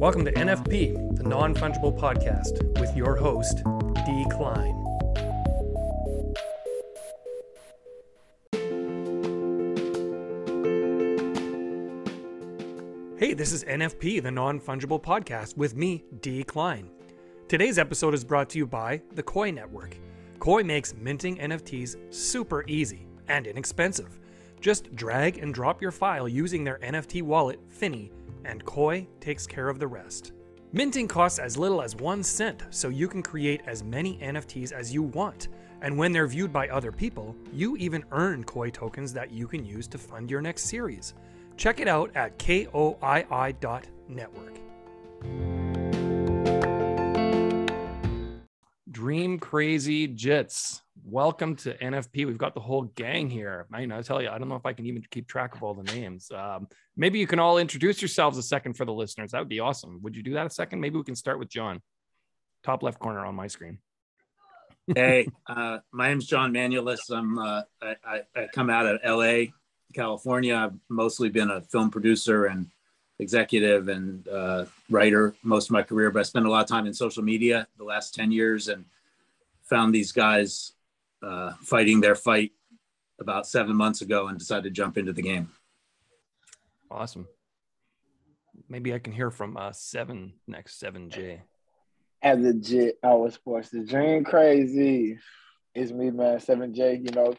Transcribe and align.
Welcome 0.00 0.24
to 0.24 0.32
NFP, 0.32 1.18
the 1.18 1.24
non 1.24 1.54
fungible 1.54 1.94
podcast, 1.94 2.80
with 2.80 2.96
your 2.96 3.16
host, 3.16 3.58
D. 4.06 4.24
Klein. 4.30 4.72
Hey, 13.18 13.34
this 13.34 13.52
is 13.52 13.62
NFP, 13.64 14.22
the 14.22 14.30
non 14.30 14.58
fungible 14.58 15.02
podcast, 15.02 15.58
with 15.58 15.76
me, 15.76 16.02
D. 16.22 16.44
Klein. 16.44 16.88
Today's 17.48 17.78
episode 17.78 18.14
is 18.14 18.24
brought 18.24 18.48
to 18.48 18.56
you 18.56 18.66
by 18.66 19.02
the 19.12 19.22
Koii 19.22 19.52
Network. 19.52 19.98
Koii 20.38 20.64
makes 20.64 20.94
minting 20.94 21.36
NFTs 21.36 21.98
super 22.08 22.64
easy 22.66 23.06
and 23.28 23.46
inexpensive. 23.46 24.18
Just 24.62 24.96
drag 24.96 25.36
and 25.36 25.52
drop 25.52 25.82
your 25.82 25.90
file 25.90 26.26
using 26.26 26.64
their 26.64 26.78
NFT 26.78 27.20
wallet, 27.22 27.60
Finnie, 27.68 28.10
and 28.44 28.64
Koii 28.64 29.06
takes 29.20 29.46
care 29.46 29.68
of 29.68 29.78
the 29.78 29.86
rest. 29.86 30.32
Minting 30.72 31.08
costs 31.08 31.38
as 31.38 31.56
little 31.56 31.82
as 31.82 31.96
one 31.96 32.22
cent, 32.22 32.62
so 32.70 32.88
you 32.88 33.08
can 33.08 33.22
create 33.22 33.60
as 33.66 33.82
many 33.82 34.18
NFTs 34.18 34.72
as 34.72 34.94
you 34.94 35.02
want. 35.02 35.48
And 35.82 35.98
when 35.98 36.12
they're 36.12 36.26
viewed 36.26 36.52
by 36.52 36.68
other 36.68 36.92
people, 36.92 37.34
you 37.52 37.76
even 37.76 38.04
earn 38.12 38.44
Koii 38.44 38.72
tokens 38.72 39.12
that 39.14 39.32
you 39.32 39.48
can 39.48 39.64
use 39.64 39.88
to 39.88 39.98
fund 39.98 40.30
your 40.30 40.40
next 40.40 40.64
series. 40.64 41.14
Check 41.56 41.80
it 41.80 41.88
out 41.88 42.10
at 42.14 42.38
koii.network. 42.38 42.70
Dream 48.90 49.38
Crazy 49.38 50.08
Jits. 50.08 50.82
Welcome 51.04 51.56
to 51.56 51.76
NFP. 51.76 52.26
We've 52.26 52.38
got 52.38 52.54
the 52.54 52.60
whole 52.60 52.82
gang 52.82 53.30
here. 53.30 53.66
I, 53.72 53.82
I 53.82 54.02
tell 54.02 54.20
you, 54.20 54.28
I 54.28 54.38
don't 54.38 54.48
know 54.48 54.56
if 54.56 54.66
I 54.66 54.72
can 54.72 54.86
even 54.86 55.04
keep 55.10 55.26
track 55.26 55.54
of 55.54 55.62
all 55.62 55.74
the 55.74 55.82
names. 55.82 56.30
Um, 56.30 56.68
maybe 56.96 57.18
you 57.18 57.26
can 57.26 57.38
all 57.38 57.58
introduce 57.58 58.02
yourselves 58.02 58.38
a 58.38 58.42
second 58.42 58.74
for 58.74 58.84
the 58.84 58.92
listeners. 58.92 59.32
That 59.32 59.38
would 59.38 59.48
be 59.48 59.60
awesome. 59.60 60.00
Would 60.02 60.16
you 60.16 60.22
do 60.22 60.34
that 60.34 60.46
a 60.46 60.50
second? 60.50 60.80
Maybe 60.80 60.96
we 60.96 61.04
can 61.04 61.16
start 61.16 61.38
with 61.38 61.48
John, 61.48 61.80
top 62.62 62.82
left 62.82 62.98
corner 62.98 63.24
on 63.24 63.34
my 63.34 63.46
screen. 63.46 63.78
hey, 64.94 65.28
uh, 65.46 65.78
my 65.92 66.08
name's 66.08 66.26
John 66.26 66.52
Manulis. 66.52 67.10
I'm 67.10 67.38
uh, 67.38 67.62
I, 67.82 67.96
I, 68.04 68.20
I 68.36 68.46
come 68.52 68.70
out 68.70 68.86
of 68.86 69.00
LA, 69.04 69.52
California. 69.94 70.54
I've 70.56 70.74
mostly 70.88 71.28
been 71.28 71.50
a 71.50 71.60
film 71.60 71.90
producer 71.90 72.46
and 72.46 72.66
executive 73.18 73.88
and 73.88 74.26
uh, 74.28 74.64
writer 74.88 75.34
most 75.42 75.66
of 75.66 75.72
my 75.72 75.82
career, 75.82 76.10
but 76.10 76.20
I 76.20 76.22
spent 76.24 76.46
a 76.46 76.50
lot 76.50 76.62
of 76.62 76.68
time 76.68 76.86
in 76.86 76.94
social 76.94 77.22
media 77.22 77.66
the 77.76 77.84
last 77.84 78.14
10 78.14 78.32
years 78.32 78.68
and 78.68 78.84
found 79.62 79.94
these 79.94 80.10
guys 80.10 80.72
uh, 81.22 81.52
fighting 81.62 82.00
their 82.00 82.14
fight 82.14 82.52
about 83.20 83.46
seven 83.46 83.76
months 83.76 84.00
ago 84.00 84.28
and 84.28 84.38
decided 84.38 84.64
to 84.64 84.70
jump 84.70 84.96
into 84.96 85.12
the 85.12 85.22
game. 85.22 85.50
Awesome. 86.90 87.26
Maybe 88.68 88.94
I 88.94 88.98
can 88.98 89.12
hear 89.12 89.30
from 89.30 89.56
uh, 89.56 89.72
seven 89.72 90.34
next 90.46 90.78
seven 90.78 91.10
J. 91.10 91.42
As 92.22 92.44
a 92.44 92.54
J, 92.54 92.92
I 93.02 93.14
was 93.14 93.36
forced 93.36 93.72
to 93.72 93.84
dream 93.84 94.24
crazy. 94.24 95.18
It's 95.74 95.92
me, 95.92 96.10
man, 96.10 96.40
seven 96.40 96.74
J. 96.74 97.00
You 97.02 97.10
know, 97.12 97.34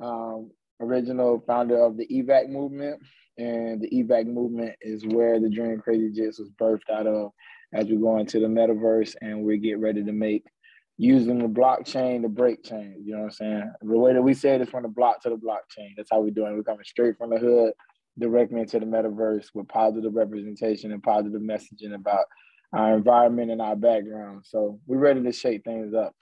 um, 0.00 0.50
original 0.80 1.42
founder 1.46 1.82
of 1.82 1.96
the 1.96 2.06
evac 2.06 2.48
movement 2.48 3.00
and 3.38 3.80
the 3.80 3.88
evac 3.90 4.26
movement 4.26 4.74
is 4.80 5.06
where 5.06 5.40
the 5.40 5.48
dream 5.48 5.80
crazy 5.80 6.10
jits 6.10 6.38
was 6.38 6.50
birthed 6.60 6.90
out 6.92 7.06
of 7.06 7.32
as 7.72 7.86
we 7.86 7.96
go 7.96 8.18
into 8.18 8.40
the 8.40 8.46
metaverse 8.46 9.14
and 9.20 9.42
we 9.42 9.58
get 9.58 9.78
ready 9.78 10.02
to 10.02 10.12
make 10.12 10.44
using 11.00 11.38
the 11.38 11.48
blockchain 11.48 12.20
to 12.20 12.28
break 12.28 12.62
chain. 12.62 12.94
You 13.02 13.14
know 13.14 13.20
what 13.20 13.24
I'm 13.24 13.30
saying? 13.30 13.72
The 13.80 13.98
way 13.98 14.12
that 14.12 14.20
we 14.20 14.34
say 14.34 14.56
it 14.56 14.60
is 14.60 14.68
from 14.68 14.82
the 14.82 14.88
block 14.90 15.22
to 15.22 15.30
the 15.30 15.36
blockchain. 15.36 15.94
That's 15.96 16.10
how 16.10 16.20
we're 16.20 16.30
doing. 16.30 16.54
We're 16.54 16.62
coming 16.62 16.84
straight 16.84 17.16
from 17.16 17.30
the 17.30 17.38
hood 17.38 17.72
directly 18.18 18.60
into 18.60 18.78
the 18.78 18.84
metaverse 18.84 19.46
with 19.54 19.66
positive 19.68 20.14
representation 20.14 20.92
and 20.92 21.02
positive 21.02 21.40
messaging 21.40 21.94
about 21.94 22.26
our 22.74 22.94
environment 22.94 23.50
and 23.50 23.62
our 23.62 23.76
background. 23.76 24.44
So 24.44 24.78
we're 24.86 24.98
ready 24.98 25.22
to 25.22 25.32
shake 25.32 25.64
things 25.64 25.94
up. 25.94 26.14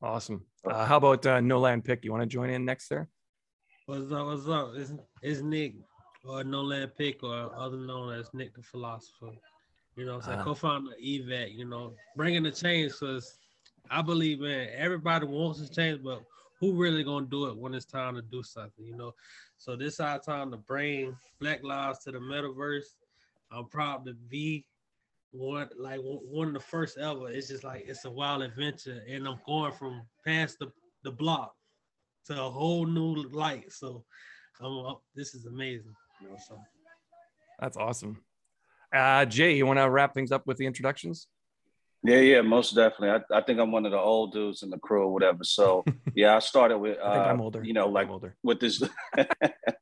Awesome. 0.00 0.44
Uh, 0.64 0.86
how 0.86 0.98
about 0.98 1.26
uh, 1.26 1.40
No 1.40 1.58
Land 1.58 1.84
Pick? 1.84 2.04
You 2.04 2.12
want 2.12 2.22
to 2.22 2.28
join 2.28 2.50
in 2.50 2.64
next 2.64 2.88
there? 2.88 3.08
What's 3.86 4.12
up? 4.12 4.26
What's 4.26 4.48
up? 4.48 4.70
It's, 4.76 4.92
it's 5.20 5.40
Nick 5.40 5.74
or 6.24 6.44
No 6.44 6.60
Land 6.60 6.92
Pick 6.96 7.24
or 7.24 7.50
other 7.56 7.76
known 7.76 8.14
as 8.14 8.32
Nick 8.32 8.54
the 8.54 8.62
Philosopher. 8.62 9.32
You 9.96 10.06
know, 10.06 10.20
so 10.20 10.30
uh, 10.30 10.44
co-founder 10.44 10.92
EVAC. 11.04 11.56
You 11.56 11.64
know, 11.64 11.94
bringing 12.16 12.44
the 12.44 12.52
change 12.52 12.92
because 12.92 13.36
I 13.90 14.02
believe 14.02 14.40
man, 14.40 14.68
everybody 14.76 15.26
wants 15.26 15.60
to 15.60 15.70
change, 15.70 16.02
but 16.02 16.22
who 16.60 16.72
really 16.74 17.04
gonna 17.04 17.26
do 17.26 17.46
it 17.46 17.56
when 17.56 17.74
it's 17.74 17.86
time 17.86 18.16
to 18.16 18.22
do 18.22 18.42
something? 18.42 18.84
You 18.84 18.96
know, 18.96 19.14
so 19.56 19.76
this 19.76 20.00
our 20.00 20.18
time 20.18 20.50
to 20.50 20.56
bring 20.56 21.16
Black 21.40 21.62
Lives 21.62 22.00
to 22.00 22.12
the 22.12 22.18
metaverse. 22.18 22.94
I'm 23.50 23.66
proud 23.66 24.04
to 24.06 24.14
be 24.14 24.66
one 25.30 25.68
like 25.78 26.00
one 26.02 26.48
of 26.48 26.54
the 26.54 26.60
first 26.60 26.98
ever. 26.98 27.30
It's 27.30 27.48
just 27.48 27.64
like 27.64 27.84
it's 27.86 28.04
a 28.04 28.10
wild 28.10 28.42
adventure, 28.42 29.02
and 29.08 29.26
I'm 29.26 29.38
going 29.46 29.72
from 29.72 30.02
past 30.24 30.58
the 30.58 30.70
the 31.04 31.12
block 31.12 31.54
to 32.26 32.42
a 32.42 32.50
whole 32.50 32.86
new 32.86 33.22
light. 33.30 33.72
So, 33.72 34.04
um, 34.60 34.96
this 35.14 35.34
is 35.34 35.46
amazing. 35.46 35.94
You 36.20 36.28
know, 36.28 36.36
so 36.46 36.58
that's 37.58 37.76
awesome. 37.76 38.22
Uh, 38.92 39.24
Jay, 39.26 39.56
you 39.56 39.66
want 39.66 39.78
to 39.78 39.88
wrap 39.88 40.14
things 40.14 40.32
up 40.32 40.46
with 40.46 40.56
the 40.56 40.66
introductions? 40.66 41.28
Yeah, 42.08 42.20
yeah, 42.20 42.40
most 42.40 42.74
definitely. 42.74 43.10
I, 43.10 43.38
I 43.38 43.42
think 43.42 43.60
I'm 43.60 43.70
one 43.70 43.84
of 43.84 43.92
the 43.92 43.98
old 43.98 44.32
dudes 44.32 44.62
in 44.62 44.70
the 44.70 44.78
crew 44.78 45.02
or 45.02 45.12
whatever. 45.12 45.44
So 45.44 45.84
yeah, 46.14 46.36
I 46.36 46.38
started 46.38 46.78
with. 46.78 46.98
Uh, 46.98 47.04
I 47.04 47.12
think 47.12 47.26
I'm 47.26 47.40
uh, 47.40 47.44
older. 47.44 47.64
You 47.64 47.74
know, 47.74 47.88
like 47.88 48.08
older. 48.08 48.34
with 48.42 48.60
this. 48.60 48.82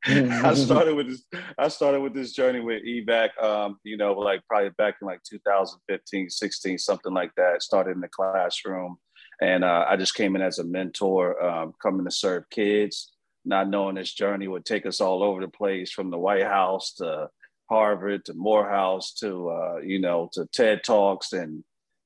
I 0.06 0.54
started 0.54 0.97
with 0.97 1.09
this. 1.09 1.25
I 1.56 1.69
started 1.69 2.00
with 2.00 2.15
this 2.15 2.32
journey 2.32 2.60
with 2.60 2.82
evac. 2.84 3.41
Um, 3.41 3.78
you 3.84 3.97
know, 3.97 4.12
like 4.15 4.41
probably 4.48 4.70
back 4.70 4.97
in 5.00 5.06
like 5.06 5.22
2015, 5.22 6.28
16, 6.28 6.78
something 6.78 7.15
like 7.15 7.31
that. 7.36 7.62
Started 7.62 7.92
in 7.92 8.00
the 8.00 8.09
classroom, 8.09 8.97
and 9.41 9.62
uh, 9.62 9.86
I 9.88 9.97
just 9.97 10.16
came 10.16 10.34
in 10.34 10.42
as 10.42 10.59
a 10.59 10.65
mentor, 10.65 11.41
um, 11.44 11.75
coming 11.81 12.04
to 12.06 12.10
serve 12.10 12.50
kids, 12.50 13.12
not 13.44 13.70
knowing 13.70 13.94
this 13.94 14.12
journey 14.12 14.48
would 14.48 14.65
take 14.65 14.84
us 14.84 15.00
all 15.00 15.22
over 15.22 15.41
the 15.41 15.48
place, 15.48 15.92
from 15.92 16.10
the 16.10 16.19
White 16.19 16.44
House 16.44 16.92
to 16.94 17.28
Harvard 17.70 18.25
to 18.25 18.34
Morehouse 18.34 19.12
to 19.20 19.50
uh, 19.50 19.76
you 19.78 20.00
know 20.00 20.28
to 20.32 20.47
TED 20.53 20.82
Talks 20.82 21.32
and 21.32 21.62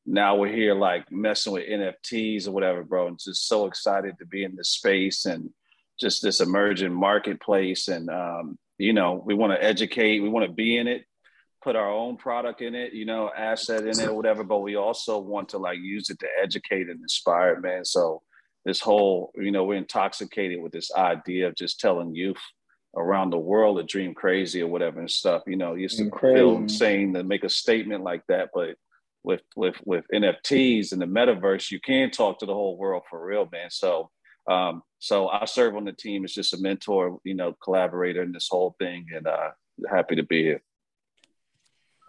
now 0.06 0.36
we're 0.36 0.52
here 0.52 0.74
like 0.74 1.10
messing 1.10 1.52
with 1.52 1.68
NFTs 1.68 2.48
or 2.48 2.52
whatever, 2.52 2.82
bro. 2.82 3.08
And 3.08 3.18
just 3.18 3.46
so 3.46 3.66
excited 3.66 4.18
to 4.18 4.26
be 4.26 4.44
in 4.44 4.56
this 4.56 4.70
space 4.70 5.26
and 5.26 5.50
just 5.98 6.22
this 6.22 6.40
emerging 6.40 6.94
marketplace. 6.94 7.88
And 7.88 8.08
um, 8.08 8.58
you 8.78 8.92
know, 8.92 9.22
we 9.24 9.34
want 9.34 9.52
to 9.52 9.62
educate, 9.62 10.20
we 10.20 10.28
want 10.28 10.46
to 10.46 10.52
be 10.52 10.76
in 10.76 10.88
it, 10.88 11.04
put 11.62 11.76
our 11.76 11.90
own 11.90 12.16
product 12.16 12.62
in 12.62 12.74
it, 12.74 12.92
you 12.94 13.04
know, 13.04 13.30
asset 13.36 13.82
in 13.82 14.00
it 14.00 14.08
or 14.08 14.14
whatever, 14.14 14.42
but 14.42 14.60
we 14.60 14.76
also 14.76 15.18
want 15.18 15.50
to 15.50 15.58
like 15.58 15.78
use 15.78 16.08
it 16.08 16.18
to 16.20 16.28
educate 16.42 16.88
and 16.88 17.00
inspire, 17.00 17.60
man. 17.60 17.84
So 17.84 18.22
this 18.64 18.80
whole, 18.80 19.32
you 19.34 19.50
know, 19.50 19.64
we're 19.64 19.76
intoxicated 19.76 20.60
with 20.60 20.72
this 20.72 20.90
idea 20.94 21.48
of 21.48 21.54
just 21.54 21.80
telling 21.80 22.14
youth 22.14 22.40
around 22.96 23.30
the 23.30 23.38
world 23.38 23.76
to 23.76 23.84
dream 23.84 24.14
crazy 24.14 24.62
or 24.62 24.68
whatever 24.68 25.00
and 25.00 25.10
stuff. 25.10 25.42
You 25.46 25.56
know, 25.56 25.74
used 25.74 25.98
to 25.98 26.10
feel 26.10 26.56
insane 26.56 27.14
to 27.14 27.22
make 27.22 27.44
a 27.44 27.50
statement 27.50 28.02
like 28.02 28.22
that, 28.28 28.50
but 28.54 28.76
with 29.22 29.42
with 29.56 29.76
with 29.84 30.04
NFTs 30.12 30.92
and 30.92 31.00
the 31.00 31.06
metaverse, 31.06 31.70
you 31.70 31.80
can 31.80 32.10
talk 32.10 32.38
to 32.38 32.46
the 32.46 32.54
whole 32.54 32.76
world 32.76 33.02
for 33.08 33.24
real, 33.24 33.48
man. 33.52 33.70
So 33.70 34.10
um, 34.48 34.82
so 34.98 35.28
I 35.28 35.44
serve 35.44 35.76
on 35.76 35.84
the 35.84 35.92
team 35.92 36.24
as 36.24 36.32
just 36.32 36.54
a 36.54 36.58
mentor, 36.58 37.18
you 37.24 37.34
know, 37.34 37.54
collaborator 37.62 38.22
in 38.22 38.32
this 38.32 38.48
whole 38.50 38.74
thing, 38.78 39.06
and 39.14 39.26
uh, 39.26 39.50
happy 39.88 40.16
to 40.16 40.22
be 40.22 40.42
here. 40.42 40.62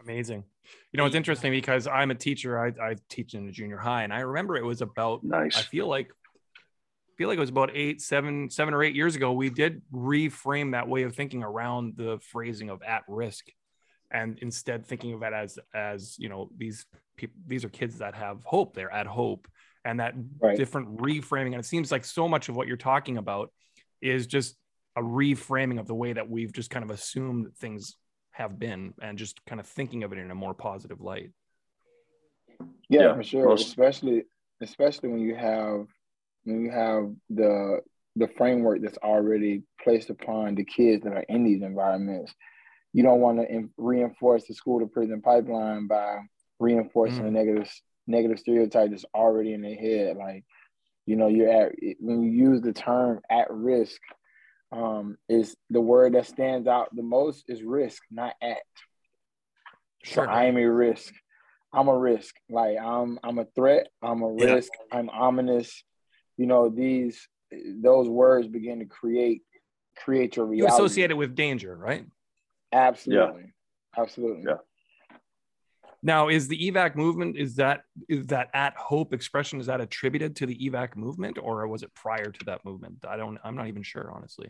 Amazing. 0.03 0.43
You 0.91 0.97
know, 0.97 1.05
it's 1.05 1.15
interesting 1.15 1.51
because 1.51 1.87
I'm 1.87 2.11
a 2.11 2.15
teacher. 2.15 2.59
I, 2.59 2.67
I 2.91 2.95
teach 3.09 3.33
in 3.33 3.47
a 3.47 3.51
junior 3.51 3.77
high, 3.77 4.03
and 4.03 4.13
I 4.13 4.21
remember 4.21 4.55
it 4.57 4.65
was 4.65 4.81
about. 4.81 5.23
Nice. 5.23 5.57
I 5.57 5.61
feel 5.61 5.87
like 5.87 6.07
I 6.07 7.11
feel 7.17 7.27
like 7.27 7.37
it 7.37 7.41
was 7.41 7.49
about 7.49 7.71
eight, 7.73 8.01
seven, 8.01 8.49
seven 8.49 8.73
or 8.73 8.83
eight 8.83 8.95
years 8.95 9.15
ago. 9.15 9.33
We 9.33 9.49
did 9.49 9.81
reframe 9.93 10.71
that 10.71 10.87
way 10.87 11.03
of 11.03 11.15
thinking 11.15 11.43
around 11.43 11.95
the 11.97 12.19
phrasing 12.31 12.69
of 12.69 12.81
at 12.81 13.03
risk 13.07 13.47
and 14.11 14.37
instead 14.39 14.85
thinking 14.85 15.13
of 15.13 15.23
it 15.23 15.33
as 15.33 15.59
as 15.73 16.15
you 16.17 16.29
know 16.29 16.49
these 16.57 16.85
people 17.17 17.35
these 17.47 17.65
are 17.65 17.69
kids 17.69 17.97
that 17.99 18.15
have 18.15 18.43
hope 18.43 18.73
they're 18.73 18.91
at 18.91 19.07
hope 19.07 19.47
and 19.85 19.99
that 19.99 20.13
right. 20.39 20.57
different 20.57 20.97
reframing 20.97 21.47
and 21.47 21.55
it 21.55 21.65
seems 21.65 21.91
like 21.91 22.05
so 22.05 22.27
much 22.27 22.49
of 22.49 22.55
what 22.55 22.67
you're 22.67 22.77
talking 22.77 23.17
about 23.17 23.51
is 24.01 24.27
just 24.27 24.55
a 24.95 25.01
reframing 25.01 25.79
of 25.79 25.87
the 25.87 25.95
way 25.95 26.13
that 26.13 26.29
we've 26.29 26.53
just 26.53 26.69
kind 26.69 26.83
of 26.83 26.91
assumed 26.91 27.45
that 27.45 27.55
things 27.55 27.95
have 28.31 28.59
been 28.59 28.93
and 29.01 29.17
just 29.17 29.43
kind 29.45 29.59
of 29.59 29.65
thinking 29.67 30.03
of 30.03 30.11
it 30.11 30.17
in 30.17 30.31
a 30.31 30.35
more 30.35 30.53
positive 30.53 31.01
light 31.01 31.31
yeah, 32.89 33.01
yeah. 33.01 33.15
for 33.15 33.23
sure 33.23 33.47
Most- 33.47 33.67
especially 33.67 34.23
especially 34.61 35.09
when 35.09 35.21
you 35.21 35.35
have 35.35 35.87
when 36.43 36.63
you 36.65 36.71
have 36.71 37.11
the 37.29 37.79
the 38.17 38.27
framework 38.27 38.81
that's 38.81 38.97
already 38.97 39.63
placed 39.81 40.09
upon 40.09 40.55
the 40.55 40.65
kids 40.65 41.03
that 41.03 41.13
are 41.13 41.25
in 41.29 41.43
these 41.43 41.61
environments 41.61 42.33
you 42.93 43.03
don't 43.03 43.21
want 43.21 43.39
to 43.39 43.49
in, 43.49 43.69
reinforce 43.77 44.45
the 44.47 44.53
school 44.53 44.79
to 44.79 44.87
prison 44.87 45.21
pipeline 45.21 45.87
by 45.87 46.19
reinforcing 46.59 47.23
mm. 47.23 47.27
a 47.27 47.31
negative 47.31 47.71
negative 48.07 48.39
stereotype 48.39 48.89
that's 48.89 49.05
already 49.13 49.53
in 49.53 49.61
their 49.61 49.75
head. 49.75 50.17
Like, 50.17 50.43
you 51.05 51.15
know, 51.15 51.27
you're 51.27 51.49
at 51.49 51.73
when 51.99 52.21
you 52.23 52.31
use 52.31 52.61
the 52.61 52.73
term 52.73 53.21
at 53.29 53.47
risk, 53.49 54.01
um, 54.71 55.17
is 55.29 55.55
the 55.69 55.81
word 55.81 56.13
that 56.13 56.27
stands 56.27 56.67
out 56.67 56.95
the 56.95 57.03
most 57.03 57.45
is 57.47 57.63
risk, 57.63 58.01
not 58.11 58.35
at. 58.41 58.57
Sure. 60.03 60.25
So 60.25 60.31
I 60.31 60.45
am 60.45 60.57
a 60.57 60.65
risk. 60.65 61.13
I'm 61.73 61.87
a 61.87 61.97
risk. 61.97 62.35
Like 62.49 62.77
I'm 62.77 63.19
I'm 63.23 63.39
a 63.39 63.45
threat. 63.55 63.87
I'm 64.01 64.21
a 64.21 64.35
yeah. 64.37 64.53
risk. 64.53 64.71
I'm 64.91 65.09
ominous. 65.09 65.83
You 66.37 66.47
know, 66.47 66.69
these 66.69 67.27
those 67.51 68.09
words 68.09 68.47
begin 68.47 68.79
to 68.79 68.85
create 68.85 69.41
create 69.97 70.35
your 70.35 70.45
reality. 70.45 70.73
You 70.73 70.85
associate 70.85 71.11
it 71.11 71.17
with 71.17 71.35
danger, 71.35 71.75
right? 71.75 72.05
Absolutely. 72.71 73.41
Yeah. 73.41 74.01
Absolutely. 74.01 74.43
Yeah. 74.47 74.57
Now, 76.03 76.29
is 76.29 76.47
the 76.47 76.71
evac 76.71 76.95
movement 76.95 77.37
is 77.37 77.55
that 77.55 77.81
is 78.09 78.27
that 78.27 78.49
at 78.53 78.75
hope 78.75 79.13
expression 79.13 79.59
is 79.59 79.67
that 79.67 79.81
attributed 79.81 80.35
to 80.37 80.47
the 80.47 80.57
evac 80.57 80.95
movement 80.95 81.37
or 81.41 81.67
was 81.67 81.83
it 81.83 81.93
prior 81.93 82.31
to 82.31 82.45
that 82.45 82.65
movement? 82.65 83.05
I 83.07 83.17
don't. 83.17 83.37
I'm 83.43 83.55
not 83.55 83.67
even 83.67 83.83
sure, 83.83 84.11
honestly. 84.13 84.49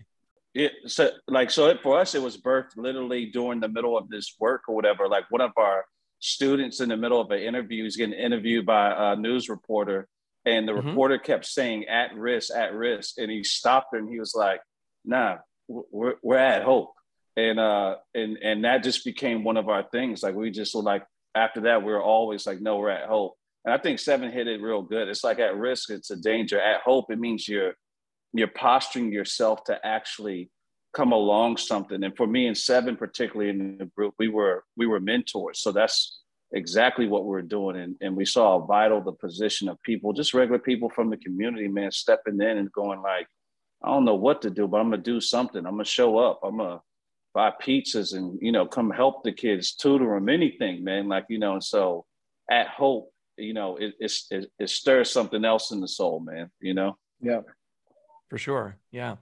It 0.54 0.72
so 0.88 1.12
like 1.28 1.52
so 1.52 1.68
it, 1.68 1.82
for 1.82 2.00
us 2.00 2.16
it 2.16 2.22
was 2.22 2.38
birthed 2.38 2.78
literally 2.78 3.26
during 3.28 3.60
the 3.60 3.70
middle 3.70 3.98
of 3.98 4.10
this 4.10 4.36
work 4.40 4.64
or 4.68 4.76
whatever. 4.76 5.08
Like 5.08 5.26
one 5.30 5.42
of 5.42 5.52
our 5.58 5.86
students 6.20 6.80
in 6.80 6.90
the 6.90 6.98
middle 6.98 7.20
of 7.20 7.32
an 7.32 7.40
interview 7.40 7.86
is 7.86 7.98
getting 7.98 8.18
interviewed 8.18 8.66
by 8.66 9.14
a 9.14 9.16
news 9.16 9.50
reporter, 9.50 10.08
and 10.46 10.68
the 10.68 10.74
mm-hmm. 10.74 10.90
reporter 10.90 11.18
kept 11.18 11.46
saying 11.46 11.86
"at 11.86 12.16
risk, 12.16 12.54
at 12.56 12.74
risk," 12.74 13.18
and 13.18 13.30
he 13.30 13.44
stopped 13.44 13.88
her 13.92 13.98
and 13.98 14.10
he 14.10 14.20
was 14.20 14.34
like, 14.36 14.62
"Nah, 15.04 15.38
we're 15.68 16.16
we're 16.24 16.38
at 16.38 16.64
hope." 16.64 16.94
And 17.38 17.60
uh 17.60 17.96
and 18.14 18.38
and 18.38 18.66
that 18.66 18.84
just 18.84 19.06
became 19.06 19.44
one 19.44 19.58
of 19.58 19.70
our 19.70 19.84
things. 19.92 20.22
Like 20.22 20.36
we 20.36 20.52
just 20.52 20.76
were 20.76 20.82
like 20.82 21.06
after 21.34 21.62
that, 21.62 21.84
we 21.84 21.94
are 21.94 22.02
always 22.02 22.46
like, 22.46 22.62
no, 22.62 22.78
we're 22.78 22.90
at 22.90 23.08
hope. 23.08 23.36
And 23.64 23.74
I 23.74 23.78
think 23.78 24.00
seven 24.00 24.32
hit 24.32 24.48
it 24.48 24.62
real 24.62 24.82
good. 24.82 25.08
It's 25.08 25.24
like 25.24 25.40
at 25.40 25.56
risk, 25.56 25.90
it's 25.90 26.12
a 26.12 26.16
danger. 26.16 26.60
At 26.60 26.82
hope, 26.82 27.12
it 27.12 27.20
means 27.20 27.48
you're 27.48 27.74
you're 28.34 28.48
posturing 28.48 29.12
yourself 29.12 29.64
to 29.66 29.86
actually 29.86 30.50
come 30.94 31.12
along 31.12 31.58
something. 31.58 32.04
And 32.04 32.16
for 32.16 32.28
me 32.28 32.48
and 32.48 32.58
seven, 32.58 32.96
particularly 32.98 33.50
in 33.50 33.78
the 33.78 33.86
group, 33.86 34.16
we 34.20 34.28
were 34.28 34.64
we 34.76 34.88
were 34.88 35.00
mentors. 35.00 35.62
So 35.62 35.72
that's 35.72 36.22
exactly 36.54 37.08
what 37.08 37.26
we're 37.26 37.42
doing. 37.42 37.78
And, 37.78 37.96
and 38.02 38.16
we 38.16 38.26
saw 38.26 38.58
a 38.58 38.66
vital 38.66 39.02
the 39.02 39.14
position 39.14 39.70
of 39.70 39.82
people, 39.84 40.12
just 40.14 40.34
regular 40.34 40.60
people 40.60 40.90
from 40.90 41.10
the 41.10 41.18
community, 41.18 41.68
man, 41.68 41.92
stepping 41.92 42.42
in 42.42 42.58
and 42.58 42.72
going 42.72 43.02
like, 43.02 43.28
I 43.84 43.88
don't 43.88 44.06
know 44.06 44.16
what 44.16 44.42
to 44.42 44.50
do, 44.50 44.68
but 44.68 44.78
I'm 44.78 44.90
gonna 44.90 45.02
do 45.02 45.22
something. 45.22 45.66
I'm 45.66 45.74
gonna 45.74 45.86
show 45.86 46.18
up. 46.18 46.42
I'm 46.44 46.58
gonna 46.58 46.82
buy 47.34 47.52
pizzas 47.62 48.16
and 48.16 48.38
you 48.42 48.52
know 48.52 48.66
come 48.66 48.90
help 48.90 49.24
the 49.24 49.32
kids 49.32 49.74
tutor 49.74 50.16
them 50.16 50.30
anything 50.30 50.84
man 50.84 51.08
like 51.08 51.26
you 51.30 51.40
know 51.40 51.54
and 51.54 51.64
so 51.64 52.06
at 52.50 52.68
hope 52.68 53.12
you 53.38 53.54
know 53.54 53.78
it, 53.78 53.94
it, 54.00 54.52
it 54.60 54.70
stirs 54.70 55.10
something 55.10 55.46
else 55.46 55.72
in 55.72 55.80
the 55.80 55.88
soul 55.88 56.20
man 56.20 56.50
you 56.60 56.74
know 56.74 56.98
yeah 57.22 57.42
for 58.30 58.38
sure 58.38 58.78
yeah 58.92 59.16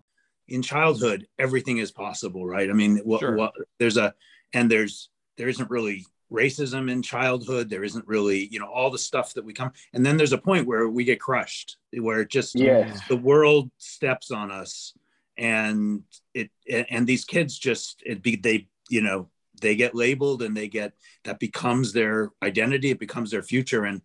in 0.48 0.62
childhood 0.62 1.28
everything 1.38 1.78
is 1.78 1.92
possible 1.92 2.46
right 2.46 2.70
i 2.70 2.74
mean 2.74 2.98
what, 3.00 3.20
sure. 3.20 3.36
what 3.36 3.54
there's 3.78 3.98
a 3.98 4.14
and 4.54 4.70
there's 4.70 5.10
there 5.38 5.50
isn't 5.50 5.70
really 5.70 6.06
racism 6.32 6.92
in 6.92 7.02
childhood 7.02 7.70
there 7.70 7.84
isn't 7.84 8.08
really 8.08 8.48
you 8.52 8.60
know 8.60 8.72
all 8.72 8.92
the 8.92 8.98
stuff 8.98 9.34
that 9.34 9.44
we 9.44 9.54
come 9.54 9.72
and 9.94 10.06
then 10.06 10.16
there's 10.16 10.34
a 10.34 10.38
point 10.38 10.68
where 10.68 10.88
we 10.88 11.04
get 11.04 11.20
crushed 11.20 11.78
where 12.00 12.22
it 12.22 12.30
just 12.30 12.56
yes. 12.56 13.00
the 13.08 13.18
world 13.18 13.72
steps 13.78 14.30
on 14.30 14.52
us 14.52 14.94
and 15.40 16.04
it 16.34 16.52
and 16.68 17.08
these 17.08 17.26
kids 17.26 17.58
just 17.58 18.04
it 18.06 18.22
be 18.22 18.36
they 18.36 18.68
you 18.90 19.02
know 19.02 19.30
they 19.62 19.76
get 19.76 19.96
labeled 19.96 20.42
and 20.42 20.56
they 20.56 20.68
get 20.68 20.94
that 21.24 21.40
becomes 21.40 21.94
their 21.94 22.30
identity 22.44 22.92
it 22.92 23.00
becomes 23.00 23.32
their 23.32 23.42
future. 23.42 23.86
And 23.86 24.02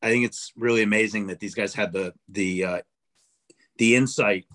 i 0.00 0.08
think 0.08 0.24
it's 0.24 0.52
really 0.56 0.82
amazing 0.82 1.26
that 1.26 1.40
these 1.40 1.54
guys 1.54 1.74
had 1.74 1.92
the 1.92 2.14
the 2.28 2.64
uh, 2.64 2.80
the 3.76 3.96
insight 3.96 4.46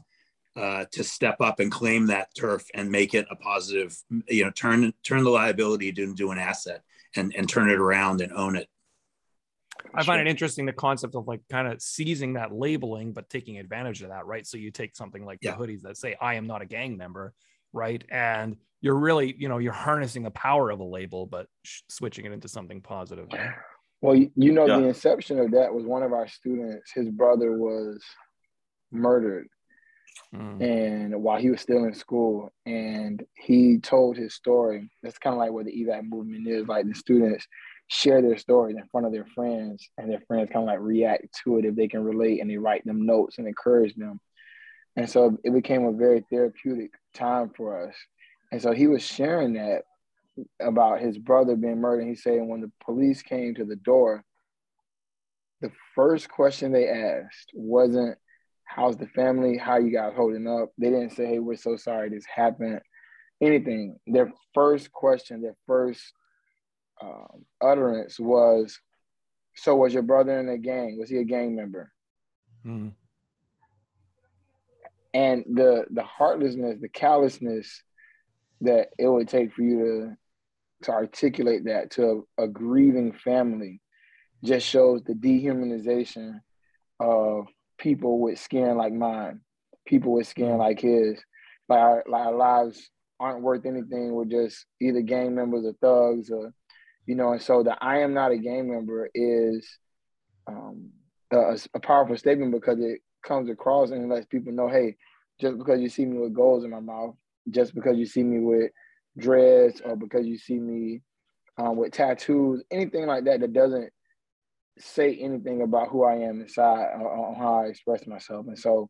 uh, 0.55 0.85
to 0.91 1.03
step 1.03 1.41
up 1.41 1.59
and 1.59 1.69
claim 1.69 2.07
that 2.07 2.29
turf 2.33 2.65
and 2.73 2.89
make 2.89 3.13
it 3.13 3.27
a 3.29 3.35
positive 3.35 4.01
you 4.29 4.45
know 4.45 4.51
turn 4.51 4.93
turn 5.03 5.23
the 5.23 5.29
liability 5.29 5.93
into 5.97 6.31
an 6.31 6.37
asset 6.37 6.81
and 7.15 7.35
and 7.35 7.49
turn 7.49 7.69
it 7.69 7.79
around 7.79 8.21
and 8.21 8.31
own 8.31 8.55
it 8.55 8.69
I 9.95 10.03
find 10.03 10.21
it 10.21 10.27
interesting 10.27 10.65
the 10.65 10.73
concept 10.73 11.15
of 11.15 11.27
like 11.27 11.41
kind 11.49 11.67
of 11.67 11.81
seizing 11.81 12.33
that 12.33 12.53
labeling, 12.53 13.13
but 13.13 13.29
taking 13.29 13.57
advantage 13.59 14.01
of 14.01 14.09
that, 14.09 14.25
right? 14.25 14.45
So 14.45 14.57
you 14.57 14.71
take 14.71 14.95
something 14.95 15.25
like 15.25 15.39
yeah. 15.41 15.51
the 15.51 15.57
hoodies 15.57 15.81
that 15.81 15.97
say 15.97 16.15
"I 16.19 16.35
am 16.35 16.47
not 16.47 16.61
a 16.61 16.65
gang 16.65 16.97
member," 16.97 17.33
right? 17.73 18.03
And 18.09 18.57
you're 18.81 18.95
really, 18.95 19.35
you 19.37 19.49
know, 19.49 19.57
you're 19.57 19.73
harnessing 19.73 20.23
the 20.23 20.31
power 20.31 20.69
of 20.69 20.79
a 20.79 20.83
label, 20.83 21.25
but 21.25 21.47
sh- 21.63 21.81
switching 21.89 22.25
it 22.25 22.31
into 22.31 22.47
something 22.47 22.81
positive. 22.81 23.27
Right? 23.31 23.51
Well, 24.01 24.15
you 24.15 24.51
know, 24.51 24.67
yeah. 24.67 24.77
the 24.77 24.87
inception 24.89 25.39
of 25.39 25.51
that 25.51 25.73
was 25.73 25.85
one 25.85 26.03
of 26.03 26.13
our 26.13 26.27
students. 26.27 26.91
His 26.93 27.09
brother 27.09 27.57
was 27.57 28.03
murdered, 28.91 29.47
mm. 30.33 30.61
and 30.61 31.23
while 31.23 31.39
he 31.39 31.49
was 31.49 31.61
still 31.61 31.85
in 31.85 31.93
school, 31.93 32.53
and 32.65 33.23
he 33.33 33.79
told 33.79 34.17
his 34.17 34.35
story. 34.35 34.91
That's 35.01 35.17
kind 35.17 35.33
of 35.33 35.39
like 35.39 35.51
what 35.51 35.65
the 35.65 35.71
evac 35.71 36.07
movement 36.07 36.47
is. 36.47 36.67
Like 36.67 36.87
the 36.87 36.93
students 36.93 37.47
share 37.87 38.21
their 38.21 38.37
stories 38.37 38.75
in 38.75 38.87
front 38.91 39.05
of 39.05 39.13
their 39.13 39.25
friends 39.35 39.89
and 39.97 40.09
their 40.09 40.21
friends 40.27 40.49
kind 40.51 40.63
of 40.63 40.67
like 40.67 40.79
react 40.79 41.27
to 41.43 41.57
it 41.57 41.65
if 41.65 41.75
they 41.75 41.87
can 41.87 42.03
relate 42.03 42.41
and 42.41 42.49
they 42.49 42.57
write 42.57 42.83
them 42.85 43.05
notes 43.05 43.37
and 43.37 43.47
encourage 43.47 43.93
them. 43.95 44.19
And 44.95 45.09
so 45.09 45.37
it 45.43 45.53
became 45.53 45.85
a 45.85 45.91
very 45.91 46.25
therapeutic 46.31 46.91
time 47.13 47.51
for 47.55 47.87
us. 47.87 47.95
And 48.51 48.61
so 48.61 48.71
he 48.71 48.87
was 48.87 49.03
sharing 49.03 49.53
that 49.53 49.83
about 50.59 51.01
his 51.01 51.17
brother 51.17 51.55
being 51.55 51.79
murdered. 51.79 52.07
He 52.07 52.15
said 52.15 52.39
when 52.41 52.61
the 52.61 52.71
police 52.83 53.21
came 53.21 53.53
to 53.55 53.65
the 53.65 53.75
door, 53.75 54.23
the 55.61 55.71
first 55.93 56.29
question 56.29 56.71
they 56.71 56.89
asked 56.89 57.51
wasn't, 57.53 58.17
How's 58.63 58.97
the 58.97 59.07
family? 59.07 59.57
How 59.57 59.77
you 59.77 59.91
guys 59.91 60.13
holding 60.15 60.47
up? 60.47 60.71
They 60.77 60.89
didn't 60.89 61.11
say, 61.11 61.25
Hey, 61.27 61.39
we're 61.39 61.55
so 61.55 61.77
sorry 61.77 62.09
this 62.09 62.25
happened. 62.25 62.79
Anything. 63.41 63.97
Their 64.07 64.31
first 64.53 64.91
question, 64.91 65.41
their 65.41 65.55
first 65.67 66.01
um, 67.01 67.45
utterance 67.61 68.19
was, 68.19 68.79
"So 69.55 69.75
was 69.75 69.93
your 69.93 70.03
brother 70.03 70.39
in 70.39 70.49
a 70.49 70.57
gang? 70.57 70.97
Was 70.99 71.09
he 71.09 71.17
a 71.17 71.23
gang 71.23 71.55
member?" 71.55 71.91
Mm. 72.65 72.93
And 75.13 75.45
the 75.53 75.85
the 75.91 76.03
heartlessness, 76.03 76.79
the 76.81 76.89
callousness 76.89 77.83
that 78.61 78.89
it 78.97 79.07
would 79.07 79.27
take 79.27 79.53
for 79.53 79.61
you 79.61 79.79
to 79.79 80.17
to 80.83 80.91
articulate 80.91 81.65
that 81.65 81.91
to 81.91 82.27
a, 82.37 82.43
a 82.43 82.47
grieving 82.47 83.13
family 83.13 83.81
just 84.43 84.67
shows 84.67 85.01
the 85.03 85.13
dehumanization 85.13 86.39
of 86.99 87.47
people 87.77 88.19
with 88.19 88.39
skin 88.39 88.77
like 88.77 88.93
mine, 88.93 89.41
people 89.85 90.13
with 90.13 90.27
skin 90.27 90.51
mm. 90.51 90.59
like 90.59 90.79
his. 90.79 91.21
Like 91.67 91.79
our, 91.79 92.03
like 92.07 92.27
our 92.27 92.35
lives 92.35 92.89
aren't 93.19 93.41
worth 93.41 93.65
anything. 93.65 94.11
We're 94.11 94.25
just 94.25 94.65
either 94.79 95.01
gang 95.01 95.33
members 95.33 95.65
or 95.65 95.73
thugs 95.81 96.29
or 96.29 96.53
you 97.05 97.15
know, 97.15 97.33
and 97.33 97.41
so 97.41 97.63
the 97.63 97.75
I 97.81 97.99
am 97.99 98.13
not 98.13 98.31
a 98.31 98.37
gang 98.37 98.69
member 98.69 99.09
is 99.13 99.67
um, 100.47 100.91
a, 101.31 101.57
a, 101.73 101.79
powerful 101.79 102.17
statement 102.17 102.51
because 102.51 102.79
it 102.79 103.01
comes 103.23 103.49
across 103.49 103.91
and 103.91 104.09
lets 104.09 104.25
people 104.25 104.53
know, 104.53 104.67
hey, 104.67 104.95
just 105.39 105.57
because 105.57 105.81
you 105.81 105.89
see 105.89 106.05
me 106.05 106.19
with 106.19 106.33
goals 106.33 106.63
in 106.63 106.69
my 106.69 106.79
mouth, 106.79 107.15
just 107.49 107.73
because 107.73 107.97
you 107.97 108.05
see 108.05 108.23
me 108.23 108.39
with 108.39 108.71
dreads 109.17 109.81
or 109.83 109.95
because 109.95 110.25
you 110.25 110.37
see 110.37 110.59
me 110.59 111.01
um, 111.57 111.77
with 111.77 111.93
tattoos, 111.93 112.63
anything 112.71 113.05
like 113.05 113.25
that 113.25 113.39
that 113.39 113.53
doesn't 113.53 113.91
say 114.77 115.15
anything 115.15 115.61
about 115.61 115.89
who 115.89 116.03
I 116.03 116.15
am 116.15 116.41
inside 116.41 116.87
or, 116.99 117.35
how 117.35 117.61
I 117.61 117.65
express 117.67 118.05
myself. 118.05 118.47
And 118.47 118.59
so 118.59 118.89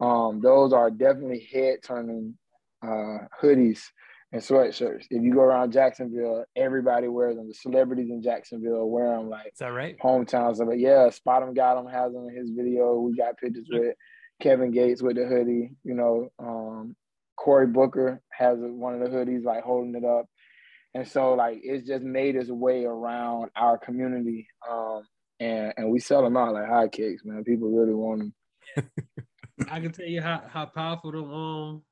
um, 0.00 0.40
those 0.40 0.72
are 0.72 0.90
definitely 0.90 1.48
head 1.52 1.78
turning 1.84 2.36
uh, 2.82 3.18
hoodies 3.40 3.80
and 4.32 4.42
sweatshirts. 4.42 5.06
If 5.10 5.22
you 5.22 5.34
go 5.34 5.40
around 5.40 5.72
Jacksonville, 5.72 6.44
everybody 6.54 7.08
wears 7.08 7.36
them. 7.36 7.48
The 7.48 7.54
celebrities 7.54 8.10
in 8.10 8.22
Jacksonville 8.22 8.88
wear 8.88 9.16
them 9.16 9.28
like 9.28 9.48
is 9.48 9.58
that 9.58 9.72
right? 9.72 9.96
Hometowns. 9.98 10.56
So, 10.56 10.66
but 10.66 10.78
yeah, 10.78 11.08
SpotemGottem 11.08 11.90
has 11.90 12.12
them 12.12 12.28
in 12.28 12.36
his 12.36 12.50
video. 12.50 12.94
We 13.00 13.16
got 13.16 13.38
pictures 13.38 13.66
with 13.70 13.94
Kevin 14.40 14.70
Gates 14.70 15.02
with 15.02 15.16
the 15.16 15.26
hoodie. 15.26 15.72
You 15.84 15.94
know, 15.94 16.28
um, 16.38 16.94
Cory 17.36 17.66
Booker 17.66 18.20
has 18.30 18.58
one 18.60 18.94
of 18.94 19.00
the 19.00 19.16
hoodies 19.16 19.44
like 19.44 19.64
holding 19.64 19.94
it 19.94 20.04
up. 20.04 20.26
And 20.94 21.06
so 21.06 21.34
like 21.34 21.60
it's 21.62 21.86
just 21.86 22.02
made 22.02 22.36
its 22.36 22.50
way 22.50 22.84
around 22.84 23.50
our 23.56 23.78
community. 23.78 24.46
Um, 24.68 25.02
and 25.40 25.72
and 25.76 25.90
we 25.90 25.98
sell 25.98 26.22
them 26.22 26.36
out 26.36 26.54
like 26.54 26.68
hotcakes, 26.68 27.24
man. 27.24 27.42
People 27.44 27.70
really 27.70 27.94
want 27.94 28.32
them. 28.76 28.90
I 29.70 29.80
can 29.80 29.92
tell 29.92 30.06
you 30.06 30.22
how, 30.22 30.42
how 30.48 30.66
powerful 30.66 31.12
them 31.12 31.32
um 31.32 31.82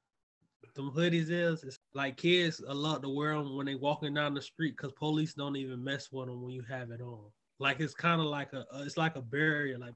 them 0.78 0.92
hoodies 0.92 1.30
is, 1.30 1.64
it's 1.64 1.78
like 1.92 2.16
kids 2.16 2.62
a 2.66 2.72
lot 2.72 3.02
to 3.02 3.08
wear 3.08 3.34
them 3.34 3.56
when 3.56 3.66
they 3.66 3.74
walking 3.74 4.14
down 4.14 4.32
the 4.32 4.40
street 4.40 4.76
because 4.76 4.92
police 4.92 5.34
don't 5.34 5.56
even 5.56 5.82
mess 5.82 6.08
with 6.12 6.28
them 6.28 6.40
when 6.40 6.52
you 6.52 6.62
have 6.62 6.90
it 6.92 7.00
on. 7.00 7.24
Like 7.58 7.80
it's 7.80 7.94
kind 7.94 8.20
of 8.20 8.28
like 8.28 8.52
a, 8.52 8.64
it's 8.76 8.96
like 8.96 9.16
a 9.16 9.20
barrier. 9.20 9.76
Like 9.76 9.94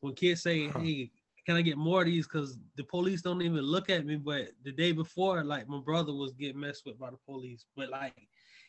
when 0.00 0.14
kids 0.14 0.42
say, 0.42 0.68
"Hey, 0.70 1.10
can 1.44 1.56
I 1.56 1.62
get 1.62 1.76
more 1.76 2.00
of 2.00 2.06
these?" 2.06 2.26
Because 2.26 2.58
the 2.76 2.84
police 2.84 3.20
don't 3.20 3.42
even 3.42 3.60
look 3.60 3.90
at 3.90 4.06
me. 4.06 4.16
But 4.16 4.48
the 4.64 4.72
day 4.72 4.92
before, 4.92 5.44
like 5.44 5.68
my 5.68 5.80
brother 5.80 6.14
was 6.14 6.32
getting 6.32 6.60
messed 6.60 6.86
with 6.86 6.98
by 6.98 7.10
the 7.10 7.18
police, 7.26 7.66
but 7.76 7.90
like 7.90 8.28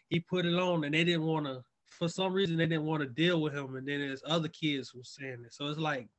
he 0.10 0.20
put 0.20 0.46
it 0.46 0.56
on 0.56 0.84
and 0.84 0.94
they 0.94 1.06
didn't 1.06 1.26
want 1.26 1.46
to. 1.46 1.64
For 1.90 2.10
some 2.10 2.34
reason, 2.34 2.58
they 2.58 2.66
didn't 2.66 2.86
want 2.86 3.04
to 3.04 3.08
deal 3.08 3.42
with 3.42 3.54
him, 3.54 3.78
and 3.78 3.88
then 3.88 4.02
there's 4.02 4.24
other 4.28 4.50
kids 4.50 4.90
who 4.90 5.02
saying 5.04 5.44
it. 5.46 5.54
So 5.54 5.68
it's 5.68 5.80
like 5.80 6.10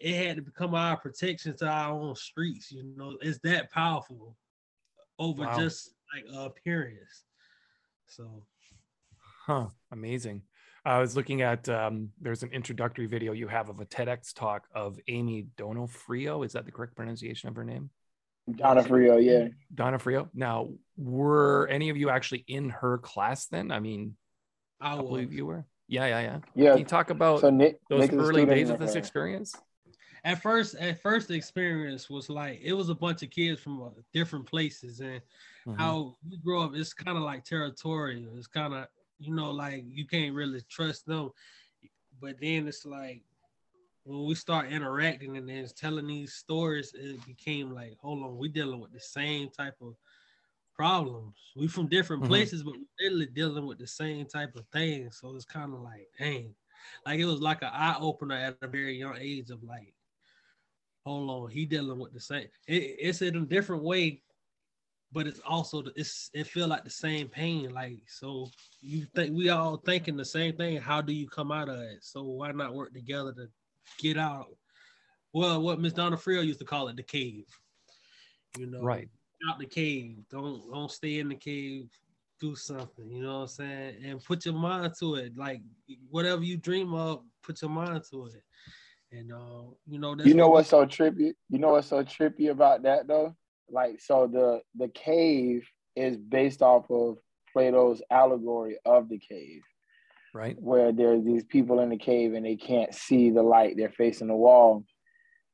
it 0.00 0.26
had 0.26 0.36
to 0.36 0.42
become 0.42 0.74
our 0.74 0.96
protection 0.96 1.56
to 1.58 1.68
our 1.68 1.92
own 1.92 2.14
streets. 2.14 2.70
You 2.72 2.84
know, 2.96 3.16
it's 3.20 3.38
that 3.44 3.70
powerful 3.72 4.36
over 5.18 5.42
wow. 5.42 5.58
just 5.58 5.94
like 6.14 6.24
appearance. 6.34 7.24
So 8.06 8.42
Huh. 9.48 9.68
Amazing. 9.90 10.42
I 10.84 10.98
was 11.00 11.16
looking 11.16 11.40
at 11.40 11.70
um, 11.70 12.10
there's 12.20 12.42
an 12.42 12.50
introductory 12.52 13.06
video 13.06 13.32
you 13.32 13.48
have 13.48 13.70
of 13.70 13.80
a 13.80 13.86
TEDx 13.86 14.34
talk 14.34 14.68
of 14.74 14.98
Amy 15.08 15.46
Donofrio. 15.56 16.44
Is 16.44 16.52
that 16.52 16.66
the 16.66 16.70
correct 16.70 16.94
pronunciation 16.94 17.48
of 17.48 17.56
her 17.56 17.64
name? 17.64 17.88
Donofrio, 18.50 19.24
yeah. 19.24 19.48
Donofrio. 19.74 20.28
Now, 20.34 20.68
were 20.98 21.66
any 21.68 21.88
of 21.88 21.96
you 21.96 22.10
actually 22.10 22.44
in 22.46 22.68
her 22.68 22.98
class 22.98 23.46
then? 23.46 23.72
I 23.72 23.80
mean, 23.80 24.16
I 24.82 24.96
believe 24.96 25.32
you 25.32 25.46
were. 25.46 25.64
Yeah, 25.88 26.06
yeah, 26.06 26.20
yeah. 26.20 26.38
Yeah. 26.54 26.70
Can 26.72 26.78
you 26.80 26.84
talk 26.84 27.08
about 27.08 27.40
so 27.40 27.48
Nick, 27.48 27.80
those 27.88 28.02
Nick 28.02 28.12
early 28.12 28.44
days 28.44 28.68
of 28.68 28.78
this 28.78 28.96
experience? 28.96 29.54
At 30.28 30.42
first, 30.42 30.74
at 30.74 31.00
first, 31.00 31.28
the 31.28 31.34
experience 31.34 32.10
was 32.10 32.28
like 32.28 32.60
it 32.62 32.74
was 32.74 32.90
a 32.90 32.94
bunch 32.94 33.22
of 33.22 33.30
kids 33.30 33.62
from 33.62 33.80
uh, 33.82 33.88
different 34.12 34.44
places, 34.44 35.00
and 35.00 35.22
mm-hmm. 35.66 35.74
how 35.74 36.16
you 36.28 36.36
grow 36.44 36.64
up, 36.64 36.72
it's 36.74 36.92
kind 36.92 37.16
of 37.16 37.24
like 37.24 37.44
territorial. 37.44 38.36
It's 38.36 38.46
kind 38.46 38.74
of 38.74 38.88
you 39.18 39.34
know, 39.34 39.50
like 39.50 39.84
you 39.88 40.06
can't 40.06 40.34
really 40.34 40.60
trust 40.68 41.06
them. 41.06 41.30
But 42.20 42.36
then 42.40 42.68
it's 42.68 42.84
like 42.84 43.22
when 44.04 44.26
we 44.26 44.34
start 44.34 44.70
interacting 44.70 45.36
and 45.36 45.48
then 45.48 45.66
telling 45.76 46.06
these 46.06 46.34
stories, 46.34 46.92
it 46.94 47.24
became 47.26 47.74
like, 47.74 47.96
hold 48.00 48.22
on, 48.22 48.36
we 48.38 48.48
dealing 48.48 48.80
with 48.80 48.92
the 48.92 49.00
same 49.00 49.48
type 49.50 49.76
of 49.80 49.94
problems. 50.74 51.36
We 51.56 51.68
from 51.68 51.88
different 51.88 52.22
mm-hmm. 52.22 52.32
places, 52.32 52.62
but 52.62 52.74
we're 52.74 53.06
literally 53.06 53.26
dealing 53.26 53.66
with 53.66 53.78
the 53.78 53.86
same 53.86 54.26
type 54.26 54.54
of 54.56 54.66
things. 54.72 55.18
So 55.20 55.34
it's 55.34 55.44
kind 55.44 55.72
of 55.74 55.80
like, 55.80 56.08
dang, 56.18 56.54
like 57.06 57.18
it 57.18 57.24
was 57.24 57.40
like 57.40 57.62
an 57.62 57.70
eye 57.72 57.96
opener 57.98 58.36
at 58.36 58.58
a 58.62 58.68
very 58.68 58.96
young 58.96 59.16
age 59.18 59.50
of 59.50 59.62
like, 59.62 59.94
hold 61.08 61.30
on, 61.30 61.50
he 61.50 61.64
dealing 61.64 61.98
with 61.98 62.12
the 62.12 62.20
same. 62.20 62.46
It, 62.66 62.96
it's 63.00 63.22
in 63.22 63.36
a 63.36 63.40
different 63.40 63.82
way, 63.82 64.22
but 65.12 65.26
it's 65.26 65.40
also 65.40 65.82
it's 65.96 66.30
it 66.34 66.46
feel 66.46 66.68
like 66.68 66.84
the 66.84 66.90
same 66.90 67.28
pain. 67.28 67.72
Like 67.72 67.98
so, 68.06 68.48
you 68.80 69.06
think 69.14 69.36
we 69.36 69.48
all 69.48 69.78
thinking 69.78 70.16
the 70.16 70.24
same 70.24 70.56
thing. 70.56 70.76
How 70.78 71.00
do 71.00 71.12
you 71.12 71.28
come 71.28 71.50
out 71.50 71.68
of 71.68 71.80
it? 71.80 71.98
So 72.02 72.22
why 72.22 72.52
not 72.52 72.74
work 72.74 72.92
together 72.92 73.32
to 73.32 73.48
get 73.98 74.18
out? 74.18 74.46
Well, 75.32 75.62
what 75.62 75.80
Miss 75.80 75.92
Donofrio 75.92 76.44
used 76.44 76.58
to 76.58 76.64
call 76.64 76.88
it, 76.88 76.96
the 76.96 77.02
cave. 77.02 77.46
You 78.58 78.66
know, 78.66 78.80
right 78.80 79.08
out 79.48 79.58
the 79.58 79.66
cave. 79.66 80.18
Don't 80.30 80.70
don't 80.72 80.90
stay 80.90 81.18
in 81.18 81.28
the 81.28 81.36
cave. 81.36 81.88
Do 82.40 82.54
something. 82.54 83.10
You 83.10 83.22
know 83.22 83.34
what 83.34 83.42
I'm 83.42 83.48
saying? 83.48 83.94
And 84.04 84.24
put 84.24 84.44
your 84.44 84.54
mind 84.54 84.94
to 85.00 85.16
it. 85.16 85.36
Like 85.36 85.60
whatever 86.10 86.42
you 86.42 86.56
dream 86.56 86.94
of, 86.94 87.22
put 87.42 87.62
your 87.62 87.70
mind 87.70 88.04
to 88.10 88.26
it. 88.26 88.42
And 89.10 89.32
uh, 89.32 89.62
you 89.86 89.98
know, 89.98 90.16
you 90.22 90.34
know 90.34 90.48
what's 90.48 90.68
so 90.68 90.84
trippy? 90.84 91.32
You 91.48 91.58
know 91.58 91.72
what's 91.72 91.88
so 91.88 92.04
trippy 92.04 92.50
about 92.50 92.82
that 92.82 93.06
though? 93.08 93.34
like 93.70 94.00
so 94.00 94.28
the 94.30 94.60
the 94.76 94.88
cave 94.88 95.68
is 95.96 96.16
based 96.16 96.62
off 96.62 96.90
of 96.90 97.18
Plato's 97.52 98.02
allegory 98.10 98.78
of 98.84 99.08
the 99.08 99.18
cave. 99.18 99.62
Right. 100.34 100.56
Where 100.58 100.92
there's 100.92 101.24
these 101.24 101.44
people 101.44 101.80
in 101.80 101.88
the 101.88 101.96
cave 101.96 102.34
and 102.34 102.44
they 102.44 102.56
can't 102.56 102.94
see 102.94 103.30
the 103.30 103.42
light, 103.42 103.76
they're 103.76 103.90
facing 103.90 104.28
the 104.28 104.36
wall. 104.36 104.84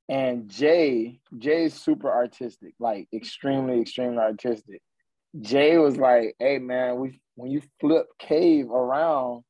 And 0.08 0.50
Jay, 0.50 1.20
Jay's 1.38 1.74
super 1.74 2.12
artistic, 2.12 2.74
like 2.78 3.08
extremely, 3.14 3.80
extremely 3.80 4.18
artistic. 4.18 4.82
Jay 5.40 5.78
was 5.78 5.96
like, 5.96 6.34
hey 6.38 6.58
man, 6.58 6.98
we 6.98 7.20
when 7.36 7.50
you 7.50 7.62
flip 7.80 8.06
cave 8.18 8.70
around, 8.70 9.44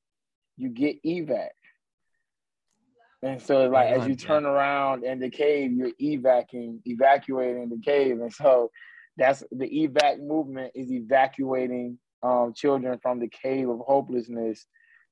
you 0.56 0.68
get 0.68 1.02
evac. 1.04 1.48
And 3.24 3.40
so 3.40 3.68
like 3.68 3.88
as 3.88 4.06
you 4.06 4.16
turn 4.16 4.44
around 4.44 5.04
in 5.04 5.18
the 5.18 5.30
cave, 5.30 5.72
you're 5.72 5.92
evacuating, 5.98 6.82
evacuating 6.84 7.70
the 7.70 7.80
cave. 7.82 8.20
And 8.20 8.32
so 8.32 8.70
that's 9.16 9.42
the 9.50 9.66
evac 9.66 10.20
movement 10.20 10.72
is 10.74 10.92
evacuating 10.92 11.98
um, 12.22 12.52
children 12.54 12.98
from 13.02 13.20
the 13.20 13.28
cave 13.28 13.68
of 13.70 13.80
hopelessness 13.80 14.66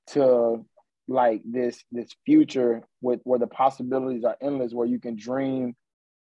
to 0.08 0.64
like 1.08 1.40
this 1.44 1.82
this 1.90 2.08
future 2.26 2.82
with 3.00 3.20
where 3.24 3.38
the 3.38 3.46
possibilities 3.46 4.24
are 4.24 4.36
endless, 4.42 4.74
where 4.74 4.86
you 4.86 4.98
can 4.98 5.16
dream 5.16 5.74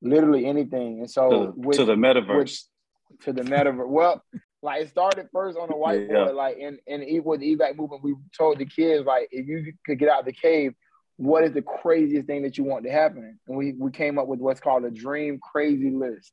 literally 0.01 0.47
anything. 0.47 1.01
And 1.01 1.11
so 1.11 1.31
to, 1.31 1.53
with, 1.55 1.77
to 1.77 1.85
the 1.85 1.97
metaverse. 1.97 2.63
With, 3.11 3.21
to 3.25 3.33
the 3.35 3.43
metaverse. 3.43 3.89
well, 3.89 4.23
like 4.63 4.83
it 4.83 4.89
started 4.89 5.27
first 5.33 5.59
on 5.59 5.69
the 5.69 5.75
whiteboard, 5.75 6.29
yeah. 6.29 6.33
like 6.33 6.57
in 6.57 6.79
in 6.87 7.23
with 7.25 7.41
the 7.41 7.57
evac 7.57 7.77
movement, 7.77 8.03
we 8.03 8.15
told 8.37 8.59
the 8.59 8.65
kids 8.65 9.05
like 9.05 9.29
if 9.31 9.47
you 9.47 9.75
could 9.85 9.99
get 9.99 10.09
out 10.09 10.21
of 10.21 10.27
the 10.27 10.33
cave, 10.33 10.73
what 11.17 11.45
is 11.45 11.53
the 11.53 11.63
craziest 11.63 12.27
thing 12.27 12.43
that 12.43 12.59
you 12.59 12.65
want 12.65 12.85
to 12.85 12.91
happen? 12.91 13.39
And 13.47 13.57
we, 13.57 13.73
we 13.73 13.91
came 13.91 14.19
up 14.19 14.27
with 14.27 14.41
what's 14.41 14.61
called 14.61 14.85
a 14.85 14.91
dream 14.91 15.39
crazy 15.41 15.91
list. 15.91 16.33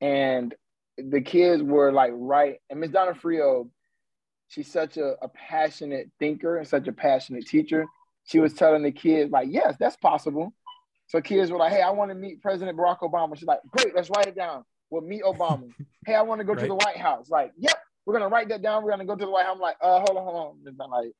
And 0.00 0.54
the 0.96 1.20
kids 1.20 1.62
were 1.62 1.92
like, 1.92 2.12
right. 2.14 2.56
And 2.70 2.80
Miss 2.80 2.90
Frio, 3.20 3.70
she's 4.48 4.70
such 4.70 4.96
a, 4.96 5.14
a 5.22 5.28
passionate 5.28 6.10
thinker 6.18 6.56
and 6.58 6.66
such 6.66 6.86
a 6.88 6.92
passionate 6.92 7.46
teacher. 7.46 7.86
She 8.24 8.38
was 8.38 8.54
telling 8.54 8.82
the 8.82 8.92
kids, 8.92 9.30
like, 9.30 9.48
yes, 9.50 9.76
that's 9.78 9.96
possible. 9.96 10.52
So 11.08 11.20
kids 11.20 11.50
were 11.50 11.58
like, 11.58 11.72
hey, 11.72 11.82
I 11.82 11.90
want 11.90 12.10
to 12.10 12.14
meet 12.16 12.42
President 12.42 12.76
Barack 12.76 13.00
Obama. 13.00 13.36
She's 13.36 13.46
like, 13.46 13.60
great, 13.70 13.94
let's 13.94 14.10
write 14.10 14.26
it 14.26 14.36
down. 14.36 14.64
We'll 14.90 15.02
meet 15.02 15.22
Obama. 15.22 15.68
hey, 16.06 16.14
I 16.14 16.22
want 16.22 16.40
to 16.40 16.44
go 16.44 16.52
right. 16.52 16.62
to 16.62 16.68
the 16.68 16.74
White 16.74 16.96
House. 16.96 17.28
Like, 17.30 17.52
yep, 17.56 17.78
we're 18.04 18.14
gonna 18.14 18.28
write 18.28 18.48
that 18.48 18.62
down. 18.62 18.82
We're 18.82 18.90
gonna 18.90 19.04
go 19.04 19.16
to 19.16 19.24
the 19.24 19.30
White 19.30 19.46
House. 19.46 19.54
I'm 19.54 19.60
like, 19.60 19.76
uh, 19.80 19.98
hold 19.98 20.16
on, 20.16 20.24
hold 20.24 20.36
on. 20.36 20.56
It's 20.64 20.78
not 20.78 20.90
like, 20.90 21.12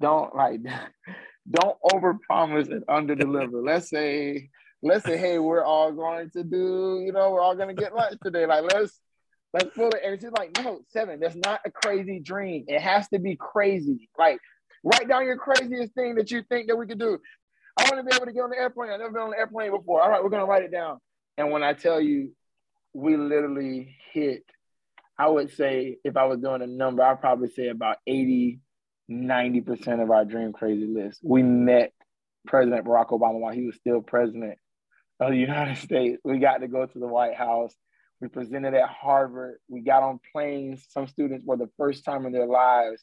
don't 0.00 0.34
like 0.34 0.60
don't 1.50 1.76
overpromise 1.82 2.70
and 2.70 2.86
underdeliver. 2.86 3.64
let's 3.64 3.90
say, 3.90 4.50
let's 4.82 5.04
say, 5.04 5.16
hey, 5.16 5.38
we're 5.38 5.64
all 5.64 5.92
going 5.92 6.30
to 6.30 6.44
do, 6.44 7.02
you 7.04 7.12
know, 7.12 7.30
we're 7.30 7.40
all 7.40 7.56
gonna 7.56 7.74
get 7.74 7.94
lunch 7.94 8.18
today. 8.22 8.46
Like, 8.46 8.64
let's 8.72 9.00
let's 9.52 9.74
pull 9.74 9.90
it. 9.90 10.00
And 10.04 10.20
she's 10.20 10.30
like, 10.32 10.56
no, 10.58 10.80
seven, 10.88 11.20
that's 11.20 11.36
not 11.36 11.60
a 11.64 11.70
crazy 11.70 12.20
dream. 12.20 12.64
It 12.68 12.80
has 12.80 13.08
to 13.08 13.18
be 13.18 13.36
crazy. 13.36 14.08
Like, 14.18 14.38
write 14.82 15.08
down 15.08 15.24
your 15.24 15.36
craziest 15.36 15.94
thing 15.94 16.14
that 16.16 16.30
you 16.30 16.42
think 16.48 16.68
that 16.68 16.76
we 16.76 16.86
could 16.86 16.98
do. 16.98 17.18
I 17.78 17.84
want 17.84 17.96
to 17.96 18.02
be 18.04 18.14
able 18.14 18.26
to 18.26 18.32
get 18.32 18.42
on 18.42 18.50
the 18.50 18.56
airplane. 18.56 18.90
I've 18.90 19.00
never 19.00 19.12
been 19.12 19.22
on 19.22 19.30
the 19.30 19.38
airplane 19.38 19.70
before. 19.70 20.02
All 20.02 20.10
right, 20.10 20.22
we're 20.22 20.30
gonna 20.30 20.46
write 20.46 20.62
it 20.62 20.72
down. 20.72 20.98
And 21.38 21.50
when 21.50 21.62
I 21.62 21.72
tell 21.72 22.00
you, 22.00 22.32
we 22.92 23.16
literally 23.16 23.96
hit, 24.12 24.44
I 25.18 25.28
would 25.28 25.50
say 25.52 25.96
if 26.04 26.16
I 26.16 26.24
was 26.24 26.40
doing 26.40 26.62
a 26.62 26.66
number, 26.66 27.02
I'd 27.02 27.20
probably 27.20 27.48
say 27.50 27.68
about 27.68 27.96
80 28.06 28.60
90% 29.12 30.02
of 30.02 30.10
our 30.10 30.24
dream 30.24 30.52
crazy 30.52 30.86
list. 30.86 31.20
We 31.22 31.42
met 31.42 31.92
President 32.46 32.86
Barack 32.86 33.08
Obama 33.08 33.40
while 33.40 33.54
he 33.54 33.66
was 33.66 33.76
still 33.76 34.00
president 34.00 34.58
of 35.20 35.30
the 35.30 35.38
United 35.38 35.78
States. 35.78 36.20
We 36.24 36.38
got 36.38 36.58
to 36.58 36.68
go 36.68 36.86
to 36.86 36.98
the 36.98 37.06
White 37.06 37.36
House. 37.36 37.74
We 38.20 38.28
presented 38.28 38.74
at 38.74 38.88
Harvard. 38.88 39.58
We 39.68 39.80
got 39.80 40.02
on 40.02 40.20
planes. 40.32 40.86
Some 40.90 41.08
students 41.08 41.44
were 41.44 41.56
the 41.56 41.70
first 41.76 42.04
time 42.04 42.26
in 42.26 42.32
their 42.32 42.46
lives 42.46 43.02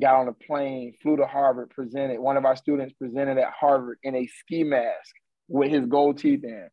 got 0.00 0.16
on 0.16 0.28
a 0.28 0.32
plane, 0.32 0.94
flew 1.02 1.16
to 1.16 1.26
Harvard, 1.26 1.70
presented. 1.70 2.20
One 2.20 2.36
of 2.36 2.44
our 2.44 2.56
students 2.56 2.94
presented 2.94 3.38
at 3.38 3.52
Harvard 3.58 3.98
in 4.02 4.14
a 4.14 4.26
ski 4.26 4.62
mask 4.62 5.14
with 5.48 5.70
his 5.70 5.86
gold 5.86 6.18
teeth 6.18 6.44
in. 6.44 6.68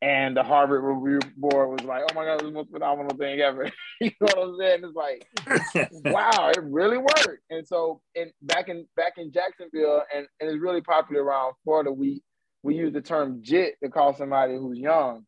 And 0.00 0.36
the 0.36 0.44
Harvard 0.44 0.84
Review 0.84 1.18
Board 1.36 1.70
was 1.70 1.84
like, 1.84 2.04
"Oh 2.08 2.14
my 2.14 2.24
God, 2.24 2.38
this 2.38 2.46
is 2.46 2.52
the 2.52 2.58
most 2.58 2.70
phenomenal 2.70 3.16
thing 3.16 3.40
ever." 3.40 3.68
you 4.00 4.12
know 4.20 4.28
what 4.34 4.38
I'm 4.38 4.56
saying? 4.58 4.84
It's 4.84 4.94
like, 4.94 5.92
wow, 6.04 6.50
it 6.50 6.62
really 6.62 6.98
worked. 6.98 7.42
And 7.50 7.66
so, 7.66 8.00
in 8.14 8.30
back 8.40 8.68
in 8.68 8.86
back 8.96 9.14
in 9.16 9.32
Jacksonville, 9.32 10.02
and, 10.14 10.26
and 10.40 10.50
it's 10.50 10.62
really 10.62 10.82
popular 10.82 11.24
around 11.24 11.54
Florida. 11.64 11.90
We 11.90 12.22
we 12.62 12.76
use 12.76 12.92
the 12.92 13.00
term 13.00 13.40
"jit" 13.42 13.74
to 13.82 13.90
call 13.90 14.14
somebody 14.14 14.54
who's 14.54 14.78
young. 14.78 15.24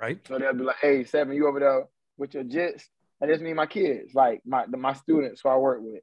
Right. 0.00 0.18
So 0.26 0.36
they'll 0.36 0.52
be 0.52 0.64
like, 0.64 0.76
"Hey, 0.82 1.04
seven, 1.04 1.36
you 1.36 1.46
over 1.46 1.60
there 1.60 1.84
with 2.16 2.34
your 2.34 2.44
jits?" 2.44 2.82
And 3.20 3.30
just 3.30 3.40
me, 3.40 3.52
my 3.52 3.66
kids, 3.66 4.14
like 4.14 4.40
my 4.44 4.66
my 4.66 4.94
students 4.94 5.42
who 5.44 5.48
I 5.48 5.56
work 5.56 5.78
with. 5.80 6.02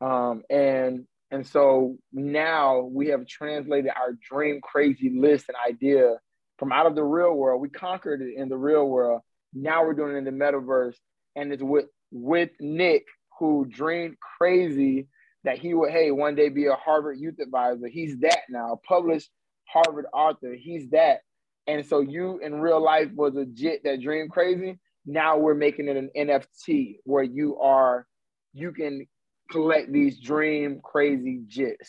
Um, 0.00 0.42
and 0.48 1.06
and 1.32 1.44
so 1.44 1.96
now 2.12 2.82
we 2.82 3.08
have 3.08 3.26
translated 3.26 3.90
our 3.90 4.12
dream 4.12 4.60
crazy 4.62 5.10
list 5.10 5.46
and 5.48 5.56
idea 5.68 6.18
from 6.62 6.70
out 6.70 6.86
of 6.86 6.94
the 6.94 7.02
real 7.02 7.34
world. 7.34 7.60
We 7.60 7.68
conquered 7.68 8.22
it 8.22 8.36
in 8.36 8.48
the 8.48 8.56
real 8.56 8.86
world. 8.86 9.22
Now 9.52 9.84
we're 9.84 9.94
doing 9.94 10.14
it 10.14 10.18
in 10.18 10.24
the 10.24 10.30
metaverse, 10.30 10.94
and 11.34 11.52
it's 11.52 11.60
with 11.60 11.86
with 12.12 12.50
Nick, 12.60 13.02
who 13.40 13.66
dreamed 13.68 14.14
crazy 14.38 15.08
that 15.42 15.58
he 15.58 15.74
would, 15.74 15.90
hey, 15.90 16.12
one 16.12 16.36
day 16.36 16.50
be 16.50 16.66
a 16.66 16.74
Harvard 16.74 17.18
youth 17.18 17.40
advisor. 17.40 17.88
He's 17.88 18.16
that 18.20 18.42
now, 18.48 18.78
published 18.86 19.28
Harvard 19.64 20.06
author. 20.14 20.54
He's 20.56 20.88
that. 20.90 21.22
And 21.66 21.84
so 21.84 21.98
you 21.98 22.38
in 22.38 22.60
real 22.60 22.80
life 22.80 23.08
was 23.12 23.34
a 23.34 23.44
jit 23.44 23.82
that 23.82 24.00
dreamed 24.00 24.30
crazy. 24.30 24.78
Now 25.04 25.38
we're 25.38 25.54
making 25.54 25.88
it 25.88 25.96
an 25.96 26.10
NFT 26.16 26.98
where 27.02 27.24
you 27.24 27.58
are, 27.58 28.06
you 28.52 28.70
can 28.70 29.08
collect 29.50 29.92
these 29.92 30.20
dream 30.20 30.80
crazy 30.80 31.42
jits. 31.48 31.88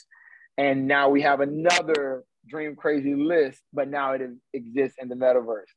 And 0.58 0.88
now 0.88 1.10
we 1.10 1.22
have 1.22 1.42
another 1.42 2.24
dream 2.48 2.76
crazy 2.76 3.16
list, 3.16 3.62
but 3.72 3.90
now 3.90 4.14
it 4.14 4.22
exists 4.54 4.98
in 5.02 5.10
the 5.10 5.16
metaverse. 5.16 5.72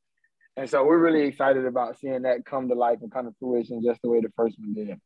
And 0.56 0.68
so 0.68 0.84
we're 0.84 0.98
really 0.98 1.22
excited 1.22 1.66
about 1.66 1.98
seeing 1.98 2.22
that 2.22 2.46
come 2.46 2.68
to 2.68 2.74
life 2.74 2.98
and 3.02 3.12
come 3.12 3.26
to 3.26 3.34
fruition 3.38 3.82
just 3.84 4.00
the 4.02 4.08
way 4.08 4.20
the 4.20 4.32
first 4.36 4.56
one 4.58 4.74
did. 4.74 4.98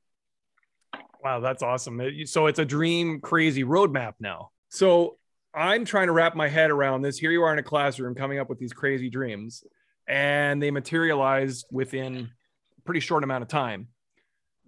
Wow, 1.22 1.40
that's 1.40 1.62
awesome. 1.62 2.00
So 2.26 2.46
it's 2.46 2.58
a 2.58 2.64
dream 2.64 3.20
crazy 3.20 3.64
roadmap 3.64 4.14
now. 4.20 4.50
So 4.68 5.18
I'm 5.52 5.84
trying 5.84 6.06
to 6.06 6.12
wrap 6.12 6.36
my 6.36 6.48
head 6.48 6.70
around 6.70 7.02
this. 7.02 7.18
Here 7.18 7.32
you 7.32 7.42
are 7.42 7.52
in 7.52 7.58
a 7.58 7.64
classroom 7.64 8.14
coming 8.14 8.38
up 8.38 8.48
with 8.48 8.58
these 8.58 8.72
crazy 8.72 9.10
dreams, 9.10 9.64
and 10.06 10.62
they 10.62 10.70
materialized 10.70 11.66
within 11.72 12.30
a 12.78 12.80
pretty 12.82 13.00
short 13.00 13.24
amount 13.24 13.42
of 13.42 13.48
time. 13.48 13.88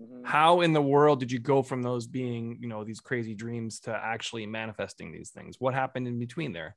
mm-hmm. 0.01 0.25
how 0.25 0.61
in 0.61 0.73
the 0.73 0.83
world 0.83 1.21
did 1.21 1.31
you 1.31 1.39
go 1.39 1.63
from 1.63 1.83
those 1.83 2.07
being 2.07 2.59
you 2.61 2.69
know 2.69 2.85
these 2.85 3.01
crazy 3.01 3.35
dreams 3.35 3.81
to 3.81 3.95
actually 3.95 4.47
manifesting 4.47 5.13
these 5.13 5.31
things 5.31 5.57
what 5.59 5.75
happened 5.75 6.09
in 6.09 6.19
between 6.19 6.53
there 6.53 6.77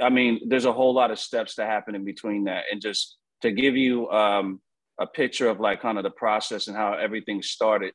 i 0.00 0.08
mean 0.08 0.40
there's 0.48 0.64
a 0.64 0.72
whole 0.72 0.94
lot 0.94 1.10
of 1.10 1.18
steps 1.18 1.56
to 1.56 1.66
happen 1.66 1.94
in 1.94 2.04
between 2.04 2.44
that. 2.44 2.64
And 2.70 2.80
just 2.80 3.16
to 3.42 3.50
give 3.50 3.76
you 3.76 4.08
um, 4.10 4.60
a 4.98 5.06
picture 5.06 5.48
of 5.48 5.60
like 5.60 5.82
kind 5.82 5.98
of 5.98 6.04
the 6.04 6.10
process 6.10 6.68
and 6.68 6.76
how 6.76 6.94
everything 6.94 7.42
started 7.42 7.92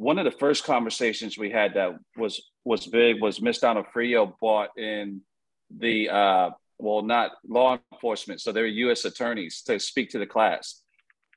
one 0.00 0.18
of 0.18 0.24
the 0.24 0.30
first 0.30 0.64
conversations 0.64 1.36
we 1.36 1.50
had 1.50 1.74
that 1.74 1.90
was 2.16 2.40
was 2.64 2.86
big 2.86 3.20
was 3.20 3.42
miss 3.42 3.60
Donofrio 3.60 4.32
bought 4.40 4.70
in 4.78 5.20
the 5.78 6.08
uh, 6.08 6.50
well 6.78 7.02
not 7.02 7.32
law 7.46 7.78
enforcement 7.92 8.40
so 8.40 8.50
they're 8.50 8.66
u.s 8.66 9.04
attorneys 9.04 9.60
to 9.62 9.78
speak 9.78 10.08
to 10.10 10.18
the 10.18 10.26
class. 10.26 10.82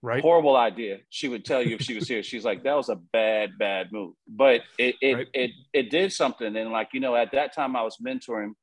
Right. 0.01 0.22
Horrible 0.22 0.56
idea. 0.56 1.00
She 1.10 1.27
would 1.27 1.46
tell 1.46 1.62
you 1.62 1.75
if 1.75 1.82
she 1.82 1.96
was 1.96 2.08
here 2.08 2.24
she's 2.24 2.46
like 2.46 2.63
that 2.63 2.77
was 2.77 2.88
a 2.88 2.96
bad 2.96 3.58
bad 3.60 3.92
move. 3.92 4.13
But 4.30 4.62
it 4.80 4.96
it, 5.01 5.13
right. 5.13 5.27
it 5.34 5.51
it 5.74 5.89
did 5.89 6.13
something. 6.13 6.56
And 6.56 6.72
like 6.72 6.89
you 6.94 7.01
know 7.01 7.18
at 7.18 7.34
that 7.34 7.53
time 7.53 7.75
i 7.75 7.82
was 7.82 7.98
mentoring 7.98 8.53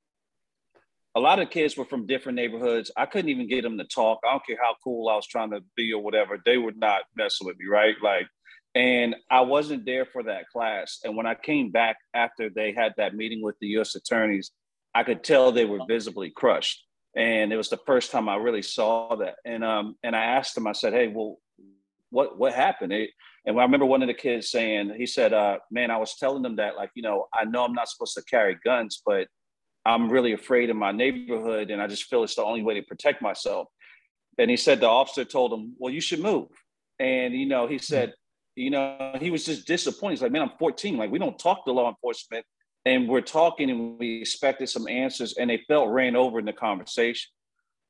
a 1.14 1.20
lot 1.20 1.40
of 1.40 1.50
kids 1.50 1.76
were 1.76 1.84
from 1.84 2.06
different 2.06 2.36
neighborhoods 2.36 2.90
i 2.96 3.06
couldn't 3.06 3.30
even 3.30 3.48
get 3.48 3.62
them 3.62 3.78
to 3.78 3.84
talk 3.84 4.18
i 4.24 4.30
don't 4.30 4.46
care 4.46 4.58
how 4.62 4.74
cool 4.82 5.08
i 5.08 5.14
was 5.14 5.26
trying 5.26 5.50
to 5.50 5.60
be 5.76 5.92
or 5.92 6.02
whatever 6.02 6.38
they 6.44 6.56
would 6.56 6.78
not 6.78 7.02
mess 7.16 7.38
with 7.40 7.56
me 7.58 7.66
right 7.70 7.96
like 8.02 8.26
and 8.74 9.16
i 9.30 9.40
wasn't 9.40 9.84
there 9.84 10.04
for 10.04 10.22
that 10.22 10.48
class 10.48 11.00
and 11.04 11.16
when 11.16 11.26
i 11.26 11.34
came 11.34 11.70
back 11.70 11.96
after 12.14 12.48
they 12.48 12.72
had 12.72 12.92
that 12.96 13.14
meeting 13.14 13.42
with 13.42 13.56
the 13.60 13.66
u.s 13.68 13.94
attorneys 13.94 14.52
i 14.94 15.02
could 15.02 15.24
tell 15.24 15.50
they 15.50 15.64
were 15.64 15.80
visibly 15.88 16.30
crushed 16.30 16.84
and 17.16 17.52
it 17.52 17.56
was 17.56 17.68
the 17.68 17.80
first 17.86 18.10
time 18.10 18.28
I 18.28 18.36
really 18.36 18.62
saw 18.62 19.16
that. 19.16 19.36
And 19.44 19.64
um, 19.64 19.96
and 20.02 20.14
I 20.14 20.24
asked 20.24 20.54
them. 20.54 20.66
I 20.66 20.72
said, 20.72 20.92
"Hey, 20.92 21.08
well, 21.08 21.38
what 22.10 22.38
what 22.38 22.54
happened?" 22.54 22.92
It, 22.92 23.10
and 23.44 23.58
I 23.58 23.62
remember 23.62 23.86
one 23.86 24.02
of 24.02 24.08
the 24.08 24.14
kids 24.14 24.50
saying, 24.50 24.94
he 24.96 25.06
said, 25.06 25.32
uh, 25.32 25.58
"Man, 25.70 25.90
I 25.90 25.96
was 25.96 26.16
telling 26.16 26.42
them 26.42 26.56
that, 26.56 26.76
like, 26.76 26.90
you 26.94 27.02
know, 27.02 27.26
I 27.34 27.44
know 27.44 27.64
I'm 27.64 27.72
not 27.72 27.88
supposed 27.88 28.14
to 28.14 28.24
carry 28.24 28.58
guns, 28.64 29.02
but 29.04 29.26
I'm 29.84 30.10
really 30.10 30.32
afraid 30.32 30.70
in 30.70 30.76
my 30.76 30.92
neighborhood, 30.92 31.70
and 31.70 31.80
I 31.80 31.86
just 31.86 32.04
feel 32.04 32.22
it's 32.22 32.34
the 32.34 32.44
only 32.44 32.62
way 32.62 32.74
to 32.74 32.82
protect 32.82 33.22
myself." 33.22 33.68
And 34.38 34.50
he 34.50 34.56
said 34.56 34.80
the 34.80 34.88
officer 34.88 35.24
told 35.24 35.52
him, 35.52 35.74
"Well, 35.78 35.92
you 35.92 36.00
should 36.00 36.20
move." 36.20 36.48
And 36.98 37.34
you 37.34 37.46
know, 37.46 37.66
he 37.66 37.76
hmm. 37.76 37.82
said, 37.82 38.14
you 38.56 38.70
know, 38.70 39.16
he 39.20 39.30
was 39.30 39.44
just 39.44 39.66
disappointed. 39.66 40.14
He's 40.14 40.22
like, 40.22 40.32
"Man, 40.32 40.42
I'm 40.42 40.58
14. 40.58 40.96
Like, 40.96 41.10
we 41.10 41.18
don't 41.18 41.38
talk 41.38 41.64
to 41.64 41.72
law 41.72 41.88
enforcement." 41.88 42.44
and 42.84 43.08
we're 43.08 43.20
talking 43.20 43.70
and 43.70 43.98
we 43.98 44.20
expected 44.20 44.68
some 44.68 44.88
answers 44.88 45.34
and 45.34 45.50
they 45.50 45.62
felt 45.68 45.90
ran 45.90 46.16
over 46.16 46.38
in 46.38 46.44
the 46.44 46.52
conversation 46.52 47.30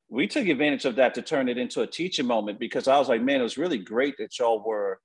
we 0.08 0.26
took 0.26 0.48
advantage 0.48 0.84
of 0.84 0.96
that 0.96 1.14
to 1.14 1.22
turn 1.22 1.48
it 1.48 1.56
into 1.56 1.82
a 1.82 1.86
teaching 1.86 2.26
moment 2.26 2.58
because 2.58 2.88
i 2.88 2.98
was 2.98 3.08
like 3.08 3.22
man 3.22 3.40
it 3.40 3.44
was 3.44 3.58
really 3.58 3.78
great 3.78 4.14
that 4.18 4.38
y'all 4.38 4.62
were 4.64 4.98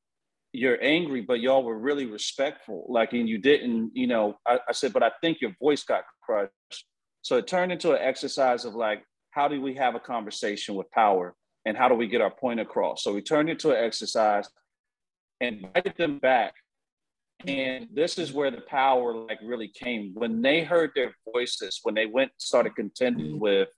you're 0.56 0.82
angry 0.82 1.22
but 1.22 1.40
y'all 1.40 1.64
were 1.64 1.78
really 1.78 2.06
respectful 2.06 2.86
like 2.90 3.14
and 3.14 3.28
you 3.28 3.38
didn't 3.38 3.92
you 3.94 4.08
know 4.08 4.36
I, 4.46 4.60
I 4.68 4.72
said 4.72 4.94
but 4.94 5.04
i 5.04 5.12
think 5.22 5.42
your 5.42 5.54
voice 5.62 5.84
got 5.84 6.04
crushed 6.22 6.52
so 7.22 7.38
it 7.38 7.48
turned 7.48 7.72
into 7.72 7.92
an 7.92 8.02
exercise 8.02 8.66
of 8.66 8.76
like 8.76 9.04
how 9.32 9.48
do 9.48 9.62
we 9.62 9.76
have 9.76 9.96
a 9.96 10.00
conversation 10.00 10.76
with 10.76 10.90
power 10.92 11.36
and 11.66 11.76
how 11.78 11.88
do 11.88 11.96
we 11.96 12.08
get 12.08 12.22
our 12.22 12.32
point 12.32 12.60
across 12.60 13.04
so 13.04 13.14
we 13.14 13.22
turned 13.22 13.50
into 13.50 13.72
an 13.72 13.84
exercise 13.84 14.50
and 15.42 15.58
invited 15.58 15.94
them 15.98 16.20
back 16.20 16.54
and 17.46 17.88
this 17.94 18.18
is 18.18 18.32
where 18.32 18.50
the 18.50 18.62
power 18.62 19.14
like 19.14 19.40
really 19.44 19.68
came 19.68 20.12
when 20.14 20.42
they 20.42 20.64
heard 20.64 20.92
their 20.96 21.14
voices 21.32 21.80
when 21.84 21.94
they 21.94 22.06
went 22.06 22.32
started 22.38 22.76
contending 22.76 23.34
mm-hmm. 23.34 23.40
with 23.40 23.70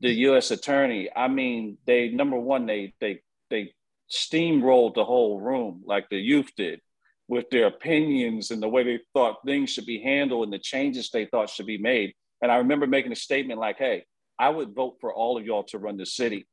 the 0.00 0.12
U.S. 0.12 0.50
attorney. 0.50 1.08
I 1.14 1.28
mean, 1.28 1.78
they 1.86 2.08
number 2.08 2.38
one 2.38 2.66
they 2.66 2.94
they 3.00 3.20
they 3.50 3.72
steamrolled 4.10 4.94
the 4.94 5.04
whole 5.04 5.40
room 5.40 5.82
like 5.84 6.08
the 6.10 6.18
youth 6.18 6.50
did 6.56 6.80
with 7.28 7.48
their 7.50 7.66
opinions 7.66 8.50
and 8.50 8.62
the 8.62 8.68
way 8.68 8.84
they 8.84 9.00
thought 9.12 9.44
things 9.44 9.70
should 9.70 9.86
be 9.86 10.00
handled 10.00 10.44
and 10.44 10.52
the 10.52 10.58
changes 10.58 11.10
they 11.10 11.26
thought 11.26 11.50
should 11.50 11.66
be 11.66 11.78
made. 11.78 12.14
And 12.40 12.52
I 12.52 12.56
remember 12.58 12.86
making 12.86 13.12
a 13.12 13.16
statement 13.16 13.58
like, 13.58 13.78
"Hey, 13.78 14.04
I 14.38 14.48
would 14.48 14.74
vote 14.74 14.98
for 15.00 15.12
all 15.12 15.36
of 15.36 15.44
y'all 15.44 15.64
to 15.64 15.78
run 15.78 15.96
the 15.96 16.06
city." 16.06 16.46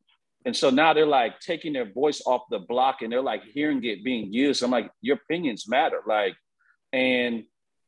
And 0.45 0.55
so 0.55 0.69
now 0.69 0.93
they're 0.93 1.05
like 1.05 1.39
taking 1.39 1.73
their 1.73 1.91
voice 1.91 2.21
off 2.25 2.41
the 2.49 2.59
block 2.59 3.01
and 3.01 3.11
they're 3.11 3.21
like 3.21 3.43
hearing 3.43 3.83
it 3.83 4.03
being 4.03 4.33
used. 4.33 4.63
I'm 4.63 4.71
like, 4.71 4.89
your 5.01 5.17
opinions 5.17 5.67
matter. 5.67 6.01
Like 6.07 6.35
and 6.91 7.43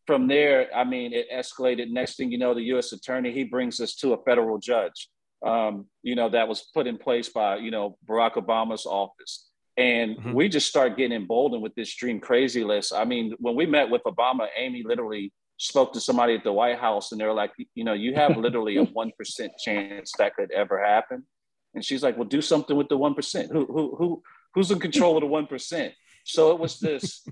from 0.08 0.28
there, 0.28 0.68
I 0.76 0.84
mean, 0.84 1.14
it 1.14 1.28
escalated. 1.34 1.90
Next 1.90 2.16
thing 2.18 2.32
you 2.32 2.38
know, 2.38 2.54
the 2.54 2.64
U.S. 2.64 2.92
attorney 2.92 3.32
he 3.32 3.44
brings 3.44 3.80
us 3.80 3.96
to 3.96 4.14
a 4.14 4.24
federal 4.24 4.58
judge. 4.58 5.10
Um, 5.46 5.86
you 6.04 6.16
know, 6.16 6.30
that 6.30 6.48
was 6.48 6.70
put 6.74 6.88
in 6.88 6.98
place 6.98 7.30
by 7.30 7.58
you 7.58 7.72
know 7.72 7.98
Barack 8.08 8.34
Obama's 8.34 8.86
office, 8.86 9.48
and 9.78 10.18
mm-hmm. 10.18 10.34
we 10.34 10.50
just 10.50 10.68
start 10.68 10.98
getting 10.98 11.16
emboldened 11.16 11.62
with 11.62 11.76
this 11.76 11.94
dream 11.94 12.20
crazy 12.20 12.64
list. 12.64 12.94
I 12.94 13.06
mean, 13.06 13.34
when 13.40 13.56
we 13.56 13.66
met 13.66 13.90
with 13.90 14.04
Obama, 14.04 14.48
Amy 14.58 14.84
literally 14.84 15.34
spoke 15.58 15.94
to 15.94 16.02
somebody 16.02 16.36
at 16.36 16.44
the 16.44 16.54
White 16.54 16.80
House, 16.80 17.12
and 17.12 17.20
they're 17.20 17.34
like, 17.34 17.52
you 17.74 17.84
know, 17.84 17.94
you 17.94 18.16
have 18.16 18.38
literally 18.38 18.78
a 18.78 18.84
one 18.84 19.12
percent 19.18 19.54
chance 19.58 20.12
that 20.18 20.36
could 20.36 20.52
ever 20.52 20.84
happen. 20.84 21.26
And 21.74 21.84
she's 21.84 22.04
like, 22.04 22.18
well, 22.18 22.28
do 22.28 22.42
something 22.42 22.76
with 22.76 22.90
the 22.90 22.98
one 22.98 23.14
percent. 23.14 23.52
Who 23.52 23.66
who 23.66 23.96
who 23.98 24.24
who's 24.54 24.72
in 24.72 24.80
control 24.80 25.18
of 25.18 25.22
the 25.22 25.28
one 25.28 25.48
percent? 25.48 25.94
So 26.24 26.52
it 26.52 26.60
was 26.60 26.80
this 26.80 27.28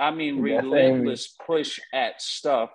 I 0.00 0.10
mean, 0.10 0.40
relentless 0.40 1.36
push 1.46 1.78
at 1.92 2.20
stuff, 2.20 2.70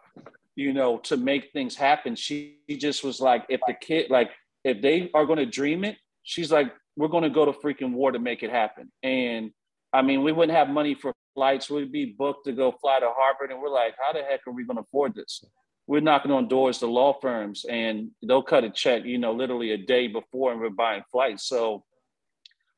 you 0.55 0.71
know, 0.71 0.99
to 0.99 1.17
make 1.17 1.51
things 1.51 1.75
happen. 1.75 2.15
She 2.15 2.59
just 2.69 3.03
was 3.03 3.19
like, 3.19 3.45
if 3.49 3.59
the 3.67 3.73
kid, 3.73 4.09
like, 4.09 4.31
if 4.63 4.81
they 4.81 5.09
are 5.13 5.25
going 5.25 5.39
to 5.39 5.45
dream 5.45 5.83
it, 5.83 5.97
she's 6.23 6.51
like, 6.51 6.71
we're 6.95 7.07
going 7.07 7.23
to 7.23 7.29
go 7.29 7.45
to 7.45 7.51
freaking 7.51 7.93
war 7.93 8.11
to 8.11 8.19
make 8.19 8.43
it 8.43 8.49
happen. 8.49 8.91
And 9.03 9.51
I 9.93 10.01
mean, 10.01 10.23
we 10.23 10.31
wouldn't 10.31 10.57
have 10.57 10.69
money 10.69 10.95
for 10.95 11.13
flights. 11.33 11.69
We'd 11.69 11.91
be 11.91 12.15
booked 12.17 12.45
to 12.45 12.53
go 12.53 12.71
fly 12.81 12.99
to 12.99 13.09
Harvard. 13.15 13.51
And 13.51 13.61
we're 13.61 13.69
like, 13.69 13.95
how 13.99 14.13
the 14.13 14.23
heck 14.23 14.41
are 14.47 14.51
we 14.51 14.65
going 14.65 14.77
to 14.77 14.83
afford 14.83 15.15
this? 15.15 15.43
We're 15.87 16.01
knocking 16.01 16.31
on 16.31 16.47
doors 16.47 16.79
to 16.79 16.87
law 16.87 17.13
firms 17.21 17.65
and 17.69 18.09
they'll 18.25 18.41
cut 18.41 18.63
a 18.63 18.71
check, 18.71 19.05
you 19.05 19.19
know, 19.19 19.33
literally 19.33 19.71
a 19.71 19.77
day 19.77 20.07
before 20.07 20.51
and 20.51 20.59
we're 20.59 20.69
buying 20.69 21.03
flights. 21.11 21.47
So 21.47 21.83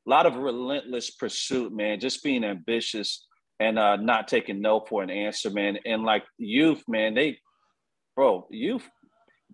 a 0.06 0.10
lot 0.10 0.26
of 0.26 0.36
relentless 0.36 1.10
pursuit, 1.10 1.72
man, 1.72 2.00
just 2.00 2.22
being 2.22 2.44
ambitious 2.44 3.26
and 3.60 3.78
uh, 3.78 3.96
not 3.96 4.28
taking 4.28 4.60
no 4.60 4.80
for 4.80 5.02
an 5.02 5.10
answer, 5.10 5.50
man. 5.50 5.78
And 5.86 6.04
like 6.04 6.24
youth, 6.36 6.82
man, 6.86 7.14
they, 7.14 7.38
bro, 8.14 8.46
youth, 8.50 8.86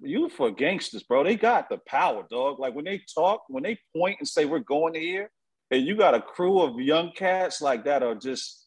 youth 0.05 0.33
for 0.33 0.51
gangsters, 0.51 1.03
bro. 1.03 1.25
They 1.25 1.37
got 1.37 1.69
the 1.69 1.79
power, 1.87 2.25
dog. 2.31 2.59
Like 2.59 2.75
when 2.75 2.85
they 2.85 3.03
talk, 3.15 3.43
when 3.49 3.63
they 3.63 3.79
point 3.97 4.17
and 4.21 4.29
say 4.29 4.45
we're 4.45 4.61
going 4.61 4.95
here, 4.95 5.31
and 5.71 5.87
you 5.87 5.97
got 5.97 6.15
a 6.15 6.21
crew 6.21 6.61
of 6.61 6.79
young 6.79 7.13
cats 7.13 7.61
like 7.61 7.85
that 7.85 8.03
are 8.03 8.15
just 8.15 8.67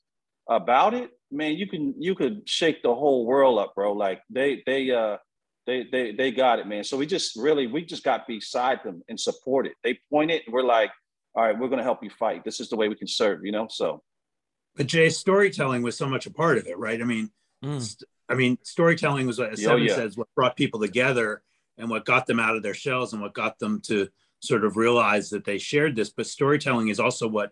about 0.50 0.94
it, 0.94 1.12
man. 1.32 1.56
You 1.56 1.68
can 1.68 1.94
you 2.00 2.16
could 2.16 2.48
shake 2.48 2.84
the 2.84 2.94
whole 2.94 3.26
world 3.26 3.60
up, 3.60 3.76
bro. 3.76 3.94
Like 3.94 4.22
they 4.30 4.64
they 4.66 4.92
uh 4.92 5.18
they 5.66 5.86
they 5.92 6.12
they 6.14 6.32
got 6.32 6.60
it, 6.60 6.68
man. 6.68 6.84
So 6.84 6.98
we 6.98 7.06
just 7.06 7.36
really 7.36 7.68
we 7.68 7.86
just 7.86 8.04
got 8.04 8.28
beside 8.28 8.84
them 8.84 9.02
and 9.10 9.20
support 9.20 9.68
it. 9.68 9.74
They 9.84 10.00
point 10.12 10.32
it, 10.32 10.44
and 10.46 10.54
we're 10.54 10.64
like, 10.64 10.92
all 11.36 11.44
right, 11.44 11.58
we're 11.58 11.70
gonna 11.70 11.84
help 11.84 12.04
you 12.04 12.10
fight. 12.10 12.44
This 12.44 12.60
is 12.60 12.70
the 12.70 12.76
way 12.76 12.90
we 12.90 12.96
can 12.96 13.08
serve, 13.08 13.46
you 13.46 13.52
know. 13.52 13.68
So 13.70 14.02
but 14.78 14.86
Jay's 14.86 15.18
storytelling 15.18 15.82
was 15.82 15.98
so 15.98 16.08
much 16.08 16.28
a 16.28 16.32
part 16.32 16.60
of 16.60 16.68
it, 16.68 16.78
right? 16.78 17.02
I 17.02 17.04
mean, 17.04 17.32
mm. 17.66 17.82
st- 17.82 18.08
I 18.30 18.36
mean, 18.36 18.58
storytelling 18.64 19.28
was, 19.28 19.40
as 19.40 19.60
oh, 19.60 19.64
Seven 19.64 19.84
yeah. 19.84 19.96
says, 19.96 20.18
what 20.18 20.28
brought 20.36 20.56
people 20.56 20.80
together 20.80 21.42
and 21.78 21.90
what 21.90 22.06
got 22.06 22.26
them 22.26 22.40
out 22.40 22.56
of 22.56 22.64
their 22.64 22.74
shells 22.74 23.14
and 23.14 23.22
what 23.22 23.34
got 23.34 23.60
them 23.60 23.82
to 23.82 24.10
sort 24.40 24.66
of 24.66 24.78
realize 24.78 25.30
that 25.30 25.46
they 25.46 25.58
shared 25.58 25.96
this. 25.96 26.10
But 26.10 26.28
storytelling 26.28 26.90
is 26.90 27.00
also 27.00 27.28
what, 27.28 27.52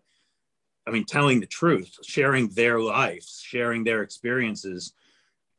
I 0.87 0.91
mean, 0.91 1.05
telling 1.05 1.39
the 1.39 1.45
truth, 1.45 1.95
sharing 2.03 2.49
their 2.49 2.79
lives, 2.79 3.41
sharing 3.43 3.83
their 3.83 4.01
experiences 4.01 4.93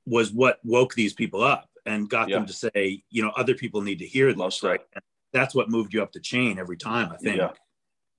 was 0.04 0.32
what 0.32 0.58
woke 0.64 0.94
these 0.94 1.14
people 1.14 1.42
up 1.42 1.68
and 1.84 2.08
got 2.08 2.28
yeah. 2.28 2.36
them 2.36 2.46
to 2.46 2.52
say, 2.52 3.02
you 3.10 3.22
know, 3.22 3.32
other 3.36 3.54
people 3.54 3.80
need 3.82 3.98
to 4.00 4.06
hear 4.06 4.32
this, 4.32 4.62
right? 4.62 4.80
And 4.94 5.02
that's 5.32 5.54
what 5.54 5.70
moved 5.70 5.94
you 5.94 6.02
up 6.02 6.12
the 6.12 6.20
chain 6.20 6.58
every 6.58 6.76
time, 6.76 7.10
I 7.12 7.16
think. 7.16 7.38
Yeah. 7.38 7.50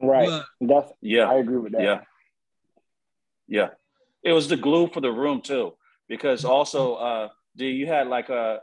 Right. 0.02 0.44
That's 0.62 0.92
yeah. 1.02 1.30
I 1.30 1.36
agree 1.36 1.58
with 1.58 1.74
that. 1.74 1.82
Yeah. 1.82 2.02
Yeah, 3.50 3.70
it 4.24 4.34
was 4.34 4.50
the 4.50 4.58
glue 4.58 4.88
for 4.88 5.00
the 5.00 5.10
room 5.10 5.40
too, 5.40 5.72
because 6.08 6.46
also, 6.46 6.96
uh, 6.96 7.30
do 7.56 7.66
you 7.66 7.88
had 7.88 8.08
like 8.08 8.30
a, 8.30 8.60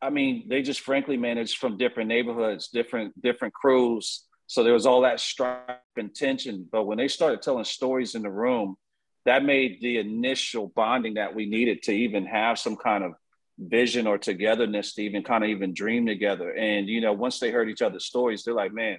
I 0.00 0.10
mean, 0.10 0.48
they 0.48 0.62
just 0.62 0.80
frankly 0.80 1.16
managed 1.16 1.58
from 1.58 1.78
different 1.78 2.08
neighborhoods, 2.08 2.68
different 2.68 3.20
different 3.20 3.54
crews. 3.54 4.24
So 4.46 4.62
there 4.62 4.74
was 4.74 4.86
all 4.86 5.02
that 5.02 5.20
strife 5.20 5.78
and 5.96 6.14
tension. 6.14 6.68
But 6.70 6.84
when 6.84 6.98
they 6.98 7.08
started 7.08 7.40
telling 7.40 7.64
stories 7.64 8.14
in 8.14 8.22
the 8.22 8.30
room, 8.30 8.76
that 9.24 9.44
made 9.44 9.80
the 9.80 9.98
initial 9.98 10.70
bonding 10.74 11.14
that 11.14 11.34
we 11.34 11.46
needed 11.46 11.82
to 11.84 11.92
even 11.92 12.26
have 12.26 12.58
some 12.58 12.76
kind 12.76 13.04
of 13.04 13.12
vision 13.58 14.06
or 14.06 14.18
togetherness 14.18 14.94
to 14.94 15.02
even 15.02 15.22
kind 15.22 15.44
of 15.44 15.50
even 15.50 15.72
dream 15.72 16.06
together. 16.06 16.50
And 16.52 16.88
you 16.88 17.00
know, 17.00 17.12
once 17.12 17.38
they 17.38 17.50
heard 17.50 17.70
each 17.70 17.82
other's 17.82 18.04
stories, 18.04 18.44
they're 18.44 18.52
like, 18.52 18.74
man, 18.74 18.98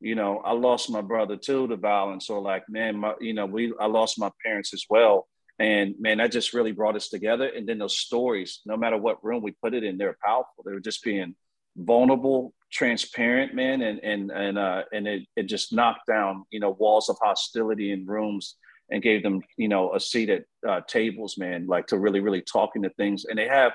you 0.00 0.14
know, 0.14 0.38
I 0.38 0.52
lost 0.52 0.90
my 0.90 1.02
brother 1.02 1.36
too 1.36 1.66
to 1.68 1.76
violence, 1.76 2.30
or 2.30 2.40
like, 2.40 2.64
man, 2.68 2.96
my, 2.96 3.14
you 3.20 3.34
know, 3.34 3.46
we 3.46 3.72
I 3.78 3.86
lost 3.86 4.18
my 4.18 4.30
parents 4.44 4.72
as 4.72 4.84
well, 4.88 5.26
and 5.58 5.94
man, 5.98 6.18
that 6.18 6.32
just 6.32 6.54
really 6.54 6.72
brought 6.72 6.96
us 6.96 7.08
together. 7.08 7.46
And 7.46 7.68
then 7.68 7.78
those 7.78 7.98
stories, 7.98 8.60
no 8.64 8.76
matter 8.76 8.96
what 8.96 9.24
room 9.24 9.42
we 9.42 9.52
put 9.52 9.74
it 9.74 9.84
in, 9.84 9.98
they're 9.98 10.16
powerful. 10.24 10.64
They 10.64 10.72
were 10.72 10.80
just 10.80 11.02
being 11.02 11.34
vulnerable, 11.76 12.54
transparent, 12.72 13.54
man, 13.54 13.82
and 13.82 13.98
and 14.00 14.30
and 14.30 14.58
uh, 14.58 14.82
and 14.92 15.08
it 15.08 15.22
it 15.36 15.44
just 15.44 15.72
knocked 15.72 16.06
down, 16.06 16.44
you 16.50 16.60
know, 16.60 16.70
walls 16.70 17.08
of 17.08 17.16
hostility 17.20 17.92
in 17.92 18.06
rooms 18.06 18.56
and 18.90 19.02
gave 19.02 19.22
them, 19.22 19.42
you 19.56 19.68
know, 19.68 19.94
a 19.94 20.00
seat 20.00 20.30
at 20.30 20.44
uh, 20.66 20.80
tables, 20.86 21.36
man, 21.36 21.66
like 21.66 21.86
to 21.88 21.98
really, 21.98 22.20
really 22.20 22.40
talk 22.40 22.70
into 22.74 22.90
things. 22.90 23.26
And 23.26 23.38
they 23.38 23.46
have, 23.46 23.72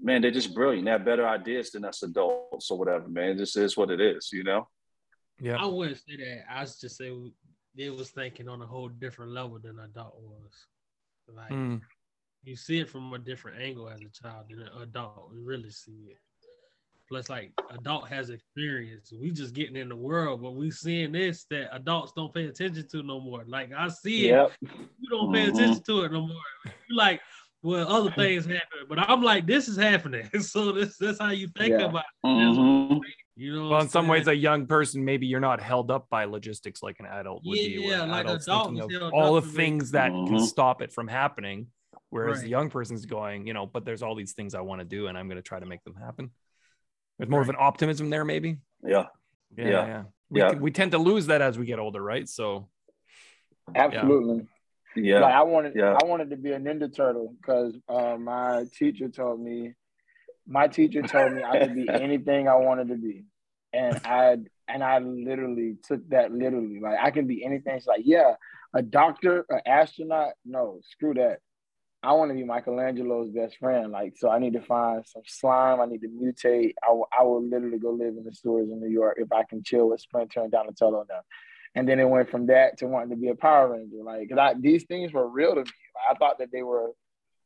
man, 0.00 0.22
they're 0.22 0.30
just 0.30 0.54
brilliant. 0.54 0.86
They 0.86 0.92
have 0.92 1.04
better 1.04 1.28
ideas 1.28 1.72
than 1.72 1.84
us 1.84 2.02
adults 2.02 2.70
or 2.70 2.78
whatever, 2.78 3.08
man. 3.08 3.36
This 3.36 3.56
is 3.56 3.76
what 3.76 3.90
it 3.90 4.00
is, 4.00 4.30
you 4.32 4.42
know? 4.42 4.66
Yeah. 5.40 5.56
I 5.56 5.66
wouldn't 5.66 5.98
say 5.98 6.16
that. 6.16 6.44
I 6.50 6.62
was 6.62 6.78
just 6.78 6.96
say 6.96 7.12
they 7.76 7.90
was 7.90 8.10
thinking 8.10 8.48
on 8.48 8.62
a 8.62 8.66
whole 8.66 8.88
different 8.88 9.32
level 9.32 9.58
than 9.58 9.78
adult 9.78 10.16
was. 10.20 10.66
Like 11.34 11.50
mm. 11.50 11.80
you 12.44 12.56
see 12.56 12.80
it 12.80 12.88
from 12.88 13.12
a 13.12 13.18
different 13.18 13.60
angle 13.60 13.88
as 13.88 14.00
a 14.00 14.08
child 14.08 14.46
than 14.48 14.60
an 14.60 14.82
adult. 14.82 15.30
We 15.32 15.40
really 15.40 15.70
see 15.70 16.08
it. 16.10 16.18
Plus, 17.08 17.28
like 17.28 17.52
adult 17.70 18.08
has 18.08 18.30
experience. 18.30 19.12
We 19.12 19.32
just 19.32 19.52
getting 19.52 19.74
in 19.74 19.88
the 19.88 19.96
world, 19.96 20.42
but 20.42 20.54
we 20.54 20.70
seeing 20.70 21.10
this 21.10 21.44
that 21.50 21.74
adults 21.74 22.12
don't 22.14 22.32
pay 22.32 22.46
attention 22.46 22.86
to 22.92 23.02
no 23.02 23.20
more. 23.20 23.42
Like 23.48 23.72
I 23.76 23.88
see 23.88 24.28
yep. 24.28 24.52
it, 24.62 24.68
you 25.00 25.10
don't 25.10 25.32
pay 25.32 25.46
mm-hmm. 25.46 25.56
attention 25.56 25.82
to 25.84 26.02
it 26.02 26.12
no 26.12 26.28
more. 26.28 26.36
You 26.88 26.96
like, 26.96 27.20
well, 27.62 27.88
other 27.88 28.12
things 28.12 28.46
happen, 28.46 28.86
but 28.88 29.00
I'm 29.00 29.22
like, 29.22 29.44
this 29.44 29.66
is 29.68 29.76
happening. 29.76 30.30
so 30.40 30.70
this 30.70 30.96
that's 30.98 31.18
how 31.18 31.30
you 31.30 31.48
think 31.58 31.70
yeah. 31.70 31.86
about 31.86 32.04
it. 32.22 32.26
Mm-hmm. 32.26 32.98
You 33.40 33.54
know, 33.54 33.68
well, 33.70 33.80
in 33.80 33.88
some 33.88 34.06
ways, 34.06 34.28
a 34.28 34.36
young 34.36 34.66
person 34.66 35.02
maybe 35.02 35.26
you're 35.26 35.40
not 35.40 35.62
held 35.62 35.90
up 35.90 36.10
by 36.10 36.26
logistics 36.26 36.82
like 36.82 37.00
an 37.00 37.06
adult 37.06 37.42
would 37.46 37.58
yeah, 37.58 37.68
be. 37.68 37.86
Yeah, 37.86 38.04
like 38.04 38.26
adults 38.26 38.44
thinking 38.44 38.80
of 38.80 39.14
all 39.14 39.40
the 39.40 39.48
things 39.48 39.92
that 39.92 40.12
mm-hmm. 40.12 40.36
can 40.36 40.44
stop 40.44 40.82
it 40.82 40.92
from 40.92 41.08
happening, 41.08 41.68
whereas 42.10 42.36
right. 42.36 42.44
the 42.44 42.50
young 42.50 42.68
person's 42.68 43.06
going, 43.06 43.46
you 43.46 43.54
know, 43.54 43.64
but 43.64 43.86
there's 43.86 44.02
all 44.02 44.14
these 44.14 44.34
things 44.34 44.54
I 44.54 44.60
want 44.60 44.82
to 44.82 44.84
do, 44.84 45.06
and 45.06 45.16
I'm 45.16 45.26
going 45.26 45.38
to 45.38 45.42
try 45.42 45.58
to 45.58 45.64
make 45.64 45.82
them 45.84 45.94
happen. 45.94 46.32
There's 47.16 47.30
more 47.30 47.40
right. 47.40 47.48
of 47.48 47.54
an 47.54 47.56
optimism 47.58 48.10
there, 48.10 48.26
maybe. 48.26 48.58
Yeah. 48.84 49.06
Yeah. 49.56 49.68
Yeah. 49.68 49.86
yeah. 49.86 50.02
We, 50.28 50.40
yeah. 50.40 50.52
we 50.52 50.70
tend 50.70 50.92
to 50.92 50.98
lose 50.98 51.28
that 51.28 51.40
as 51.40 51.58
we 51.58 51.64
get 51.64 51.78
older, 51.78 52.02
right? 52.02 52.28
So. 52.28 52.68
Absolutely. 53.74 54.48
Yeah. 54.96 55.20
Like 55.20 55.34
I 55.34 55.42
wanted, 55.44 55.72
yeah. 55.76 55.96
I 55.98 56.04
wanted 56.04 56.28
to 56.28 56.36
be 56.36 56.52
a 56.52 56.58
Ninja 56.58 56.94
Turtle 56.94 57.34
because 57.40 57.74
uh, 57.88 58.18
my 58.18 58.66
teacher 58.74 59.08
told 59.08 59.40
me, 59.40 59.72
my 60.46 60.68
teacher 60.68 61.00
told 61.00 61.32
me 61.32 61.42
I 61.42 61.60
could 61.60 61.74
be 61.74 61.88
anything 61.90 62.48
I 62.48 62.56
wanted 62.56 62.88
to 62.88 62.96
be, 62.96 63.24
and 63.72 64.00
I 64.04 64.38
and 64.68 64.84
I 64.84 64.98
literally 64.98 65.76
took 65.84 66.08
that 66.10 66.32
literally. 66.32 66.80
Like 66.80 66.98
I 67.00 67.10
can 67.10 67.26
be 67.26 67.44
anything. 67.44 67.78
She's 67.78 67.86
like, 67.86 68.02
yeah, 68.04 68.34
a 68.74 68.82
doctor, 68.82 69.44
an 69.48 69.60
astronaut. 69.66 70.32
No, 70.44 70.80
screw 70.90 71.14
that. 71.14 71.38
I 72.02 72.12
want 72.12 72.30
to 72.30 72.34
be 72.34 72.44
Michelangelo's 72.44 73.28
best 73.30 73.58
friend. 73.58 73.92
Like, 73.92 74.14
so 74.16 74.30
I 74.30 74.38
need 74.38 74.54
to 74.54 74.62
find 74.62 75.04
some 75.06 75.22
slime. 75.26 75.80
I 75.80 75.84
need 75.84 76.00
to 76.00 76.08
mutate. 76.08 76.72
I, 76.82 76.86
w- 76.88 77.04
I 77.18 77.24
will 77.24 77.42
literally 77.46 77.78
go 77.78 77.90
live 77.90 78.16
in 78.16 78.24
the 78.24 78.32
stores 78.32 78.70
in 78.70 78.80
New 78.80 78.88
York 78.88 79.18
if 79.20 79.30
I 79.30 79.42
can 79.44 79.62
chill 79.62 79.90
with 79.90 80.00
Splinter 80.00 80.40
and 80.40 80.50
Donatello 80.50 81.04
now. 81.10 81.20
And 81.74 81.86
then 81.86 82.00
it 82.00 82.08
went 82.08 82.30
from 82.30 82.46
that 82.46 82.78
to 82.78 82.86
wanting 82.86 83.10
to 83.10 83.16
be 83.16 83.28
a 83.28 83.34
Power 83.34 83.74
Ranger. 83.74 84.02
Like, 84.02 84.32
I, 84.32 84.54
these 84.58 84.84
things 84.84 85.12
were 85.12 85.28
real 85.28 85.50
to 85.50 85.60
me. 85.60 85.64
Like, 85.64 86.16
I 86.16 86.18
thought 86.18 86.38
that 86.38 86.50
they 86.50 86.62
were 86.62 86.92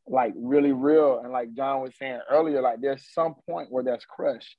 like 0.07 0.35
really 0.37 0.73
real. 0.73 1.21
And 1.23 1.33
like 1.33 1.53
John 1.55 1.81
was 1.81 1.93
saying 1.99 2.21
earlier, 2.31 2.61
like 2.61 2.81
there's 2.81 3.09
some 3.13 3.35
point 3.49 3.73
where 3.73 3.83
that's 3.83 4.05
crushed. 4.05 4.57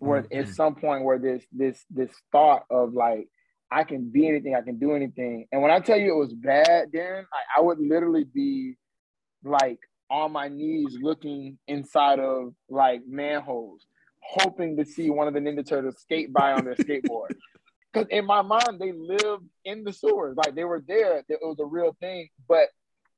Where 0.00 0.22
mm-hmm. 0.22 0.40
it's 0.40 0.56
some 0.56 0.74
point 0.74 1.04
where 1.04 1.18
this 1.18 1.44
this 1.52 1.84
this 1.90 2.10
thought 2.32 2.64
of 2.70 2.92
like 2.92 3.28
I 3.70 3.84
can 3.84 4.10
be 4.10 4.26
anything, 4.26 4.54
I 4.56 4.62
can 4.62 4.78
do 4.78 4.94
anything. 4.94 5.46
And 5.52 5.62
when 5.62 5.70
I 5.70 5.78
tell 5.78 5.96
you 5.96 6.12
it 6.12 6.18
was 6.18 6.34
bad, 6.34 6.88
then 6.92 7.24
I, 7.32 7.58
I 7.58 7.60
would 7.60 7.78
literally 7.78 8.24
be 8.24 8.74
like 9.44 9.78
on 10.10 10.32
my 10.32 10.48
knees 10.48 10.98
looking 11.00 11.58
inside 11.68 12.18
of 12.18 12.54
like 12.68 13.02
manholes, 13.06 13.86
hoping 14.20 14.76
to 14.78 14.84
see 14.84 15.08
one 15.08 15.28
of 15.28 15.34
the 15.34 15.40
Ninja 15.40 15.66
Turtles 15.66 16.00
skate 16.00 16.32
by 16.32 16.52
on 16.52 16.64
their 16.64 16.74
skateboard. 16.74 17.34
Because 17.92 18.06
in 18.10 18.24
my 18.24 18.40
mind, 18.42 18.78
they 18.78 18.92
lived 18.92 19.46
in 19.64 19.82
the 19.82 19.92
sewers, 19.92 20.36
like 20.36 20.54
they 20.54 20.62
were 20.62 20.80
there. 20.86 21.24
It 21.28 21.40
was 21.42 21.58
a 21.58 21.64
real 21.64 21.96
thing. 21.98 22.28
But 22.48 22.68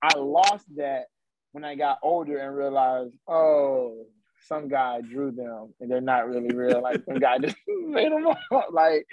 I 0.02 0.16
lost 0.16 0.64
that 0.76 1.08
when 1.52 1.62
I 1.62 1.74
got 1.74 1.98
older 2.02 2.38
and 2.38 2.56
realized, 2.56 3.14
oh, 3.28 4.06
some 4.44 4.68
guy 4.68 5.00
drew 5.00 5.30
them 5.30 5.74
and 5.80 5.90
they're 5.90 6.00
not 6.00 6.28
really 6.28 6.54
real. 6.54 6.82
Like 6.82 7.04
some 7.04 7.18
guy 7.18 7.38
just 7.38 7.56
made 7.68 8.12
them 8.12 8.26
up. 8.26 8.38
Like, 8.70 9.06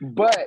but 0.00 0.46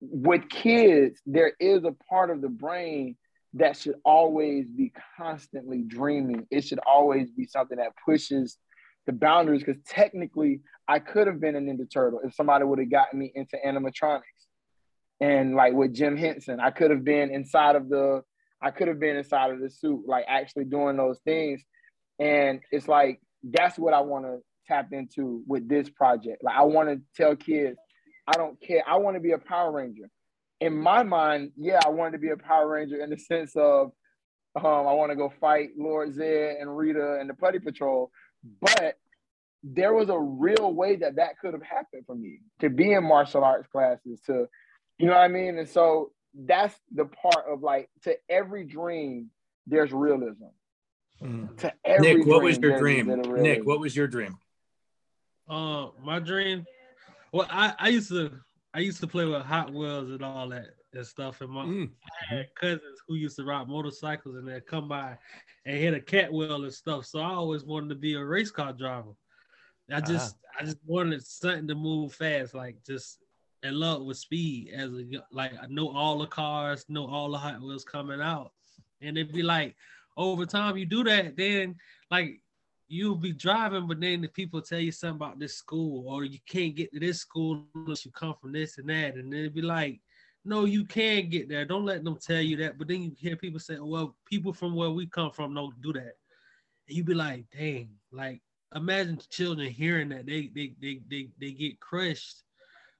with 0.00 0.48
kids, 0.48 1.20
there 1.26 1.52
is 1.60 1.84
a 1.84 1.94
part 2.08 2.30
of 2.30 2.40
the 2.40 2.48
brain 2.48 3.16
that 3.54 3.76
should 3.76 3.96
always 4.04 4.66
be 4.66 4.92
constantly 5.16 5.82
dreaming. 5.82 6.46
It 6.50 6.62
should 6.62 6.80
always 6.86 7.30
be 7.30 7.46
something 7.46 7.78
that 7.78 7.92
pushes 8.04 8.56
the 9.06 9.12
boundaries 9.12 9.62
because 9.64 9.82
technically 9.86 10.60
I 10.86 10.98
could 10.98 11.26
have 11.26 11.40
been 11.40 11.56
a 11.56 11.60
Ninja 11.60 11.90
Turtle 11.90 12.20
if 12.24 12.34
somebody 12.34 12.64
would 12.64 12.78
have 12.78 12.90
gotten 12.90 13.18
me 13.18 13.32
into 13.34 13.56
animatronics. 13.64 14.22
And 15.20 15.54
like 15.54 15.74
with 15.74 15.94
Jim 15.94 16.16
Henson, 16.16 16.60
I 16.60 16.70
could 16.70 16.90
have 16.90 17.04
been 17.04 17.30
inside 17.30 17.76
of 17.76 17.88
the 17.88 18.22
I 18.62 18.70
could 18.70 18.88
have 18.88 19.00
been 19.00 19.16
inside 19.16 19.52
of 19.52 19.60
the 19.60 19.70
suit, 19.70 20.02
like 20.06 20.26
actually 20.28 20.64
doing 20.64 20.96
those 20.96 21.18
things. 21.24 21.62
And 22.18 22.60
it's 22.70 22.88
like 22.88 23.20
that's 23.42 23.78
what 23.78 23.94
I 23.94 24.00
want 24.00 24.24
to 24.26 24.38
tap 24.66 24.92
into 24.92 25.42
with 25.46 25.68
this 25.68 25.88
project. 25.88 26.42
Like 26.42 26.56
I 26.56 26.62
want 26.62 26.88
to 26.88 27.00
tell 27.16 27.36
kids, 27.36 27.78
I 28.26 28.32
don't 28.32 28.60
care. 28.60 28.82
I 28.86 28.96
want 28.96 29.16
to 29.16 29.20
be 29.20 29.32
a 29.32 29.38
Power 29.38 29.72
Ranger 29.72 30.10
in 30.60 30.76
my 30.76 31.02
mind, 31.02 31.52
yeah, 31.56 31.80
I 31.84 31.88
wanted 31.88 32.12
to 32.12 32.18
be 32.18 32.30
a 32.30 32.36
Power 32.36 32.68
Ranger 32.68 33.02
in 33.02 33.10
the 33.10 33.18
sense 33.18 33.52
of 33.56 33.92
um, 34.56 34.64
I 34.64 34.92
want 34.92 35.10
to 35.10 35.16
go 35.16 35.32
fight 35.40 35.70
Lord 35.76 36.14
Zedd 36.14 36.60
and 36.60 36.76
Rita 36.76 37.18
and 37.20 37.30
the 37.30 37.34
Putty 37.34 37.60
Patrol, 37.60 38.10
but 38.60 38.96
there 39.62 39.94
was 39.94 40.08
a 40.08 40.18
real 40.18 40.72
way 40.72 40.96
that 40.96 41.16
that 41.16 41.38
could 41.38 41.54
have 41.54 41.62
happened 41.62 42.04
for 42.06 42.14
me 42.14 42.40
to 42.60 42.68
be 42.68 42.92
in 42.92 43.04
martial 43.04 43.44
arts 43.44 43.68
classes, 43.68 44.20
to 44.26 44.46
you 44.98 45.06
know 45.06 45.12
what 45.12 45.20
I 45.20 45.28
mean, 45.28 45.58
and 45.58 45.68
so 45.68 46.12
that's 46.34 46.78
the 46.94 47.06
part 47.06 47.46
of 47.50 47.62
like 47.62 47.88
to 48.02 48.16
every 48.28 48.64
dream 48.64 49.30
there's 49.66 49.92
realism. 49.92 50.44
Mm. 51.22 51.56
To 51.58 51.72
every 51.84 52.14
Nick, 52.14 52.26
what 52.26 52.42
was 52.42 52.58
your 52.58 52.78
dream? 52.78 53.06
Nick, 53.42 53.66
what 53.66 53.80
was 53.80 53.94
your 53.94 54.06
dream? 54.06 54.38
Uh, 55.48 55.88
my 56.02 56.18
dream. 56.18 56.64
Well, 57.32 57.46
I 57.50 57.74
I 57.78 57.88
used 57.88 58.08
to 58.08 58.32
I 58.72 58.80
used 58.80 59.00
to 59.00 59.06
play 59.06 59.24
with 59.24 59.42
Hot 59.42 59.72
Wheels 59.72 60.10
and 60.10 60.22
all 60.22 60.48
that 60.48 60.68
and 60.94 61.06
stuff. 61.06 61.40
And 61.40 61.50
my 61.50 61.64
mm. 61.64 61.90
I 62.30 62.34
had 62.34 62.54
cousins 62.54 63.00
who 63.06 63.14
used 63.16 63.36
to 63.36 63.44
ride 63.44 63.68
motorcycles 63.68 64.36
and 64.36 64.46
they'd 64.46 64.66
come 64.66 64.88
by 64.88 65.18
and 65.66 65.76
hit 65.76 65.94
a 65.94 66.00
cat 66.00 66.32
wheel 66.32 66.64
and 66.64 66.72
stuff. 66.72 67.06
So 67.06 67.20
I 67.20 67.30
always 67.30 67.64
wanted 67.64 67.90
to 67.90 67.94
be 67.96 68.14
a 68.14 68.24
race 68.24 68.50
car 68.50 68.72
driver. 68.72 69.10
I 69.90 69.94
uh-huh. 69.94 70.06
just 70.06 70.34
uh-huh. 70.34 70.58
I 70.60 70.64
just 70.64 70.78
wanted 70.86 71.24
something 71.24 71.68
to 71.68 71.74
move 71.74 72.12
fast, 72.14 72.54
like 72.54 72.76
just 72.86 73.18
in 73.62 73.78
love 73.78 74.02
with 74.02 74.16
speed. 74.16 74.72
As 74.74 74.90
a, 74.92 75.04
like 75.32 75.52
I 75.60 75.66
know 75.68 75.90
all 75.90 76.18
the 76.18 76.26
cars, 76.26 76.84
know 76.88 77.06
all 77.06 77.30
the 77.30 77.38
Hot 77.38 77.60
Wheels 77.60 77.84
coming 77.84 78.20
out, 78.20 78.52
and 79.00 79.16
it'd 79.18 79.32
be 79.32 79.42
like 79.42 79.76
over 80.20 80.46
time 80.46 80.76
you 80.76 80.86
do 80.86 81.02
that, 81.04 81.36
then 81.36 81.76
like 82.10 82.40
you'll 82.88 83.16
be 83.16 83.32
driving, 83.32 83.86
but 83.86 84.00
then 84.00 84.20
the 84.20 84.28
people 84.28 84.60
tell 84.60 84.80
you 84.80 84.92
something 84.92 85.16
about 85.16 85.38
this 85.38 85.56
school, 85.56 86.08
or 86.08 86.24
you 86.24 86.38
can't 86.48 86.74
get 86.74 86.92
to 86.92 87.00
this 87.00 87.20
school 87.20 87.64
unless 87.74 88.04
you 88.04 88.10
come 88.10 88.34
from 88.40 88.52
this 88.52 88.78
and 88.78 88.88
that, 88.88 89.14
and 89.14 89.32
then 89.32 89.40
it'd 89.40 89.54
be 89.54 89.62
like, 89.62 90.00
no, 90.44 90.64
you 90.64 90.84
can 90.84 91.28
get 91.28 91.48
there. 91.48 91.64
Don't 91.64 91.84
let 91.84 92.02
them 92.02 92.18
tell 92.20 92.40
you 92.40 92.56
that. 92.58 92.78
But 92.78 92.88
then 92.88 93.02
you 93.02 93.12
hear 93.18 93.36
people 93.36 93.60
say, 93.60 93.76
well, 93.78 94.16
people 94.26 94.52
from 94.52 94.74
where 94.74 94.90
we 94.90 95.06
come 95.06 95.30
from 95.30 95.54
don't 95.54 95.80
do 95.82 95.92
that. 95.92 96.14
And 96.88 96.96
you 96.96 97.04
be 97.04 97.14
like, 97.14 97.44
dang, 97.56 97.90
like 98.10 98.40
imagine 98.74 99.18
children 99.30 99.70
hearing 99.70 100.08
that 100.10 100.26
they 100.26 100.50
they 100.54 100.72
they 100.80 101.00
they, 101.08 101.28
they 101.38 101.52
get 101.52 101.80
crushed 101.80 102.42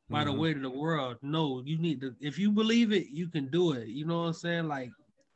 by 0.09 0.21
mm-hmm. 0.21 0.33
the 0.33 0.39
weight 0.39 0.57
of 0.57 0.63
the 0.63 0.71
world. 0.71 1.17
No, 1.23 1.63
you 1.65 1.79
need 1.79 2.01
to 2.03 2.15
if 2.21 2.39
you 2.39 2.51
believe 2.51 2.93
it, 2.93 3.09
you 3.09 3.29
can 3.29 3.49
do 3.49 3.73
it. 3.73 3.89
You 3.89 4.07
know 4.07 4.21
what 4.21 4.29
I'm 4.29 4.33
saying? 4.35 4.69
Like 4.69 4.91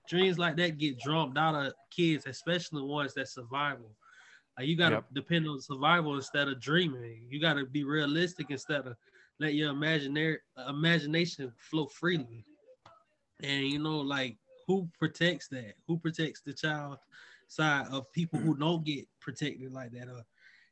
dreams 0.09 0.38
like 0.38 0.57
that 0.57 0.79
get 0.79 0.99
drummed 0.99 1.38
out 1.38 1.55
of 1.55 1.73
kids, 1.90 2.27
especially 2.27 2.83
ones 2.83 3.14
that 3.14 3.29
survival. 3.29 3.90
Like 4.59 4.69
you 4.69 4.77
gotta 4.77 4.97
yep. 4.97 5.05
depend 5.12 5.49
on 5.49 5.61
survival 5.61 6.14
instead 6.14 6.49
of 6.49 6.61
dreaming. 6.61 7.27
You 7.29 7.40
gotta 7.40 7.67
be 7.67 7.85
realistic 7.85 8.47
instead 8.51 8.87
of 8.87 8.97
let 9.40 9.55
your 9.55 9.71
imaginary 9.71 10.38
imagination 10.69 11.53
flow 11.57 11.87
freely. 11.87 12.45
And 13.43 13.67
you 13.67 13.79
know, 13.79 13.99
like 13.99 14.37
who 14.67 14.88
protects 14.99 15.49
that? 15.49 15.75
Who 15.87 15.99
protects 15.99 16.40
the 16.40 16.53
child 16.53 16.99
side 17.49 17.87
of 17.90 18.11
people 18.12 18.38
who 18.38 18.57
don't 18.57 18.85
get 18.85 19.07
protected 19.21 19.73
like 19.73 19.93
that 19.93 20.09
or 20.09 20.25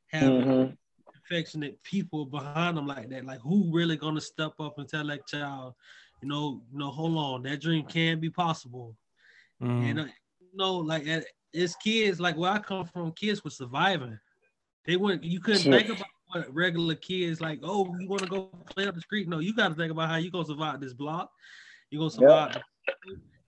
have 0.09 0.31
mm-hmm. 0.31 0.75
affectionate 1.17 1.83
people 1.83 2.25
behind 2.25 2.77
them 2.77 2.87
like 2.87 3.09
that? 3.11 3.25
Like 3.25 3.41
who 3.41 3.71
really 3.73 3.97
gonna 3.97 4.21
step 4.21 4.53
up 4.61 4.79
and 4.79 4.89
tell 4.89 5.07
that 5.09 5.27
child, 5.27 5.75
you 6.23 6.29
know, 6.29 6.63
you 6.73 6.79
know, 6.79 6.91
hold 6.91 7.17
on, 7.17 7.43
that 7.43 7.61
dream 7.61 7.85
can 7.85 8.21
be 8.21 8.31
possible. 8.31 8.97
Mm. 9.63 9.91
And 9.91 10.01
uh, 10.01 10.05
you 10.41 10.49
know, 10.55 10.77
like 10.77 11.07
at, 11.07 11.25
it's 11.53 11.77
kids 11.77 12.21
like 12.21 12.37
where 12.37 12.51
I 12.51 12.59
come 12.59 12.85
from, 12.87 13.13
kids 13.13 13.45
were 13.45 13.51
surviving. 13.51 14.19
They 14.87 14.97
wouldn't 14.97 15.25
you 15.25 15.41
couldn't 15.41 15.63
think 15.63 15.89
about 15.89 16.07
what 16.29 16.55
regular 16.55 16.95
kids 16.95 17.41
like, 17.41 17.61
oh, 17.63 17.95
you 17.99 18.09
want 18.09 18.23
to 18.23 18.29
go 18.29 18.51
play 18.71 18.87
up 18.87 18.95
the 18.95 19.01
street? 19.01 19.29
No, 19.29 19.39
you 19.39 19.55
gotta 19.55 19.75
think 19.75 19.93
about 19.93 20.09
how 20.09 20.17
you 20.17 20.31
gonna 20.31 20.47
survive 20.47 20.81
this 20.81 20.95
block. 20.95 21.31
you 21.91 21.99
gonna 21.99 22.11
survive 22.11 22.57
yeah. 22.89 22.95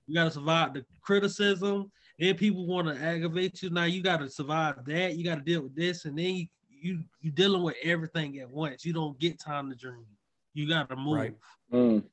you 0.07 0.15
gotta 0.15 0.31
survive 0.31 0.75
the 0.75 0.85
criticism. 1.03 1.91
Then 2.19 2.37
people 2.37 2.67
want 2.67 2.87
to 2.87 3.03
aggravate 3.03 3.63
you. 3.63 3.71
Now 3.71 3.85
you 3.85 4.03
gotta 4.03 4.31
survive 4.31 4.85
that. 4.87 5.17
You 5.17 5.25
gotta 5.25 5.41
deal 5.41 5.63
with 5.63 5.75
this, 5.75 6.05
and 6.05 6.17
then 6.17 6.37
you 6.37 6.47
you 6.71 7.03
you 7.21 7.33
dealing 7.33 7.63
with 7.63 7.77
everything 7.83 8.39
at 8.39 8.51
once. 8.51 8.85
You 8.85 8.93
don't 8.93 9.19
get 9.19 9.41
time 9.41 9.71
to 9.71 9.77
dream. 9.77 10.07
You 10.53 10.69
gotta 10.69 10.95
move. 10.95 11.17
Right. 11.17 11.35
Mm. 11.73 12.05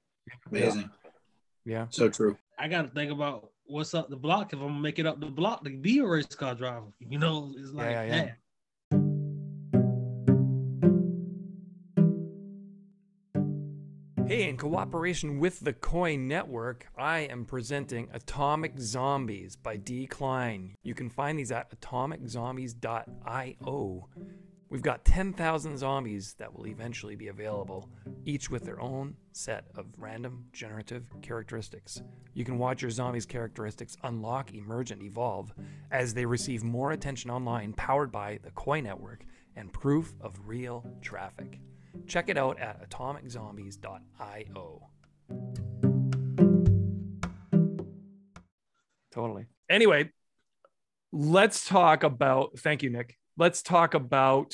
Amazing. 0.50 0.90
Yeah. 1.66 1.86
So 1.90 2.10
true. 2.10 2.38
I 2.58 2.68
got 2.68 2.84
to 2.84 2.88
think 2.90 3.12
about 3.12 3.51
what's 3.72 3.94
up 3.94 4.10
the 4.10 4.18
block 4.18 4.52
if 4.54 4.60
I'm 4.60 4.68
gonna 4.68 4.80
make 4.80 5.00
it 5.00 5.06
up 5.06 5.20
the 5.20 5.26
block 5.28 5.64
to 5.64 5.70
be 5.70 6.00
a 6.00 6.06
race 6.06 6.26
car 6.26 6.54
driver. 6.54 6.88
You 7.00 7.18
know, 7.18 7.54
it's 7.58 7.72
like 7.72 7.90
yeah, 7.90 8.04
yeah, 8.04 8.24
that. 8.24 8.38
Hey, 14.28 14.50
in 14.50 14.58
cooperation 14.58 15.40
with 15.40 15.62
the 15.62 15.72
Koii 15.74 16.20
Network, 16.20 16.88
I 16.98 17.20
am 17.20 17.46
presenting 17.46 18.10
Atomic 18.14 18.80
Zombies 18.80 19.56
by 19.58 19.78
D. 19.78 20.08
Klein. 20.08 20.76
You 20.84 20.94
can 20.94 21.10
find 21.10 21.40
these 21.40 21.52
at 21.52 21.72
atomiczombies.io. 21.80 24.10
We've 24.72 24.82
got 24.82 25.04
10,000 25.04 25.78
zombies 25.78 26.34
that 26.36 26.56
will 26.56 26.66
eventually 26.66 27.18
be 27.18 27.28
available, 27.28 27.90
each 28.24 28.50
with 28.50 28.64
their 28.64 28.80
own 28.80 29.18
set 29.34 29.66
of 29.76 29.88
random 29.98 30.46
generative 30.54 31.04
characteristics. 31.22 32.02
You 32.34 32.46
can 32.46 32.58
watch 32.58 32.82
your 32.82 32.90
zombies' 32.90 33.26
characteristics 33.26 33.98
unlock, 34.04 34.54
emerge, 34.54 34.92
and 34.92 35.04
evolve 35.04 35.52
as 35.92 36.14
they 36.14 36.26
receive 36.26 36.64
more 36.64 36.94
attention 36.94 37.30
online, 37.30 37.74
powered 37.74 38.14
by 38.14 38.40
the 38.44 38.52
Koii 38.52 38.82
Network 38.82 39.26
and 39.58 39.74
proof 39.74 40.14
of 40.22 40.40
real 40.46 40.86
traffic. 41.02 41.60
Check 42.08 42.30
it 42.30 42.38
out 42.38 42.58
at 42.58 42.90
atomiczombies.io. 42.90 44.88
Totally. 49.12 49.48
Anyway, 49.70 50.12
let's 51.12 51.68
talk 51.68 52.04
about. 52.04 52.58
Thank 52.58 52.84
you, 52.84 52.90
Nick 52.90 53.18
let's 53.38 53.62
talk 53.62 53.94
about 53.94 54.54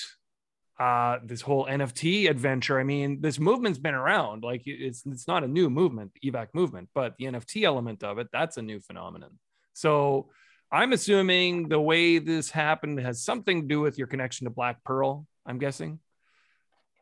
uh, 0.80 1.18
this 1.24 1.42
whole 1.42 1.66
NFT 1.66 2.30
adventure. 2.30 2.80
I 2.80 2.84
mean, 2.84 3.22
this 3.22 3.40
movement's 3.40 3.80
been 3.80 3.96
around. 3.96 4.44
Like 4.44 4.64
it's 4.66 5.04
it's 5.06 5.28
not 5.28 5.44
a 5.44 5.48
new 5.48 5.70
movement, 5.70 6.12
the 6.22 6.32
evac 6.32 6.48
movement, 6.54 6.90
but 6.94 7.16
the 7.18 7.26
NFT 7.26 7.64
element 7.64 8.04
of 8.04 8.20
it, 8.20 8.28
that's 8.32 8.58
a 8.58 8.62
new 8.62 8.80
phenomenon. 8.80 9.32
So 9.74 10.30
I'm 10.72 10.94
assuming 10.94 11.70
the 11.70 11.80
way 11.80 12.20
this 12.20 12.52
happened 12.52 13.00
has 13.00 13.24
something 13.24 13.62
to 13.62 13.68
do 13.68 13.82
with 13.82 13.98
your 13.98 14.08
connection 14.08 14.46
to 14.46 14.52
Black 14.52 14.84
Pearl. 14.84 15.26
I'm 15.46 15.58
guessing. 15.58 16.00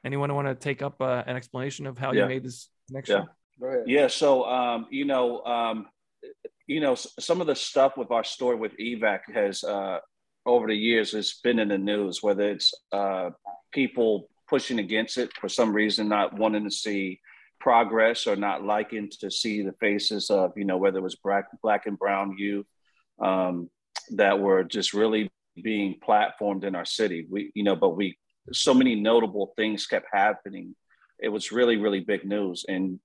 Anyone 0.05 0.33
want 0.35 0.47
to 0.47 0.55
take 0.55 0.81
up 0.81 1.01
uh, 1.01 1.23
an 1.25 1.35
explanation 1.35 1.87
of 1.87 1.97
how 1.97 2.11
yeah. 2.11 2.23
you 2.23 2.27
made 2.29 2.43
this 2.43 2.69
connection? 2.87 3.25
Yeah. 3.59 3.83
Yeah. 3.85 4.07
So 4.07 4.45
um, 4.45 4.87
you 4.89 5.03
know, 5.03 5.43
um, 5.43 5.87
you 6.67 6.79
know, 6.79 6.95
some 6.95 7.41
of 7.41 7.47
the 7.47 7.55
stuff 7.55 7.97
with 7.97 8.11
our 8.11 8.23
story 8.23 8.55
with 8.55 8.77
evac 8.77 9.21
has 9.33 9.63
uh, 9.63 9.99
over 10.45 10.67
the 10.67 10.75
years 10.75 11.13
it's 11.13 11.39
been 11.41 11.59
in 11.59 11.69
the 11.69 11.77
news, 11.77 12.21
whether 12.21 12.43
it's 12.43 12.73
uh, 12.91 13.31
people 13.71 14.29
pushing 14.47 14.79
against 14.79 15.17
it 15.17 15.31
for 15.33 15.49
some 15.49 15.73
reason, 15.73 16.07
not 16.07 16.37
wanting 16.37 16.63
to 16.63 16.71
see 16.71 17.19
progress 17.59 18.27
or 18.27 18.35
not 18.35 18.63
liking 18.63 19.09
to 19.19 19.31
see 19.31 19.63
the 19.63 19.73
faces 19.79 20.29
of, 20.29 20.53
you 20.55 20.65
know, 20.65 20.77
whether 20.77 20.99
it 20.99 21.03
was 21.03 21.15
black, 21.15 21.45
black 21.63 21.87
and 21.87 21.97
brown 21.97 22.35
youth 22.37 22.67
um, 23.19 23.69
that 24.11 24.39
were 24.39 24.63
just 24.63 24.93
really 24.93 25.29
being 25.63 25.99
platformed 26.07 26.63
in 26.63 26.75
our 26.75 26.85
city. 26.85 27.25
We, 27.29 27.51
you 27.55 27.63
know, 27.63 27.75
but 27.75 27.95
we, 27.95 28.17
so 28.51 28.73
many 28.73 28.93
notable 28.93 29.53
things 29.55 29.87
kept 29.87 30.07
happening. 30.13 30.75
It 31.19 31.29
was 31.29 31.51
really, 31.51 31.77
really 31.77 32.01
big 32.01 32.23
news. 32.23 32.65
And, 32.67 32.99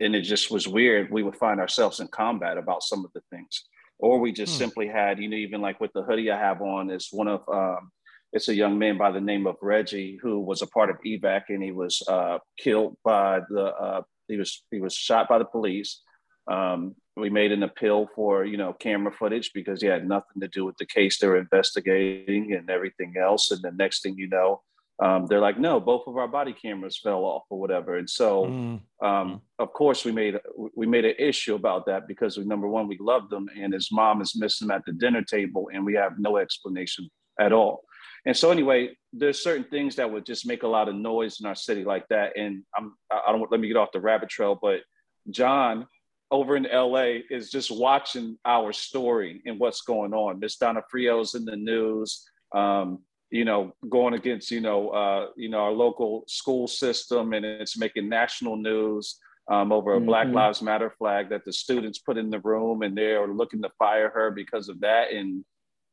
and 0.00 0.16
it 0.16 0.22
just 0.22 0.50
was 0.50 0.66
weird. 0.66 1.12
We 1.12 1.22
would 1.22 1.36
find 1.36 1.60
ourselves 1.60 2.00
in 2.00 2.08
combat 2.08 2.58
about 2.58 2.82
some 2.82 3.04
of 3.04 3.12
the 3.12 3.22
things 3.30 3.64
or 4.02 4.18
we 4.18 4.32
just 4.32 4.54
hmm. 4.54 4.58
simply 4.58 4.88
had, 4.88 5.18
you 5.18 5.28
know, 5.28 5.36
even 5.36 5.62
like 5.62 5.80
with 5.80 5.92
the 5.94 6.02
hoodie 6.02 6.30
I 6.30 6.38
have 6.38 6.60
on 6.60 6.90
is 6.90 7.08
one 7.12 7.28
of, 7.28 7.48
um, 7.48 7.92
it's 8.32 8.48
a 8.48 8.54
young 8.54 8.78
man 8.78 8.98
by 8.98 9.12
the 9.12 9.20
name 9.20 9.46
of 9.46 9.56
Reggie 9.62 10.18
who 10.20 10.40
was 10.40 10.60
a 10.60 10.66
part 10.66 10.90
of 10.90 10.96
evac 11.06 11.42
and 11.48 11.62
he 11.62 11.70
was 11.70 12.02
uh, 12.08 12.38
killed 12.58 12.96
by 13.04 13.40
the, 13.48 13.66
uh, 13.66 14.02
he 14.26 14.36
was, 14.36 14.64
he 14.70 14.80
was 14.80 14.94
shot 14.94 15.28
by 15.28 15.38
the 15.38 15.44
police. 15.44 16.02
Um, 16.50 16.96
we 17.16 17.30
made 17.30 17.52
an 17.52 17.62
appeal 17.62 18.08
for, 18.16 18.44
you 18.44 18.56
know, 18.56 18.72
camera 18.72 19.12
footage 19.12 19.52
because 19.54 19.80
he 19.80 19.86
had 19.86 20.08
nothing 20.08 20.40
to 20.40 20.48
do 20.48 20.64
with 20.64 20.76
the 20.78 20.86
case 20.86 21.18
they're 21.18 21.36
investigating 21.36 22.54
and 22.54 22.68
everything 22.70 23.14
else. 23.20 23.52
And 23.52 23.62
the 23.62 23.70
next 23.70 24.02
thing 24.02 24.16
you 24.16 24.28
know, 24.28 24.62
um, 25.02 25.26
they're 25.26 25.40
like, 25.40 25.58
no, 25.58 25.80
both 25.80 26.06
of 26.06 26.16
our 26.16 26.28
body 26.28 26.52
cameras 26.52 26.96
fell 27.02 27.24
off 27.24 27.42
or 27.50 27.58
whatever. 27.58 27.96
And 27.96 28.08
so, 28.08 28.46
mm. 28.46 28.80
um, 29.02 29.42
of 29.58 29.72
course, 29.72 30.04
we 30.04 30.12
made 30.12 30.38
we 30.76 30.86
made 30.86 31.04
an 31.04 31.16
issue 31.18 31.56
about 31.56 31.86
that 31.86 32.06
because 32.06 32.38
we, 32.38 32.44
number 32.44 32.68
one, 32.68 32.86
we 32.86 32.98
loved 32.98 33.30
them, 33.30 33.48
and 33.58 33.72
his 33.72 33.90
mom 33.90 34.22
is 34.22 34.36
missing 34.36 34.70
at 34.70 34.84
the 34.86 34.92
dinner 34.92 35.22
table, 35.22 35.70
and 35.72 35.84
we 35.84 35.94
have 35.94 36.18
no 36.18 36.36
explanation 36.36 37.10
at 37.40 37.52
all. 37.52 37.82
And 38.26 38.36
so, 38.36 38.52
anyway, 38.52 38.96
there's 39.12 39.42
certain 39.42 39.64
things 39.64 39.96
that 39.96 40.10
would 40.10 40.24
just 40.24 40.46
make 40.46 40.62
a 40.62 40.68
lot 40.68 40.88
of 40.88 40.94
noise 40.94 41.40
in 41.40 41.46
our 41.46 41.56
city 41.56 41.82
like 41.82 42.06
that. 42.08 42.36
And 42.36 42.62
I'm 42.76 42.94
I 43.10 43.32
don't 43.32 43.50
let 43.50 43.60
me 43.60 43.66
get 43.66 43.76
off 43.76 43.92
the 43.92 44.00
rabbit 44.00 44.28
trail, 44.28 44.56
but 44.60 44.82
John 45.30 45.88
over 46.30 46.56
in 46.56 46.66
LA 46.72 47.18
is 47.28 47.50
just 47.50 47.70
watching 47.72 48.38
our 48.44 48.72
story 48.72 49.42
and 49.46 49.58
what's 49.58 49.82
going 49.82 50.14
on. 50.14 50.38
Miss 50.38 50.56
Donna 50.56 50.80
Frio's 50.90 51.34
in 51.34 51.44
the 51.44 51.56
news. 51.56 52.24
Um, 52.54 53.00
you 53.32 53.46
know, 53.46 53.74
going 53.88 54.12
against, 54.12 54.50
you 54.50 54.60
know, 54.60 54.90
uh, 54.90 55.28
you 55.36 55.48
know, 55.48 55.60
our 55.60 55.72
local 55.72 56.22
school 56.28 56.68
system, 56.68 57.32
and 57.32 57.46
it's 57.46 57.78
making 57.78 58.06
national 58.06 58.56
news 58.56 59.18
um, 59.50 59.72
over 59.72 59.94
a 59.94 59.96
mm-hmm. 59.96 60.06
Black 60.06 60.28
Lives 60.28 60.60
Matter 60.60 60.92
flag 60.98 61.30
that 61.30 61.46
the 61.46 61.52
students 61.52 61.98
put 61.98 62.18
in 62.18 62.28
the 62.28 62.40
room, 62.40 62.82
and 62.82 62.94
they're 62.94 63.26
looking 63.26 63.62
to 63.62 63.70
fire 63.78 64.10
her 64.10 64.30
because 64.30 64.68
of 64.68 64.80
that, 64.80 65.12
and 65.12 65.46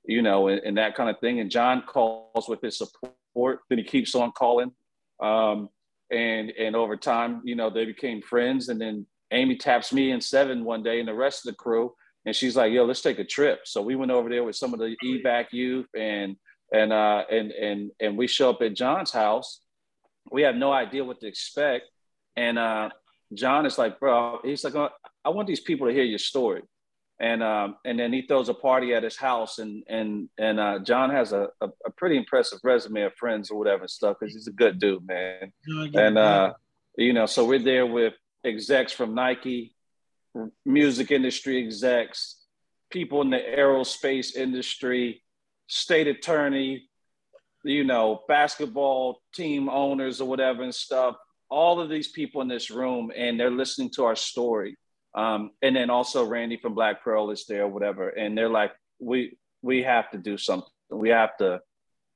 you 0.04 0.22
know, 0.22 0.50
and, 0.50 0.62
and 0.66 0.78
that 0.78 0.96
kind 0.96 1.10
of 1.10 1.18
thing. 1.22 1.40
And 1.40 1.50
John 1.50 1.84
calls 1.88 2.50
with 2.50 2.60
his 2.62 2.78
support, 2.78 3.62
then 3.70 3.78
he 3.78 3.86
keeps 3.86 4.16
on 4.16 4.34
calling, 4.34 4.74
um, 5.22 5.70
and 6.12 6.52
and 6.52 6.76
over 6.76 6.98
time, 6.98 7.42
you 7.46 7.56
know, 7.56 7.70
they 7.70 7.86
became 7.86 8.22
friends, 8.22 8.68
and 8.68 8.82
then 8.82 9.06
Amy 9.32 9.56
taps 9.56 9.94
me 9.94 10.12
and 10.12 10.22
Seven 10.22 10.66
one 10.66 10.84
day, 10.84 11.00
and 11.00 11.08
the 11.08 11.14
rest 11.14 11.48
of 11.48 11.54
the 11.54 11.58
crew, 11.58 11.94
and 12.26 12.36
she's 12.36 12.58
like, 12.58 12.74
"Yo, 12.74 12.84
let's 12.84 13.02
take 13.02 13.20
a 13.20 13.24
trip." 13.24 13.62
So 13.64 13.82
we 13.82 13.96
went 13.96 14.12
over 14.12 14.28
there 14.28 14.44
with 14.44 14.58
some 14.58 14.74
of 14.74 14.80
the 14.80 14.98
evac 15.06 15.54
youth 15.54 15.88
and 15.96 16.36
and 16.72 16.94
uh, 16.94 17.24
and 17.30 17.52
and 17.52 17.92
and 18.00 18.18
we 18.18 18.28
show 18.28 18.50
up 18.50 18.62
at 18.62 18.76
John's 18.76 19.12
house. 19.12 19.62
We 20.32 20.44
have 20.44 20.56
no 20.56 20.72
idea 20.72 21.04
what 21.04 21.20
to 21.22 21.28
expect, 21.28 21.86
and 22.36 22.60
uh, 22.60 22.90
John 23.34 23.66
is 23.66 23.78
like, 23.78 24.00
bro, 24.00 24.40
he's 24.44 24.64
like, 24.64 24.76
oh, 24.76 24.90
I 25.26 25.30
want 25.30 25.48
these 25.48 25.60
people 25.60 25.88
to 25.88 25.94
hear 25.94 26.04
your 26.04 26.20
story, 26.20 26.62
and 27.20 27.42
um, 27.42 27.78
and 27.86 28.00
then 28.00 28.14
he 28.14 28.24
throws 28.24 28.50
a 28.50 28.54
party 28.54 28.94
at 28.94 29.04
his 29.04 29.18
house, 29.18 29.60
and 29.60 29.84
and 29.88 30.30
and 30.38 30.60
uh, 30.60 30.80
John 30.80 31.10
has 31.10 31.34
a, 31.34 31.50
a, 31.62 31.70
a 31.86 31.92
pretty 31.98 32.18
impressive 32.18 32.60
resume 32.64 33.04
of 33.04 33.14
friends 33.16 33.50
or 33.50 33.58
whatever 33.58 33.82
and 33.82 33.90
stuff 33.90 34.18
because 34.20 34.34
he's 34.34 34.48
a 34.48 34.52
good 34.52 34.80
dude, 34.80 35.06
man, 35.08 35.52
and 35.96 36.18
uh, 36.18 36.54
you 36.98 37.14
know, 37.14 37.26
so 37.26 37.46
we're 37.46 37.60
there 37.60 37.86
with 37.86 38.14
execs 38.44 38.94
from 38.94 39.16
Nike, 39.16 39.76
music 40.66 41.12
industry 41.12 41.64
execs, 41.64 42.36
people 42.90 43.22
in 43.22 43.30
the 43.30 43.38
aerospace 43.38 44.36
industry 44.36 45.24
state 45.70 46.08
attorney, 46.08 46.90
you 47.64 47.84
know, 47.84 48.24
basketball 48.28 49.22
team 49.34 49.70
owners 49.70 50.20
or 50.20 50.28
whatever 50.28 50.64
and 50.64 50.76
stuff. 50.76 51.16
All 51.50 51.80
of 51.80 51.90
these 51.90 52.10
people 52.10 52.42
in 52.42 52.48
this 52.48 52.70
room, 52.70 53.12
and 53.16 53.40
they're 53.40 53.50
listening 53.50 53.92
to 53.92 54.06
our 54.06 54.16
story. 54.16 54.78
Um, 55.16 55.52
and 55.62 55.76
then 55.76 55.90
also 55.90 56.26
Randy 56.26 56.58
from 56.58 56.76
Black 56.76 57.04
Pearl 57.04 57.32
is 57.32 57.46
there, 57.48 57.68
whatever. 57.68 58.10
And 58.10 58.38
they're 58.38 58.50
like, 58.50 58.72
we 59.00 59.38
we 59.62 59.84
have 59.84 60.12
to 60.12 60.18
do 60.18 60.38
something. 60.38 60.70
We 60.92 61.10
have 61.10 61.36
to 61.38 61.62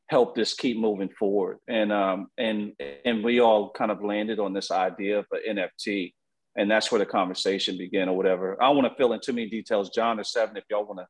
help 0.08 0.36
this 0.36 0.54
keep 0.54 0.78
moving 0.78 1.10
forward. 1.10 1.58
And 1.68 1.92
um, 1.92 2.28
and 2.38 2.74
and 3.06 3.24
we 3.24 3.40
all 3.40 3.72
kind 3.72 3.92
of 3.92 4.04
landed 4.04 4.40
on 4.40 4.54
this 4.54 4.70
idea 4.72 5.20
of 5.20 5.26
an 5.32 5.58
NFT. 5.58 6.14
And 6.56 6.70
that's 6.70 6.92
where 6.92 7.00
the 7.00 7.06
conversation 7.08 7.80
began 7.80 8.10
or 8.10 8.16
whatever. 8.16 8.62
I 8.62 8.68
don't 8.68 8.78
want 8.78 8.92
to 8.92 8.96
fill 8.96 9.14
in 9.14 9.20
too 9.20 9.34
many 9.34 9.50
details. 9.50 9.90
John 9.90 10.20
or 10.20 10.24
Seven, 10.24 10.56
if 10.56 10.66
y'all 10.70 10.86
want 10.86 11.00
to 11.00 11.08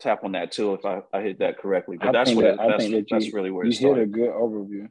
tap 0.00 0.24
on 0.24 0.32
that 0.32 0.52
too 0.52 0.74
if 0.74 0.84
I, 0.84 1.02
I 1.12 1.20
hit 1.22 1.38
that 1.40 1.58
correctly. 1.58 1.96
But 1.98 2.08
I 2.08 2.12
that's 2.12 2.32
what 2.32 2.42
that, 2.42 2.54
it, 2.54 2.56
that's, 2.56 2.72
I 2.72 2.78
think 2.78 2.92
that 2.92 3.06
that's 3.10 3.26
you, 3.26 3.32
really 3.32 3.50
where 3.50 3.66
you 3.66 3.76
hit 3.76 3.98
a 3.98 4.06
good 4.06 4.30
overview. 4.30 4.88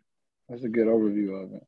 That's 0.48 0.64
a 0.64 0.70
good 0.70 0.88
overview 0.88 1.44
of 1.44 1.54
it. 1.54 1.68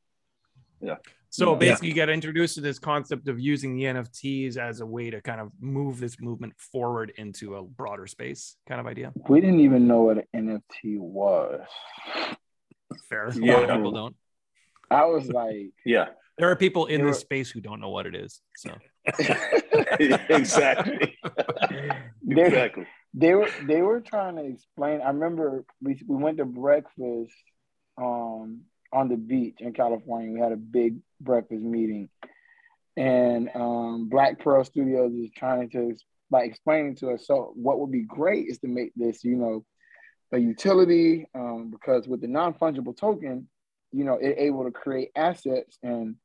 Yeah. 0.82 0.96
So 1.30 1.56
basically, 1.56 1.90
yeah. 1.90 1.94
you 1.94 2.02
got 2.02 2.10
introduced 2.10 2.56
to 2.56 2.62
this 2.62 2.78
concept 2.78 3.30
of 3.30 3.40
using 3.40 3.78
the 3.78 3.84
NFTs 3.84 4.58
as 4.58 4.82
a 4.82 4.86
way 4.86 5.10
to 5.12 5.22
kind 5.22 5.40
of 5.40 5.52
move 5.62 6.00
this 6.00 6.20
movement 6.20 6.54
forward 6.58 7.14
into 7.16 7.56
a 7.56 7.64
broader 7.64 8.06
space, 8.06 8.58
kind 8.68 8.82
of 8.82 8.88
idea. 8.88 9.14
We 9.30 9.40
didn't 9.40 9.62
even 9.62 9.88
know 9.88 10.02
what 10.02 10.26
an 10.34 10.60
NFT 10.84 11.00
was. 11.00 11.62
Fair. 13.08 13.32
Yeah. 13.40 13.54
A 13.54 13.62
lot 13.62 13.70
of 13.70 13.76
people 13.78 13.92
don't. 13.92 14.16
I 14.90 15.06
was 15.06 15.30
like, 15.30 15.72
yeah. 15.86 16.08
There 16.38 16.50
are 16.50 16.56
people 16.56 16.88
in 16.88 17.06
this 17.06 17.20
space 17.20 17.50
who 17.50 17.62
don't 17.62 17.80
know 17.80 17.90
what 17.90 18.08
it 18.08 18.16
is. 18.16 18.42
So 18.58 18.76
exactly. 20.30 21.18
exactly 22.28 22.88
they 23.14 23.34
were 23.34 23.50
they 23.66 23.82
were 23.82 24.02
trying 24.02 24.38
to 24.38 24.44
explain. 24.46 25.02
I 25.02 25.08
remember 25.08 25.66
we 25.82 26.02
we 26.08 26.16
went 26.16 26.38
to 26.38 26.46
breakfast 26.46 27.34
um, 27.98 28.62
on 28.94 29.10
the 29.10 29.18
beach 29.18 29.58
in 29.60 29.74
California. 29.74 30.32
We 30.32 30.40
had 30.40 30.52
a 30.52 30.58
big 30.58 30.98
breakfast 31.20 31.64
meeting, 31.64 32.10
and 32.96 33.50
um, 33.54 34.10
Black 34.10 34.40
Pearl 34.40 34.64
Studios 34.64 35.14
is 35.14 35.30
trying 35.36 35.70
to 35.72 35.96
like 36.32 36.50
explaining 36.50 36.96
to 36.96 37.12
us. 37.12 37.28
So 37.28 37.52
what 37.56 37.80
would 37.80 37.92
be 37.92 38.04
great 38.04 38.48
is 38.48 38.60
to 38.60 38.68
make 38.68 38.94
this, 38.96 39.24
you 39.24 39.36
know, 39.36 39.66
a 40.32 40.40
utility 40.40 41.28
um, 41.36 41.70
because 41.72 42.08
with 42.08 42.22
the 42.22 42.28
non 42.28 42.54
fungible 42.54 42.96
token, 42.96 43.48
you 43.92 44.06
know, 44.06 44.14
it 44.14 44.36
able 44.38 44.64
to 44.64 44.72
create 44.72 45.12
assets 45.16 45.78
and 45.84 46.16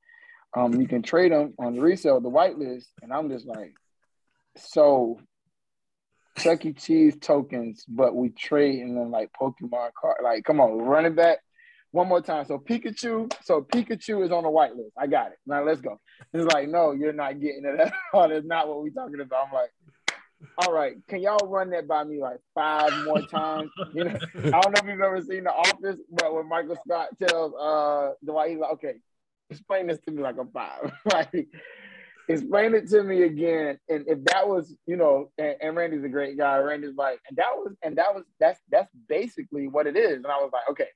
um, 0.56 0.80
you 0.80 0.86
can 0.86 1.02
trade 1.02 1.32
them 1.32 1.54
on 1.58 1.74
the 1.74 1.82
resale, 1.82 2.20
the 2.20 2.30
whitelist. 2.30 2.86
And 3.02 3.12
I'm 3.12 3.28
just 3.28 3.46
like, 3.46 3.74
so 4.56 5.18
Chuck 6.46 6.64
E. 6.64 6.72
Cheese 6.72 7.16
tokens, 7.20 7.84
but 7.88 8.14
we 8.14 8.28
trade 8.28 8.78
in 8.78 8.94
them 8.94 9.10
like 9.10 9.30
Pokemon 9.40 9.90
card. 10.00 10.18
Like, 10.22 10.44
come 10.44 10.60
on, 10.60 10.78
run 10.78 11.04
it 11.04 11.16
back. 11.16 11.38
One 11.90 12.06
more 12.08 12.20
time. 12.20 12.44
So 12.44 12.58
Pikachu, 12.58 13.32
so 13.42 13.62
Pikachu 13.62 14.24
is 14.24 14.30
on 14.30 14.44
the 14.44 14.48
whitelist. 14.48 14.92
I 14.96 15.08
got 15.08 15.32
it. 15.32 15.38
Now 15.44 15.64
let's 15.64 15.80
go. 15.80 15.98
It's 16.32 16.44
like, 16.52 16.68
no, 16.68 16.92
you're 16.92 17.12
not 17.12 17.40
getting 17.40 17.64
it 17.64 17.80
at 17.80 17.92
all. 18.12 18.28
That's 18.28 18.46
not 18.46 18.68
what 18.68 18.82
we're 18.82 18.90
talking 18.90 19.20
about. 19.20 19.48
I'm 19.48 19.52
like, 19.52 19.70
all 20.58 20.72
right, 20.72 20.94
can 21.08 21.20
y'all 21.20 21.48
run 21.48 21.70
that 21.70 21.88
by 21.88 22.04
me 22.04 22.20
like 22.20 22.38
five 22.54 22.92
more 23.04 23.22
times? 23.22 23.70
You 23.94 24.04
know, 24.04 24.18
I 24.36 24.50
don't 24.50 24.72
know 24.72 24.80
if 24.82 24.84
you've 24.84 25.00
ever 25.00 25.22
seen 25.22 25.44
The 25.44 25.52
Office, 25.52 25.96
but 26.10 26.32
when 26.32 26.48
Michael 26.48 26.76
Scott 26.86 27.08
tells 27.18 27.54
uh 27.54 28.12
Dwight, 28.24 28.50
he's 28.50 28.58
like, 28.60 28.72
okay, 28.74 28.94
explain 29.50 29.86
this 29.88 29.98
to 30.06 30.12
me 30.12 30.22
like 30.22 30.36
I'm 30.38 30.50
five. 30.50 30.92
like, 31.12 31.48
explain 32.28 32.74
it 32.74 32.88
to 32.88 33.02
me 33.02 33.22
again. 33.22 33.78
And 33.88 34.04
if 34.06 34.24
that 34.24 34.48
was, 34.48 34.74
you 34.86 34.96
know, 34.96 35.30
and, 35.38 35.56
and, 35.60 35.76
Randy's 35.76 36.04
a 36.04 36.08
great 36.08 36.36
guy. 36.36 36.58
Randy's 36.58 36.96
like, 36.96 37.20
and 37.28 37.36
that 37.36 37.50
was, 37.54 37.74
and 37.82 37.96
that 37.98 38.14
was, 38.14 38.24
that's 38.40 38.60
that's 38.70 38.90
basically 39.08 39.68
what 39.68 39.86
it 39.86 39.96
is. 39.96 40.16
And 40.16 40.26
I 40.26 40.36
was 40.36 40.50
like, 40.52 40.68
okay, 40.70 40.88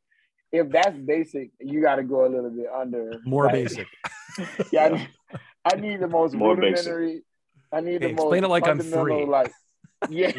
if 0.52 0.70
that's 0.70 0.96
basic, 0.96 1.50
you 1.60 1.80
got 1.82 1.96
to 1.96 2.02
go 2.02 2.26
a 2.26 2.28
little 2.28 2.50
bit 2.50 2.66
under. 2.74 3.20
More 3.24 3.44
like, 3.44 3.54
basic. 3.54 3.86
yeah, 4.72 4.84
I 4.84 4.88
need, 4.88 5.08
I 5.64 5.76
need, 5.76 6.00
the 6.00 6.08
most 6.08 6.34
More 6.34 6.54
rudimentary. 6.54 7.06
Basic. 7.06 7.24
I 7.72 7.80
need 7.80 7.92
hey, 7.92 7.98
the 7.98 8.06
explain 8.08 8.16
most. 8.16 8.24
Explain 8.24 8.44
it 8.44 8.48
like 8.48 8.68
I'm 8.68 8.80
free. 8.80 9.26
Like, 9.26 9.52
yeah. 10.10 10.32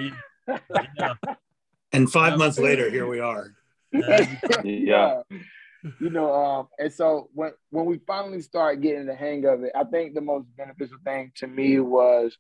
yeah. 0.98 1.14
And 1.94 2.10
five 2.10 2.38
months 2.38 2.58
later, 2.58 2.90
here 2.90 3.06
we 3.06 3.20
are. 3.20 3.54
yeah 4.64 5.24
you 6.00 6.10
know, 6.10 6.34
um, 6.34 6.68
and 6.78 6.94
so 6.94 7.30
when 7.34 7.52
when 7.70 7.86
we 7.86 8.00
finally 8.06 8.42
start 8.42 8.82
getting 8.82 9.06
the 9.06 9.16
hang 9.16 9.46
of 9.46 9.64
it, 9.64 9.72
I 9.76 9.84
think 9.84 10.14
the 10.14 10.22
most 10.22 10.46
beneficial 10.56 10.98
thing 11.04 11.32
to 11.38 11.48
me 11.48 11.80
was, 11.80 12.36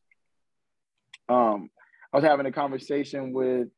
um, 1.30 1.69
I 2.13 2.17
was 2.17 2.25
having 2.25 2.45
a 2.45 2.51
conversation 2.51 3.34
with 3.34 3.69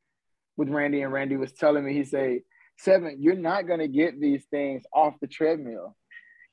with 0.58 0.69
Randy, 0.69 1.02
and 1.02 1.13
Randy 1.13 1.38
was 1.38 1.54
telling 1.54 1.86
me, 1.86 1.93
he 1.93 2.04
said, 2.04 2.39
Seven, 2.78 3.17
you're 3.19 3.36
not 3.36 3.67
gonna 3.67 3.88
get 3.88 4.19
these 4.19 4.43
things 4.52 4.84
off 4.93 5.13
the 5.21 5.28
treadmill. 5.28 5.95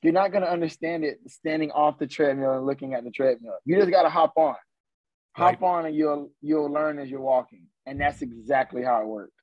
You're 0.01 0.13
not 0.13 0.31
gonna 0.31 0.47
understand 0.47 1.03
it 1.03 1.19
standing 1.27 1.71
off 1.71 1.99
the 1.99 2.07
treadmill 2.07 2.53
and 2.53 2.65
looking 2.65 2.93
at 2.93 3.03
the 3.03 3.11
treadmill. 3.11 3.55
You 3.65 3.77
just 3.77 3.91
gotta 3.91 4.09
hop 4.09 4.33
on, 4.37 4.55
hop 5.35 5.61
right. 5.61 5.67
on, 5.67 5.85
and 5.85 5.95
you'll 5.95 6.31
you'll 6.41 6.71
learn 6.71 6.99
as 6.99 7.09
you're 7.09 7.21
walking, 7.21 7.67
and 7.85 7.99
that's 7.99 8.21
exactly 8.21 8.83
how 8.83 9.01
it 9.01 9.07
worked. 9.07 9.33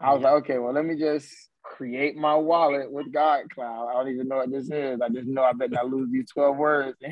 I 0.00 0.12
was 0.12 0.22
like, 0.22 0.32
okay, 0.44 0.58
well, 0.58 0.72
let 0.72 0.84
me 0.84 0.96
just 0.96 1.28
create 1.62 2.16
my 2.16 2.34
wallet 2.34 2.90
with 2.90 3.12
God 3.12 3.50
Cloud. 3.50 3.88
I 3.88 3.94
don't 3.94 4.12
even 4.12 4.28
know 4.28 4.36
what 4.36 4.50
this 4.50 4.70
is. 4.70 5.00
I 5.00 5.08
just 5.08 5.26
know 5.26 5.42
I 5.42 5.52
bet 5.52 5.70
not 5.70 5.90
lose 5.90 6.10
these 6.10 6.30
12 6.30 6.56
words. 6.56 6.96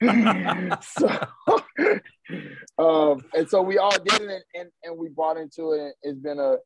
so 0.82 1.08
um, 2.78 3.24
and 3.34 3.48
so 3.48 3.62
we 3.62 3.78
all 3.78 3.90
did 3.90 4.22
it 4.22 4.42
and, 4.54 4.70
and 4.82 4.98
we 4.98 5.08
bought 5.08 5.36
into 5.36 5.72
it. 5.72 5.94
It's 6.02 6.18
been 6.18 6.38
a 6.38 6.56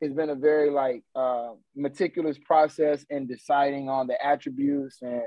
it's 0.00 0.14
been 0.14 0.30
a 0.30 0.34
very 0.34 0.70
like 0.70 1.02
uh, 1.14 1.50
meticulous 1.76 2.38
process 2.38 3.04
in 3.10 3.26
deciding 3.26 3.90
on 3.90 4.06
the 4.06 4.24
attributes 4.24 4.98
and 5.02 5.24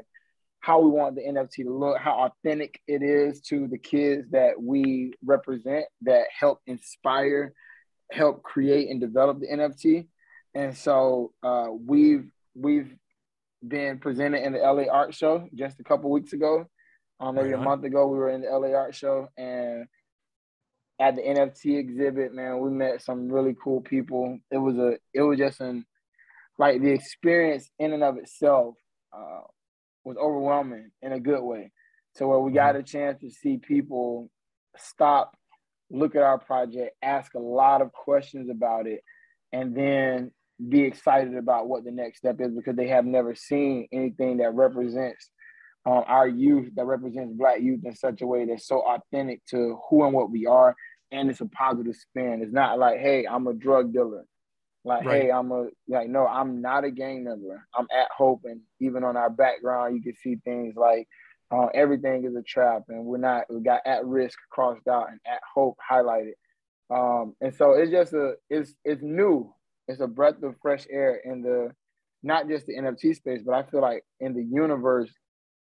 how 0.60 0.80
we 0.80 0.90
want 0.90 1.16
the 1.16 1.22
NFT 1.22 1.66
to 1.66 1.78
look, 1.78 2.00
how 2.00 2.32
authentic 2.32 2.80
it 2.88 3.04
is 3.04 3.42
to 3.42 3.68
the 3.68 3.78
kids 3.78 4.32
that 4.32 4.54
we 4.60 5.14
represent 5.24 5.86
that 6.04 6.26
help 6.38 6.62
inspire, 6.66 7.54
help 8.12 8.44
create 8.44 8.90
and 8.90 9.00
develop 9.00 9.40
the 9.40 9.48
NFT 9.48 10.08
and 10.56 10.76
so 10.78 11.34
uh, 11.42 11.68
we've 11.72 12.30
we've 12.56 12.94
been 13.66 14.00
presented 14.00 14.44
in 14.44 14.54
the 14.54 14.60
LA 14.60 14.84
Art 14.92 15.14
Show 15.16 15.48
just 15.56 15.80
a 15.80 15.84
couple 15.84 16.12
weeks 16.12 16.34
ago. 16.34 16.66
Um, 17.20 17.36
maybe 17.36 17.50
right 17.50 17.60
a 17.60 17.64
month 17.64 17.84
ago, 17.84 18.08
we 18.08 18.18
were 18.18 18.30
in 18.30 18.42
the 18.42 18.50
LA 18.50 18.76
Art 18.76 18.94
Show, 18.94 19.30
and 19.38 19.86
at 21.00 21.16
the 21.16 21.22
NFT 21.22 21.80
exhibit, 21.80 22.34
man, 22.34 22.60
we 22.60 22.70
met 22.70 23.02
some 23.02 23.30
really 23.30 23.56
cool 23.62 23.82
people. 23.82 24.40
It 24.52 24.58
was 24.58 24.78
a, 24.78 24.98
it 25.14 25.22
was 25.22 25.38
just 25.38 25.62
an, 25.62 25.86
like 26.60 26.82
the 26.82 26.92
experience 26.92 27.70
in 27.80 27.94
and 27.94 28.04
of 28.04 28.18
itself 28.18 28.76
uh, 29.16 29.42
was 30.04 30.18
overwhelming 30.18 30.92
in 31.02 31.14
a 31.14 31.20
good 31.20 31.42
way. 31.42 31.72
So 32.16 32.28
where 32.28 32.40
we 32.40 32.52
got 32.52 32.76
mm-hmm. 32.76 32.82
a 32.82 32.84
chance 32.84 33.22
to 33.22 33.32
see 33.32 33.58
people 33.58 34.30
stop, 34.78 35.36
look 35.94 36.16
at 36.16 36.24
our 36.24 36.40
project, 36.40 36.96
ask 37.02 37.34
a 37.36 37.40
lot 37.40 37.82
of 37.82 37.94
questions 37.94 38.50
about 38.50 38.88
it, 38.88 39.02
and 39.54 39.76
then 39.76 40.32
be 40.70 40.82
excited 40.82 41.38
about 41.38 41.68
what 41.68 41.84
the 41.84 41.92
next 41.92 42.18
step 42.18 42.42
is 42.42 42.52
because 42.54 42.76
they 42.76 42.88
have 42.88 43.06
never 43.06 43.36
seen 43.36 43.88
anything 43.92 44.38
that 44.38 44.54
represents 44.54 45.30
um, 45.86 46.04
our 46.08 46.28
youth, 46.28 46.70
that 46.76 46.86
represents 46.86 47.34
Black 47.38 47.62
youth 47.62 47.82
in 47.86 47.96
such 47.96 48.22
a 48.22 48.28
way 48.28 48.46
that's 48.46 48.68
so 48.68 48.82
authentic 48.82 49.46
to 49.48 49.80
who 49.90 50.04
and 50.04 50.14
what 50.14 50.32
we 50.32 50.48
are, 50.48 50.76
and 51.12 51.30
it's 51.30 51.42
a 51.42 51.46
positive 51.46 51.96
spin. 51.96 52.42
It's 52.42 52.54
not 52.54 52.80
like, 52.80 53.00
hey, 53.00 53.26
I'm 53.28 53.48
a 53.48 53.54
drug 53.54 53.94
dealer. 53.94 54.26
Like, 54.86 55.06
right. 55.06 55.24
hey, 55.24 55.32
I'm 55.32 55.52
a 55.52 55.68
like, 55.88 56.10
no, 56.10 56.26
I'm 56.26 56.62
not 56.62 56.84
a 56.84 56.92
gang 56.92 57.24
member. 57.24 57.66
I'm 57.78 57.88
at 57.96 58.08
Hope, 58.16 58.42
and 58.46 58.62
even 58.80 59.04
on 59.04 59.16
our 59.16 59.30
background, 59.30 59.96
you 59.96 60.02
can 60.02 60.16
see 60.16 60.38
things 60.44 60.76
like 60.76 61.08
uh, 61.54 61.68
everything 61.74 62.26
is 62.26 62.36
a 62.36 62.42
trap, 62.42 62.84
and 62.90 63.06
we're 63.06 63.18
not. 63.18 63.44
We 63.50 63.62
got 63.62 63.82
at 63.86 64.06
risk 64.06 64.38
crossed 64.50 64.88
out 64.88 65.10
and 65.10 65.20
at 65.28 65.40
Hope 65.54 65.78
highlighted. 65.92 66.34
Um, 66.90 67.36
and 67.42 67.54
so 67.56 67.74
it's 67.74 67.92
just 67.92 68.14
a 68.14 68.34
it's 68.50 68.74
it's 68.84 69.02
new 69.02 69.54
it's 69.88 70.02
a 70.02 70.08
breath 70.08 70.42
of 70.44 70.56
fresh 70.62 70.86
air 70.90 71.16
in 71.24 71.42
the 71.42 71.72
not 72.24 72.48
just 72.48 72.66
the 72.66 72.78
NFT 72.78 73.16
space, 73.16 73.42
but 73.46 73.54
I 73.54 73.64
feel 73.64 73.82
like 73.82 74.04
in 74.20 74.34
the 74.34 74.44
universe 74.44 75.12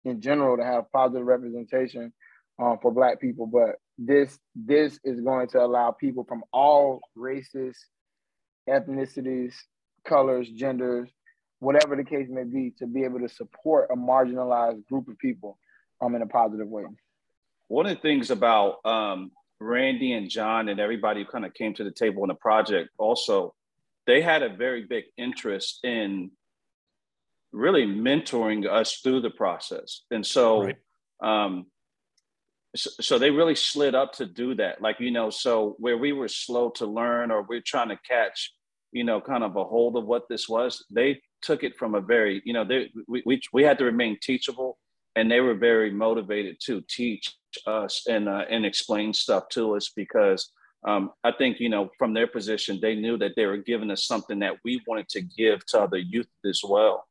in 0.04 0.20
general 0.20 0.56
to 0.58 0.64
have 0.64 0.92
positive 0.92 1.26
representation 1.26 2.12
um, 2.62 2.78
for 2.82 2.92
Black 2.92 3.20
people. 3.20 3.46
But 3.46 3.76
this 3.98 4.38
this 4.54 4.98
is 5.04 5.20
going 5.20 5.48
to 5.48 5.60
allow 5.60 5.90
people 5.90 6.24
from 6.28 6.44
all 6.52 7.00
races, 7.16 7.78
ethnicities, 8.68 9.54
colors, 10.06 10.48
genders, 10.50 11.10
whatever 11.60 11.96
the 11.96 12.04
case 12.04 12.28
may 12.30 12.44
be, 12.44 12.74
to 12.78 12.86
be 12.86 13.04
able 13.04 13.20
to 13.20 13.28
support 13.28 13.88
a 13.90 13.96
marginalized 13.96 14.86
group 14.86 15.08
of 15.08 15.18
people 15.18 15.58
um, 16.04 16.14
in 16.14 16.22
a 16.22 16.26
positive 16.26 16.68
way. 16.68 16.84
One 17.68 17.86
of 17.86 17.96
the 17.96 18.00
things 18.00 18.30
about 18.30 18.84
um, 18.84 19.32
Randy 19.60 20.12
and 20.12 20.28
John 20.28 20.68
and 20.68 20.78
everybody 20.78 21.24
who 21.24 21.30
kind 21.30 21.44
of 21.44 21.54
came 21.54 21.74
to 21.74 21.84
the 21.84 21.90
table 21.90 22.22
in 22.24 22.28
the 22.28 22.34
project 22.34 22.90
also 22.98 23.54
they 24.06 24.20
had 24.20 24.42
a 24.42 24.48
very 24.48 24.84
big 24.84 25.04
interest 25.16 25.80
in 25.84 26.30
really 27.52 27.86
mentoring 27.86 28.68
us 28.68 28.98
through 28.98 29.20
the 29.20 29.30
process. 29.30 30.02
And 30.10 30.26
so, 30.26 30.64
right. 30.64 30.76
um, 31.22 31.66
so, 32.76 32.90
so, 33.00 33.18
they 33.18 33.30
really 33.30 33.54
slid 33.54 33.94
up 33.94 34.12
to 34.14 34.26
do 34.26 34.54
that. 34.56 34.82
Like, 34.82 34.98
you 34.98 35.10
know, 35.10 35.30
so 35.30 35.76
where 35.78 35.96
we 35.96 36.12
were 36.12 36.28
slow 36.28 36.70
to 36.70 36.86
learn 36.86 37.30
or 37.30 37.42
we're 37.42 37.60
trying 37.60 37.88
to 37.90 37.98
catch, 38.06 38.52
you 38.92 39.04
know, 39.04 39.20
kind 39.20 39.44
of 39.44 39.56
a 39.56 39.64
hold 39.64 39.96
of 39.96 40.04
what 40.04 40.28
this 40.28 40.48
was, 40.48 40.84
they 40.90 41.20
took 41.40 41.62
it 41.62 41.76
from 41.76 41.94
a 41.94 42.00
very, 42.00 42.42
you 42.44 42.52
know, 42.52 42.64
they, 42.64 42.90
we, 43.06 43.22
we, 43.24 43.40
we 43.52 43.62
had 43.62 43.78
to 43.78 43.84
remain 43.84 44.18
teachable 44.20 44.78
and 45.16 45.30
they 45.30 45.40
were 45.40 45.54
very 45.54 45.90
motivated 45.90 46.56
to 46.66 46.82
teach 46.88 47.34
us 47.66 48.06
and, 48.08 48.28
uh, 48.28 48.44
and 48.50 48.66
explain 48.66 49.12
stuff 49.12 49.48
to 49.50 49.76
us 49.76 49.92
because 49.94 50.50
um, 50.86 51.12
I 51.22 51.32
think, 51.32 51.60
you 51.60 51.68
know, 51.68 51.90
from 51.98 52.12
their 52.12 52.26
position, 52.26 52.78
they 52.80 52.94
knew 52.94 53.16
that 53.18 53.32
they 53.36 53.46
were 53.46 53.56
giving 53.56 53.90
us 53.90 54.04
something 54.04 54.40
that 54.40 54.56
we 54.64 54.82
wanted 54.86 55.08
to 55.10 55.22
give 55.22 55.64
to 55.66 55.80
other 55.80 55.96
youth 55.96 56.28
as 56.44 56.60
well. 56.62 57.06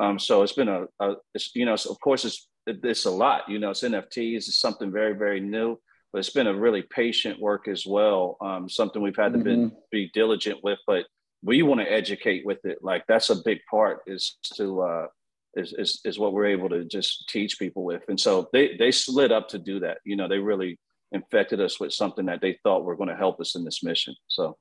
Um, 0.00 0.18
so 0.18 0.42
it's 0.42 0.52
been 0.52 0.68
a, 0.68 0.86
a 1.00 1.16
it's, 1.34 1.54
you 1.54 1.66
know, 1.66 1.74
of 1.74 2.00
course, 2.00 2.24
it's, 2.24 2.48
it's 2.66 3.04
a 3.04 3.10
lot, 3.10 3.48
you 3.48 3.58
know, 3.58 3.70
it's 3.70 3.82
NFTs, 3.82 4.36
it's 4.36 4.58
something 4.58 4.90
very, 4.90 5.14
very 5.14 5.40
new, 5.40 5.78
but 6.12 6.20
it's 6.20 6.30
been 6.30 6.46
a 6.46 6.54
really 6.54 6.82
patient 6.82 7.40
work 7.40 7.68
as 7.68 7.84
well. 7.86 8.36
Um, 8.40 8.68
something 8.68 9.02
we've 9.02 9.16
had 9.16 9.32
to 9.34 9.38
mm-hmm. 9.38 9.68
be, 9.90 10.06
be 10.06 10.10
diligent 10.14 10.60
with, 10.62 10.78
but 10.86 11.04
we 11.42 11.62
want 11.62 11.80
to 11.80 11.92
educate 11.92 12.46
with 12.46 12.64
it. 12.64 12.78
Like 12.82 13.04
that's 13.08 13.30
a 13.30 13.42
big 13.44 13.58
part 13.70 14.00
is 14.06 14.38
to, 14.56 14.80
uh, 14.82 15.06
is, 15.54 15.72
is, 15.76 16.00
is 16.04 16.18
what 16.18 16.32
we're 16.32 16.46
able 16.46 16.68
to 16.68 16.84
just 16.84 17.28
teach 17.28 17.58
people 17.58 17.84
with. 17.84 18.02
And 18.08 18.18
so 18.18 18.48
they, 18.52 18.76
they 18.76 18.90
slid 18.90 19.32
up 19.32 19.48
to 19.48 19.58
do 19.58 19.80
that. 19.80 19.98
You 20.04 20.16
know, 20.16 20.28
they 20.28 20.38
really, 20.38 20.78
infected 21.12 21.60
us 21.60 21.80
with 21.80 21.92
something 21.92 22.26
that 22.26 22.40
they 22.40 22.58
thought 22.62 22.84
were 22.84 22.96
going 22.96 23.08
to 23.08 23.16
help 23.16 23.40
us 23.40 23.54
in 23.54 23.64
this 23.64 23.82
mission. 23.82 24.14
So, 24.26 24.56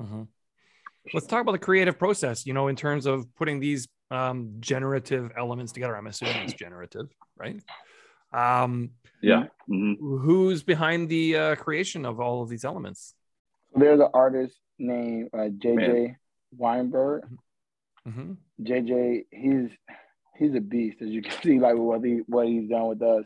mm-hmm. 0.00 0.22
let's 1.14 1.26
talk 1.26 1.42
about 1.42 1.52
the 1.52 1.58
creative 1.58 1.98
process. 1.98 2.46
You 2.46 2.54
know, 2.54 2.68
in 2.68 2.76
terms 2.76 3.06
of 3.06 3.32
putting 3.36 3.60
these 3.60 3.86
um, 4.10 4.54
generative 4.60 5.32
elements 5.36 5.72
together. 5.72 5.96
I'm 5.96 6.06
assuming 6.06 6.36
it's 6.36 6.52
generative, 6.52 7.08
right? 7.36 7.60
Um, 8.32 8.90
yeah. 9.22 9.46
Mm-hmm. 9.68 10.18
Who's 10.18 10.62
behind 10.62 11.08
the 11.08 11.36
uh, 11.36 11.54
creation 11.56 12.04
of 12.04 12.20
all 12.20 12.42
of 12.42 12.48
these 12.48 12.64
elements? 12.64 13.14
There's 13.74 14.00
an 14.00 14.08
artist 14.14 14.56
named 14.78 15.30
uh, 15.32 15.48
JJ 15.48 16.16
Weinberg. 16.56 17.24
Mm-hmm. 18.06 18.32
JJ, 18.62 19.24
he's 19.32 19.70
he's 20.38 20.54
a 20.54 20.60
beast, 20.60 20.98
as 21.02 21.08
you 21.08 21.22
can 21.22 21.42
see, 21.42 21.58
like 21.58 21.76
what 21.76 22.04
he 22.04 22.20
what 22.26 22.46
he's 22.46 22.68
done 22.68 22.88
with 22.88 23.02
us. 23.02 23.24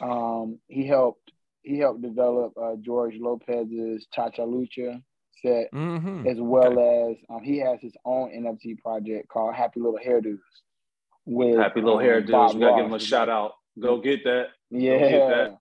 Um, 0.00 0.58
he 0.68 0.86
helped 0.86 1.32
he 1.62 1.78
helped 1.78 2.02
develop 2.02 2.52
uh, 2.60 2.76
George 2.80 3.14
Lopez's 3.18 4.06
Cha 4.12 4.30
Cha 4.30 4.42
Lucha 4.42 5.02
set, 5.42 5.72
mm-hmm. 5.72 6.26
as 6.26 6.38
well 6.40 6.78
okay. 6.78 7.12
as 7.12 7.16
um, 7.30 7.42
he 7.42 7.58
has 7.58 7.78
his 7.80 7.94
own 8.04 8.30
NFT 8.30 8.78
project 8.78 9.28
called 9.28 9.54
Happy 9.54 9.80
Little 9.80 9.98
Hairdos. 10.04 10.38
With 11.26 11.58
Happy 11.58 11.80
Little 11.80 11.98
um, 11.98 12.04
Hairdos, 12.04 12.54
we 12.54 12.60
gotta 12.60 12.76
give 12.76 12.86
him 12.86 12.94
a 12.94 13.00
shout 13.00 13.28
out. 13.28 13.52
Go 13.78 14.00
get 14.00 14.24
that. 14.24 14.46
Yeah. 14.70 14.98
Get 14.98 15.28
that. 15.28 15.58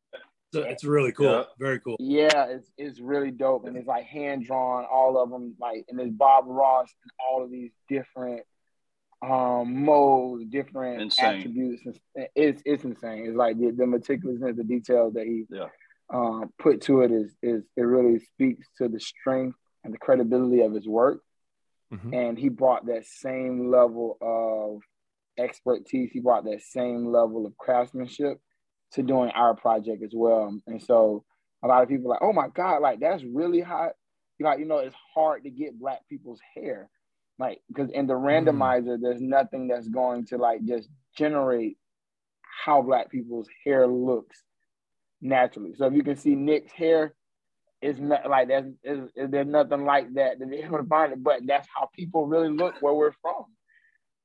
So 0.53 0.61
it's 0.61 0.86
really 0.86 1.11
cool. 1.11 1.25
Yeah. 1.25 1.43
Very 1.59 1.80
cool. 1.82 1.97
Yeah, 1.99 2.45
it's 2.45 2.71
it's 2.78 2.99
really 3.01 3.32
dope, 3.32 3.67
and 3.67 3.75
it's 3.75 3.88
like 3.88 4.05
hand 4.05 4.45
drawn, 4.45 4.86
all 4.86 5.21
of 5.21 5.30
them. 5.30 5.55
Like, 5.59 5.86
and 5.89 5.99
there's 5.99 6.11
Bob 6.11 6.45
Ross 6.47 6.89
and 7.03 7.11
all 7.19 7.43
of 7.43 7.51
these 7.51 7.71
different 7.89 8.43
um 9.22 9.84
modes, 9.84 10.45
different 10.49 11.01
insane. 11.01 11.26
attributes. 11.26 11.82
It's 12.36 12.61
it's 12.65 12.84
insane. 12.84 13.26
It's 13.26 13.38
like 13.38 13.57
the, 13.57 13.72
the 13.72 13.86
meticulousness, 13.86 14.55
the 14.55 14.63
details 14.63 15.13
that 15.13 15.26
he 15.26 15.45
yeah. 15.49 15.68
um, 16.13 16.53
put 16.59 16.82
to 16.82 17.01
it 17.01 17.11
is 17.11 17.36
is 17.41 17.63
it 17.76 17.82
really 17.82 18.20
speaks 18.20 18.68
to 18.78 18.88
the 18.88 18.99
strength 18.99 19.57
and 19.84 19.93
the 19.93 19.97
credibility 19.97 20.61
of 20.61 20.74
his 20.74 20.88
work. 20.88 21.22
Mm-hmm. 21.93 22.13
And 22.13 22.38
he 22.38 22.49
brought 22.49 22.86
that 22.88 23.05
same 23.05 23.72
level 23.72 24.18
of 24.22 24.82
expertise. 25.41 26.11
He 26.11 26.20
brought 26.20 26.43
that 26.43 26.61
same 26.61 27.11
level 27.11 27.45
of 27.45 27.57
craftsmanship 27.57 28.39
to 28.91 29.03
doing 29.03 29.32
our 29.32 29.55
project 29.55 30.03
as 30.03 30.11
well. 30.13 30.57
And 30.68 30.82
so 30.82 31.24
a 31.63 31.68
lot 31.68 31.84
of 31.84 31.89
people 31.89 32.09
like, 32.09 32.22
oh 32.22 32.34
my 32.34 32.49
God, 32.49 32.82
like 32.82 32.99
that's 32.99 33.24
really 33.24 33.61
hot. 33.61 33.91
Like, 34.39 34.59
you 34.59 34.65
know, 34.65 34.80
it's 34.80 34.95
hard 35.15 35.43
to 35.43 35.49
get 35.49 35.80
black 35.80 36.01
people's 36.07 36.39
hair. 36.53 36.89
Like, 37.39 37.61
because 37.67 37.89
in 37.91 38.07
the 38.07 38.13
mm. 38.13 38.21
randomizer, 38.21 38.97
mm 38.97 39.01
there's 39.01 39.21
nothing 39.21 39.67
that's 39.67 39.88
going 39.88 40.25
to 40.27 40.38
like 40.38 40.63
just 40.65 40.89
generate 41.15 41.77
how 42.65 42.81
black 42.81 43.11
people's 43.11 43.47
hair 43.63 43.88
looks 43.88 44.41
naturally. 45.21 45.73
So 45.75 45.85
if 45.85 45.93
you 45.93 46.03
can 46.03 46.15
see 46.15 46.35
Nick's 46.35 46.71
hair, 46.71 47.13
it's 47.81 47.99
not 47.99 48.27
like 48.27 48.47
there's, 48.47 48.65
there's 49.15 49.47
nothing 49.47 49.85
like 49.85 50.13
that 50.15 50.39
to 50.39 50.45
be 50.45 50.57
able 50.63 50.79
to 50.79 50.83
find 50.83 51.13
it, 51.13 51.23
but 51.23 51.41
that's 51.45 51.67
how 51.73 51.89
people 51.93 52.25
really 52.25 52.49
look 52.49 52.75
where 52.81 52.93
we're 52.93 53.13
from. 53.21 53.45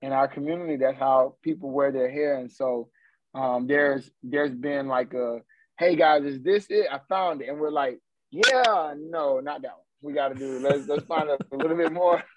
In 0.01 0.13
our 0.13 0.27
community, 0.27 0.77
that's 0.77 0.99
how 0.99 1.37
people 1.43 1.71
wear 1.71 1.93
their 1.93 2.11
hair. 2.11 2.39
And 2.39 2.51
so 2.51 2.89
um, 3.35 3.67
there's 3.67 4.11
there's 4.23 4.51
been 4.53 4.89
like 4.89 5.15
a, 5.15 5.39
hey 5.79 5.95
guys, 5.97 6.25
is 6.25 6.43
this 6.43 6.67
it? 6.71 6.87
I 6.91 6.99
found 7.09 7.41
it, 7.41 7.49
and 7.49 7.61
we're 7.61 7.71
like, 7.71 8.01
yeah, 8.31 8.95
no, 8.99 9.39
not 9.41 9.63
that 9.63 9.73
one. 9.73 9.85
We 10.03 10.13
got 10.13 10.29
to 10.29 10.35
do. 10.35 10.59
Let's 10.59 10.89
let's 10.89 11.05
find 11.05 11.29
a, 11.29 11.39
a 11.53 11.57
little 11.57 11.77
bit 11.77 11.93
more. 11.93 12.23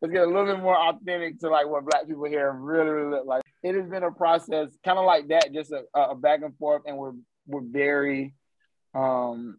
let's 0.00 0.12
get 0.12 0.22
a 0.22 0.26
little 0.26 0.46
bit 0.46 0.62
more 0.62 0.76
authentic 0.76 1.38
to 1.40 1.48
like 1.48 1.68
what 1.68 1.84
Black 1.84 2.06
people 2.06 2.24
here 2.24 2.52
really 2.52 2.90
really 2.90 3.10
look 3.10 3.26
like. 3.26 3.42
It 3.62 3.74
has 3.74 3.88
been 3.88 4.02
a 4.02 4.10
process, 4.10 4.68
kind 4.84 4.98
of 4.98 5.04
like 5.04 5.28
that, 5.28 5.52
just 5.52 5.72
a, 5.72 5.82
a 5.94 6.14
back 6.14 6.42
and 6.42 6.56
forth, 6.56 6.82
and 6.86 6.96
we're 6.96 7.12
we're 7.46 7.62
very, 7.62 8.34
um, 8.94 9.58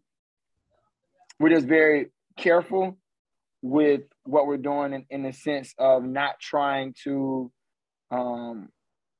we're 1.40 1.50
just 1.50 1.66
very 1.66 2.06
careful 2.36 2.98
with 3.62 4.02
what 4.24 4.46
we're 4.46 4.56
doing 4.56 4.92
in, 4.92 5.06
in 5.10 5.22
the 5.22 5.32
sense 5.32 5.74
of 5.78 6.04
not 6.04 6.38
trying 6.40 6.94
to 7.04 7.50
um, 8.10 8.68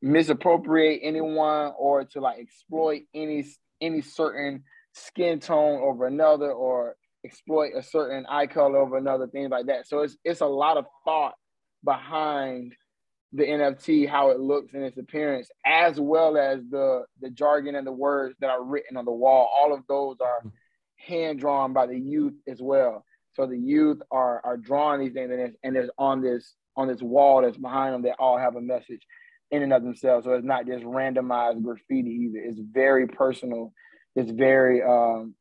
misappropriate 0.01 1.01
anyone 1.03 1.73
or 1.77 2.05
to 2.05 2.21
like 2.21 2.39
exploit 2.39 3.03
any 3.15 3.45
any 3.81 4.01
certain 4.01 4.65
skin 4.95 5.41
tone 5.41 5.81
over 5.81 6.07
another 6.07 6.51
or 6.51 6.97
exploit 7.25 7.73
a 7.77 7.83
certain 7.83 8.25
eye 8.27 8.47
color 8.47 8.79
over 8.79 8.97
another 8.97 9.27
things 9.27 9.51
like 9.51 9.67
that 9.67 9.87
so 9.87 10.01
it's 10.01 10.17
it's 10.25 10.41
a 10.41 10.47
lot 10.47 10.77
of 10.77 10.85
thought 11.05 11.35
behind 11.85 12.75
the 13.33 13.45
nft 13.45 14.09
how 14.09 14.31
it 14.31 14.41
looks 14.41 14.73
and 14.75 14.85
its 14.85 14.97
appearance 14.97 15.51
as 15.67 15.99
well 16.01 16.39
as 16.39 16.61
the 16.71 17.05
the 17.21 17.31
jargon 17.31 17.75
and 17.75 17.87
the 17.87 17.93
words 17.93 18.35
that 18.41 18.51
are 18.51 18.65
written 18.65 18.97
on 18.97 19.05
the 19.05 19.13
wall 19.13 19.51
all 19.57 19.75
of 19.75 19.83
those 19.89 20.17
are 20.21 20.51
hand 20.97 21.39
drawn 21.39 21.73
by 21.73 21.87
the 21.87 21.99
youth 21.99 22.35
as 22.49 22.61
well 22.61 23.05
so 23.35 23.47
the 23.47 23.59
youth 23.59 24.01
are 24.11 24.41
are 24.45 24.57
drawing 24.57 25.01
these 25.01 25.13
things 25.13 25.31
and 25.31 25.41
it's, 25.41 25.57
and 25.63 25.77
it's 25.77 25.91
on 25.99 26.23
this 26.23 26.55
on 26.77 26.89
this 26.89 27.03
wall 27.03 27.43
that's 27.43 27.59
behind 27.59 27.93
them 27.93 28.03
that 28.03 28.17
all 28.19 28.39
have 28.39 28.57
a 28.57 28.61
message 28.61 29.03
in 29.51 29.63
and 29.63 29.73
of 29.73 29.83
themselves. 29.83 30.25
So 30.25 30.33
it's 30.33 30.47
not 30.47 30.67
just 30.67 30.85
randomized 30.85 31.63
graffiti 31.63 32.11
either. 32.11 32.39
It's 32.39 32.61
very 32.61 33.07
personal. 33.07 33.73
It's 34.15 34.31
very 34.31 34.83
um, 34.83 35.35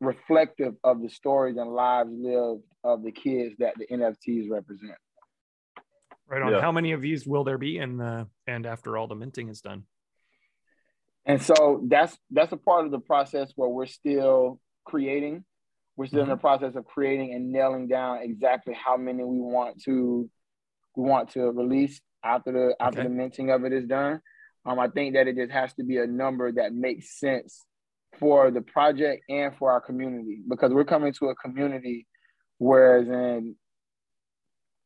reflective 0.00 0.74
of 0.82 1.02
the 1.02 1.08
stories 1.08 1.56
and 1.56 1.70
lives 1.70 2.10
lived 2.12 2.62
of 2.82 3.02
the 3.02 3.12
kids 3.12 3.54
that 3.58 3.74
the 3.76 3.86
NFTs 3.86 4.50
represent. 4.50 4.96
Right 6.26 6.42
on. 6.42 6.52
Yeah. 6.52 6.60
How 6.60 6.72
many 6.72 6.92
of 6.92 7.02
these 7.02 7.26
will 7.26 7.44
there 7.44 7.58
be 7.58 7.78
in 7.78 7.98
the 7.98 8.26
and 8.46 8.66
after 8.66 8.96
all 8.96 9.06
the 9.06 9.14
minting 9.14 9.48
is 9.48 9.60
done? 9.60 9.84
And 11.26 11.40
so 11.40 11.82
that's 11.88 12.16
that's 12.30 12.52
a 12.52 12.56
part 12.56 12.84
of 12.84 12.90
the 12.90 12.98
process 12.98 13.52
where 13.56 13.68
we're 13.68 13.86
still 13.86 14.60
creating. 14.84 15.44
We're 15.96 16.06
still 16.06 16.22
mm-hmm. 16.22 16.30
in 16.30 16.36
the 16.36 16.40
process 16.40 16.74
of 16.76 16.84
creating 16.86 17.34
and 17.34 17.52
nailing 17.52 17.88
down 17.88 18.22
exactly 18.22 18.74
how 18.74 18.96
many 18.96 19.22
we 19.22 19.38
want 19.38 19.82
to 19.84 20.28
we 20.96 21.08
want 21.08 21.30
to 21.30 21.50
release 21.50 22.00
after 22.24 22.52
the 22.52 22.76
after 22.80 23.00
okay. 23.00 23.08
the 23.08 23.14
minting 23.14 23.50
of 23.50 23.64
it 23.64 23.72
is 23.72 23.86
done. 23.86 24.20
Um, 24.66 24.78
I 24.78 24.88
think 24.88 25.14
that 25.14 25.28
it 25.28 25.36
just 25.36 25.52
has 25.52 25.74
to 25.74 25.84
be 25.84 25.98
a 25.98 26.06
number 26.06 26.50
that 26.52 26.72
makes 26.72 27.18
sense 27.18 27.62
for 28.18 28.50
the 28.50 28.60
project 28.60 29.24
and 29.28 29.54
for 29.56 29.70
our 29.70 29.80
community 29.80 30.40
because 30.48 30.72
we're 30.72 30.84
coming 30.84 31.12
to 31.12 31.28
a 31.28 31.34
community 31.36 32.06
whereas 32.58 33.08
in 33.08 33.56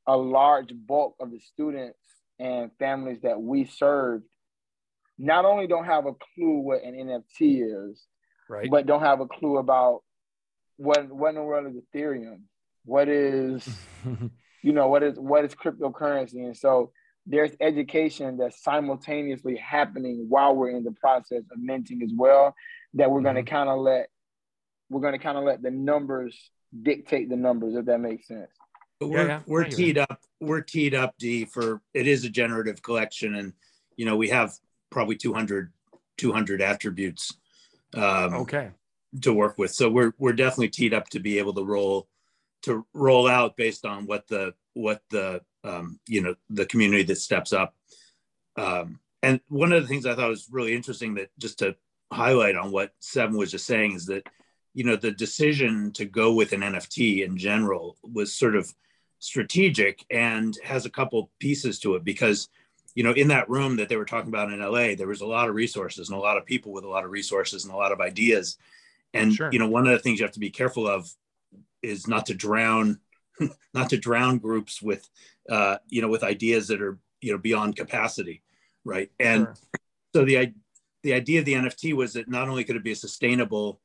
a 0.06 0.16
large 0.16 0.70
bulk 0.86 1.14
of 1.20 1.30
the 1.30 1.38
students 1.38 1.98
and 2.38 2.70
families 2.78 3.20
that 3.22 3.40
we 3.40 3.64
serve 3.64 4.22
not 5.18 5.44
only 5.44 5.66
don't 5.66 5.84
have 5.84 6.06
a 6.06 6.12
clue 6.14 6.60
what 6.60 6.82
an 6.82 6.94
NFT 6.94 7.90
is, 7.90 8.06
right, 8.48 8.70
but 8.70 8.86
don't 8.86 9.02
have 9.02 9.20
a 9.20 9.26
clue 9.26 9.58
about 9.58 10.02
what 10.76 11.10
what 11.10 11.30
in 11.30 11.34
the 11.34 11.42
world 11.42 11.66
is 11.66 11.82
Ethereum, 11.94 12.42
what 12.84 13.08
is 13.08 13.68
you 14.62 14.72
know 14.72 14.88
what 14.88 15.02
is 15.02 15.18
what 15.18 15.44
is 15.44 15.54
cryptocurrency, 15.54 16.44
and 16.44 16.56
so 16.56 16.92
there's 17.26 17.50
education 17.60 18.38
that's 18.38 18.62
simultaneously 18.62 19.56
happening 19.56 20.26
while 20.28 20.54
we're 20.54 20.70
in 20.70 20.84
the 20.84 20.92
process 20.92 21.42
of 21.52 21.58
minting 21.58 22.02
as 22.02 22.10
well 22.16 22.54
that 22.94 23.10
we're 23.10 23.18
mm-hmm. 23.18 23.24
going 23.24 23.44
to 23.44 23.50
kind 23.50 23.68
of 23.68 23.78
let 23.78 24.08
we're 24.90 25.00
going 25.00 25.12
to 25.12 25.18
kind 25.18 25.36
of 25.38 25.44
let 25.44 25.62
the 25.62 25.70
numbers 25.70 26.50
dictate 26.82 27.28
the 27.28 27.36
numbers 27.36 27.74
if 27.74 27.86
that 27.86 27.98
makes 27.98 28.28
sense 28.28 28.50
but 29.00 29.08
we're, 29.08 29.26
yeah, 29.26 29.40
we're 29.46 29.64
teed 29.64 29.98
up 29.98 30.20
we're 30.40 30.60
teed 30.60 30.94
up 30.94 31.14
d 31.18 31.44
for 31.44 31.80
it 31.94 32.06
is 32.06 32.24
a 32.24 32.28
generative 32.28 32.82
collection 32.82 33.34
and 33.34 33.52
you 33.96 34.04
know 34.04 34.16
we 34.16 34.28
have 34.28 34.52
probably 34.90 35.16
200 35.16 35.72
200 36.18 36.60
attributes 36.60 37.32
um, 37.94 38.34
okay 38.34 38.70
to 39.22 39.32
work 39.32 39.56
with 39.56 39.70
so 39.70 39.88
we're 39.88 40.12
we're 40.18 40.32
definitely 40.32 40.68
teed 40.68 40.92
up 40.92 41.08
to 41.08 41.18
be 41.18 41.38
able 41.38 41.54
to 41.54 41.64
roll 41.64 42.06
to 42.62 42.86
roll 42.92 43.28
out 43.28 43.56
based 43.56 43.84
on 43.86 44.06
what 44.06 44.26
the 44.28 44.52
what 44.74 45.02
the 45.10 45.40
um, 45.64 45.98
you 46.06 46.22
know 46.22 46.34
the 46.50 46.66
community 46.66 47.02
that 47.04 47.16
steps 47.16 47.52
up. 47.52 47.74
Um, 48.56 49.00
and 49.22 49.40
one 49.48 49.72
of 49.72 49.82
the 49.82 49.88
things 49.88 50.06
I 50.06 50.14
thought 50.14 50.28
was 50.28 50.48
really 50.50 50.74
interesting 50.74 51.14
that 51.14 51.30
just 51.38 51.58
to 51.60 51.76
highlight 52.12 52.56
on 52.56 52.70
what 52.70 52.92
Seven 53.00 53.36
was 53.36 53.50
just 53.50 53.66
saying 53.66 53.94
is 53.94 54.06
that 54.06 54.26
you 54.74 54.84
know 54.84 54.96
the 54.96 55.10
decision 55.10 55.92
to 55.92 56.04
go 56.04 56.32
with 56.32 56.52
an 56.52 56.60
NFT 56.60 57.24
in 57.24 57.36
general 57.36 57.96
was 58.02 58.32
sort 58.32 58.56
of 58.56 58.72
strategic 59.18 60.04
and 60.10 60.56
has 60.62 60.86
a 60.86 60.90
couple 60.90 61.30
pieces 61.40 61.78
to 61.80 61.96
it 61.96 62.04
because 62.04 62.48
you 62.94 63.02
know 63.02 63.12
in 63.12 63.28
that 63.28 63.48
room 63.50 63.76
that 63.76 63.88
they 63.88 63.96
were 63.96 64.04
talking 64.04 64.28
about 64.28 64.52
in 64.52 64.60
LA 64.60 64.94
there 64.94 65.08
was 65.08 65.20
a 65.20 65.26
lot 65.26 65.48
of 65.48 65.54
resources 65.54 66.08
and 66.08 66.16
a 66.16 66.20
lot 66.20 66.36
of 66.36 66.46
people 66.46 66.72
with 66.72 66.84
a 66.84 66.88
lot 66.88 67.04
of 67.04 67.10
resources 67.10 67.64
and 67.64 67.74
a 67.74 67.76
lot 67.76 67.92
of 67.92 68.00
ideas 68.00 68.56
and 69.14 69.34
sure. 69.34 69.50
you 69.52 69.58
know 69.58 69.68
one 69.68 69.86
of 69.86 69.92
the 69.92 69.98
things 69.98 70.20
you 70.20 70.24
have 70.24 70.32
to 70.34 70.40
be 70.40 70.50
careful 70.50 70.86
of 70.86 71.10
is 71.82 72.06
not 72.06 72.26
to 72.26 72.34
drown 72.34 73.00
not 73.74 73.90
to 73.90 73.96
drown 73.96 74.38
groups 74.38 74.80
with 74.80 75.08
uh, 75.50 75.78
you 75.88 76.02
know 76.02 76.08
with 76.08 76.22
ideas 76.22 76.68
that 76.68 76.80
are 76.80 76.98
you 77.20 77.32
know 77.32 77.38
beyond 77.38 77.76
capacity 77.76 78.42
right 78.84 79.10
and 79.18 79.46
sure. 79.46 79.54
so 80.14 80.24
the 80.24 80.52
the 81.02 81.12
idea 81.12 81.38
of 81.40 81.44
the 81.44 81.54
nft 81.54 81.94
was 81.94 82.12
that 82.12 82.28
not 82.28 82.48
only 82.48 82.64
could 82.64 82.76
it 82.76 82.84
be 82.84 82.92
a 82.92 82.96
sustainable 82.96 83.80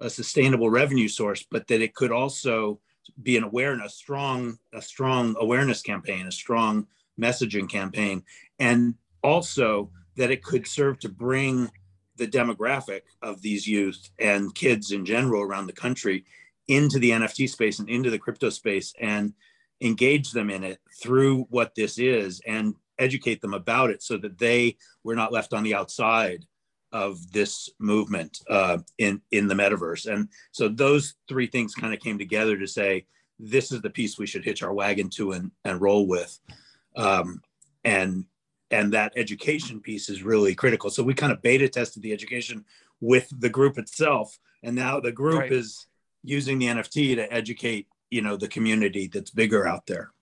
a 0.00 0.10
sustainable 0.10 0.70
revenue 0.70 1.08
source 1.08 1.44
but 1.50 1.66
that 1.66 1.80
it 1.80 1.94
could 1.94 2.12
also 2.12 2.80
be 3.22 3.36
an 3.36 3.44
awareness 3.44 3.94
strong 3.94 4.58
a 4.72 4.82
strong 4.82 5.34
awareness 5.40 5.82
campaign 5.82 6.26
a 6.26 6.32
strong 6.32 6.86
messaging 7.20 7.68
campaign 7.68 8.22
and 8.58 8.94
also 9.22 9.90
that 10.16 10.30
it 10.30 10.42
could 10.42 10.66
serve 10.66 10.98
to 10.98 11.08
bring 11.08 11.70
the 12.16 12.26
demographic 12.26 13.02
of 13.22 13.40
these 13.40 13.66
youth 13.66 14.10
and 14.18 14.54
kids 14.54 14.90
in 14.92 15.06
general 15.06 15.42
around 15.42 15.66
the 15.66 15.72
country 15.72 16.24
into 16.66 16.98
the 16.98 17.10
NFT 17.10 17.48
space 17.48 17.78
and 17.78 17.88
into 17.88 18.10
the 18.10 18.18
crypto 18.18 18.50
space 18.50 18.92
and 19.00 19.32
engage 19.80 20.32
them 20.32 20.50
in 20.50 20.64
it 20.64 20.80
through 21.00 21.44
what 21.50 21.74
this 21.74 21.98
is 21.98 22.42
and 22.46 22.74
educate 22.98 23.40
them 23.40 23.54
about 23.54 23.90
it 23.90 24.02
so 24.02 24.16
that 24.18 24.38
they 24.38 24.76
were 25.04 25.14
not 25.14 25.32
left 25.32 25.52
on 25.52 25.62
the 25.62 25.74
outside 25.74 26.44
of 26.92 27.32
this 27.32 27.68
movement 27.78 28.40
uh, 28.48 28.78
in 28.98 29.20
in 29.30 29.46
the 29.46 29.54
metaverse. 29.54 30.10
And 30.10 30.28
so 30.52 30.68
those 30.68 31.14
three 31.28 31.46
things 31.46 31.74
kind 31.74 31.92
of 31.92 32.00
came 32.00 32.18
together 32.18 32.58
to 32.58 32.66
say 32.66 33.06
this 33.38 33.70
is 33.72 33.82
the 33.82 33.90
piece 33.90 34.18
we 34.18 34.26
should 34.26 34.44
hitch 34.44 34.62
our 34.62 34.72
wagon 34.72 35.08
to 35.10 35.32
and, 35.32 35.50
and 35.64 35.80
roll 35.80 36.06
with. 36.06 36.38
Um, 36.96 37.42
and 37.84 38.24
and 38.70 38.92
that 38.92 39.12
education 39.16 39.80
piece 39.80 40.08
is 40.08 40.22
really 40.22 40.54
critical. 40.54 40.90
So 40.90 41.02
we 41.02 41.14
kind 41.14 41.32
of 41.32 41.40
beta 41.40 41.68
tested 41.68 42.02
the 42.02 42.12
education 42.12 42.64
with 43.00 43.28
the 43.38 43.48
group 43.48 43.78
itself, 43.78 44.38
and 44.62 44.74
now 44.74 45.00
the 45.00 45.12
group 45.12 45.40
right. 45.40 45.52
is 45.52 45.86
using 46.22 46.58
the 46.58 46.66
NFT 46.66 47.16
to 47.16 47.32
educate, 47.32 47.86
you 48.10 48.20
know, 48.20 48.36
the 48.36 48.48
community 48.48 49.06
that's 49.06 49.30
bigger 49.30 49.66
out 49.66 49.86
there. 49.86 50.12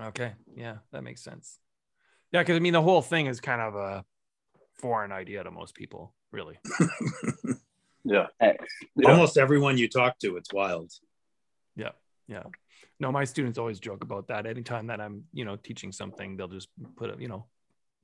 Okay. 0.00 0.32
Yeah, 0.56 0.76
that 0.90 1.04
makes 1.04 1.22
sense. 1.22 1.58
Yeah, 2.32 2.40
because 2.40 2.56
I 2.56 2.60
mean 2.60 2.72
the 2.72 2.82
whole 2.82 3.02
thing 3.02 3.26
is 3.26 3.40
kind 3.40 3.60
of 3.60 3.74
a 3.74 4.04
foreign 4.80 5.12
idea 5.12 5.44
to 5.44 5.50
most 5.50 5.74
people, 5.74 6.14
really. 6.30 6.58
Yeah. 8.04 8.26
X. 8.40 8.64
Almost 9.04 9.38
everyone 9.38 9.78
you 9.78 9.88
talk 9.88 10.18
to, 10.20 10.36
it's 10.36 10.52
wild. 10.52 10.92
Yeah. 11.76 11.90
Yeah. 12.28 12.44
No, 12.98 13.12
my 13.12 13.24
students 13.24 13.58
always 13.58 13.80
joke 13.80 14.02
about 14.02 14.28
that. 14.28 14.46
Anytime 14.46 14.88
that 14.88 15.00
I'm, 15.00 15.24
you 15.32 15.44
know, 15.44 15.56
teaching 15.56 15.92
something, 15.92 16.36
they'll 16.36 16.48
just 16.48 16.68
put 16.96 17.10
a, 17.10 17.20
you 17.20 17.28
know, 17.28 17.46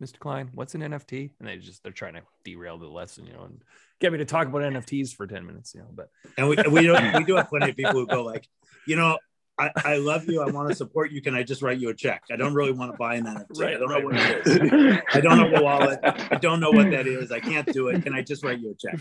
Mr. 0.02 0.18
Klein, 0.18 0.50
what's 0.54 0.74
an 0.74 0.82
NFT? 0.82 1.30
And 1.38 1.48
they 1.48 1.56
just 1.56 1.82
they're 1.82 1.92
trying 1.92 2.14
to 2.14 2.22
derail 2.44 2.78
the 2.78 2.86
lesson, 2.86 3.26
you 3.26 3.32
know, 3.32 3.44
and 3.44 3.60
get 4.00 4.12
me 4.12 4.18
to 4.18 4.24
talk 4.24 4.46
about 4.46 4.62
NFTs 4.62 5.14
for 5.14 5.26
10 5.26 5.44
minutes, 5.44 5.74
you 5.74 5.80
know. 5.80 5.88
But 5.92 6.10
and 6.36 6.48
we 6.48 6.56
we 6.70 6.82
do 6.82 6.96
we 7.16 7.24
do 7.24 7.34
have 7.34 7.48
plenty 7.48 7.70
of 7.70 7.76
people 7.76 7.94
who 7.94 8.06
go 8.06 8.22
like, 8.22 8.46
you 8.86 8.94
know, 8.94 9.18
I, 9.58 9.70
I 9.76 9.96
love 9.96 10.28
you. 10.28 10.40
I 10.40 10.50
want 10.50 10.68
to 10.68 10.74
support 10.74 11.10
you. 11.10 11.20
Can 11.20 11.34
I 11.34 11.42
just 11.42 11.62
write 11.62 11.78
you 11.78 11.88
a 11.88 11.94
check? 11.94 12.22
I 12.30 12.36
don't 12.36 12.54
really 12.54 12.72
want 12.72 12.92
to 12.92 12.96
buy 12.96 13.16
an 13.16 13.24
NFT. 13.24 13.60
Right, 13.60 13.74
I 13.74 13.78
don't 13.78 13.88
right, 13.88 14.02
know 14.02 14.06
what 14.06 14.14
right. 14.14 14.46
it 14.46 14.72
is. 14.72 14.98
I 15.14 15.20
don't 15.20 15.38
know 15.38 15.50
the 15.56 15.62
wallet. 15.62 15.98
I 16.02 16.36
don't 16.36 16.60
know 16.60 16.70
what 16.70 16.90
that 16.90 17.06
is. 17.06 17.32
I 17.32 17.40
can't 17.40 17.70
do 17.72 17.88
it. 17.88 18.02
Can 18.02 18.14
I 18.14 18.22
just 18.22 18.44
write 18.44 18.60
you 18.60 18.70
a 18.70 18.74
check? 18.74 19.00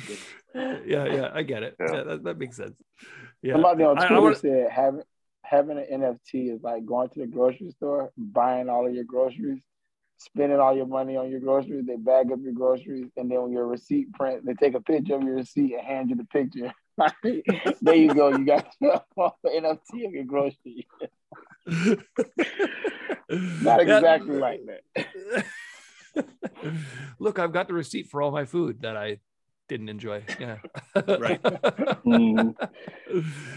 Yeah, 0.86 1.06
yeah, 1.06 1.30
I 1.34 1.44
get 1.44 1.64
it. 1.64 1.76
Yeah, 1.80 1.86
yeah 1.94 2.04
that, 2.04 2.24
that, 2.24 2.38
makes 2.40 2.58
sense. 2.58 2.76
Yeah. 3.42 3.54
Somebody 3.54 3.84
on 3.84 3.98
Twitter 3.98 4.14
I, 4.14 4.18
I 4.18 4.20
wanna... 4.20 4.36
said 4.36 4.70
having 4.72 5.04
having 5.44 5.78
an 5.78 6.02
NFT 6.02 6.54
is 6.56 6.64
like 6.64 6.86
going 6.86 7.10
to 7.10 7.20
the 7.20 7.28
grocery 7.28 7.72
store, 7.72 8.12
buying 8.18 8.70
all 8.70 8.88
of 8.88 8.94
your 8.94 9.04
groceries, 9.04 9.62
spending 10.18 10.60
all 10.60 10.76
your 10.76 10.88
money 10.88 11.16
on 11.16 11.30
your 11.30 11.40
groceries. 11.40 11.86
They 11.86 11.96
bag 11.98 12.32
up 12.32 12.40
your 12.42 12.54
groceries, 12.54 13.12
and 13.16 13.30
then 13.30 13.42
when 13.44 13.52
your 13.52 13.68
receipt 13.68 14.12
print, 14.14 14.46
they 14.46 14.54
take 14.56 14.74
a 14.74 14.82
picture 14.82 15.16
of 15.16 15.24
your 15.24 15.36
receipt 15.36 15.74
and 15.74 15.86
hand 15.86 16.10
you 16.10 16.16
the 16.16 16.26
picture. 16.26 16.74
there 17.82 17.96
you 17.96 18.14
go. 18.14 18.30
You 18.30 18.46
got 18.46 18.68
the 18.80 19.02
NFT 19.46 20.06
of 20.06 20.14
your 20.14 20.24
groceries. 20.24 20.86
Not 23.30 23.82
exactly 23.82 24.38
like 24.38 24.62
that. 24.96 25.46
Look, 27.20 27.40
I've 27.40 27.54
got 27.54 27.68
the 27.68 27.74
receipt 27.74 28.10
for 28.10 28.22
all 28.22 28.32
my 28.32 28.46
food 28.46 28.82
that 28.82 28.98
I 28.98 29.20
didn't 29.68 29.90
enjoy. 29.90 30.24
Yeah. 30.40 30.58
right. 30.96 31.42
Mm. 31.44 32.56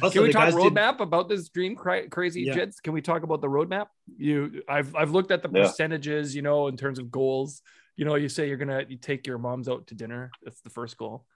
Also, 0.03 0.11
Can 0.11 0.23
we 0.23 0.33
talk 0.33 0.53
roadmap 0.53 0.99
did... 0.99 1.03
about 1.03 1.29
this 1.29 1.49
dream 1.49 1.77
cra- 1.77 2.09
crazy 2.09 2.43
yeah. 2.43 2.55
jets? 2.55 2.81
Can 2.81 2.93
we 2.93 3.01
talk 3.01 3.23
about 3.23 3.41
the 3.41 3.49
roadmap? 3.49 3.87
You, 4.19 4.63
I've 4.69 4.95
I've 4.95 5.13
looked 5.13 5.31
at 5.31 5.43
the 5.43 5.51
yeah. 5.55 5.63
percentages. 5.67 6.35
You 6.35 6.43
know, 6.43 6.67
in 6.69 6.77
terms 6.77 6.99
of 6.99 7.11
goals. 7.11 7.63
You 7.97 8.07
know, 8.07 8.15
you 8.15 8.29
say 8.29 8.49
you're 8.49 8.57
gonna 8.57 8.85
you 8.89 8.97
take 8.97 9.27
your 9.27 9.39
moms 9.39 9.69
out 9.69 9.87
to 9.89 9.95
dinner. 9.95 10.31
That's 10.43 10.61
the 10.63 10.71
first 10.71 10.97
goal. 10.97 11.27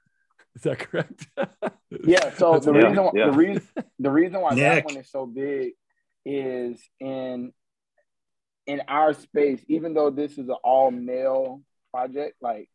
Is 0.54 0.62
that 0.62 0.78
correct? 0.78 1.26
yeah. 2.04 2.32
So 2.34 2.58
the 2.58 2.72
reason 2.72 3.10
yeah. 3.14 3.26
the 3.26 3.32
reason 3.32 3.68
the 3.98 4.10
reason 4.10 4.40
why 4.40 4.54
Nick. 4.54 4.58
that 4.58 4.84
one 4.84 4.96
is 4.96 5.10
so 5.10 5.26
big 5.26 5.72
is 6.24 6.80
in 7.00 7.52
in 8.66 8.82
our 8.88 9.12
space. 9.14 9.60
Even 9.68 9.94
though 9.94 10.10
this 10.10 10.32
is 10.32 10.48
an 10.48 10.56
all 10.62 10.90
male 10.90 11.62
project, 11.92 12.36
like 12.40 12.68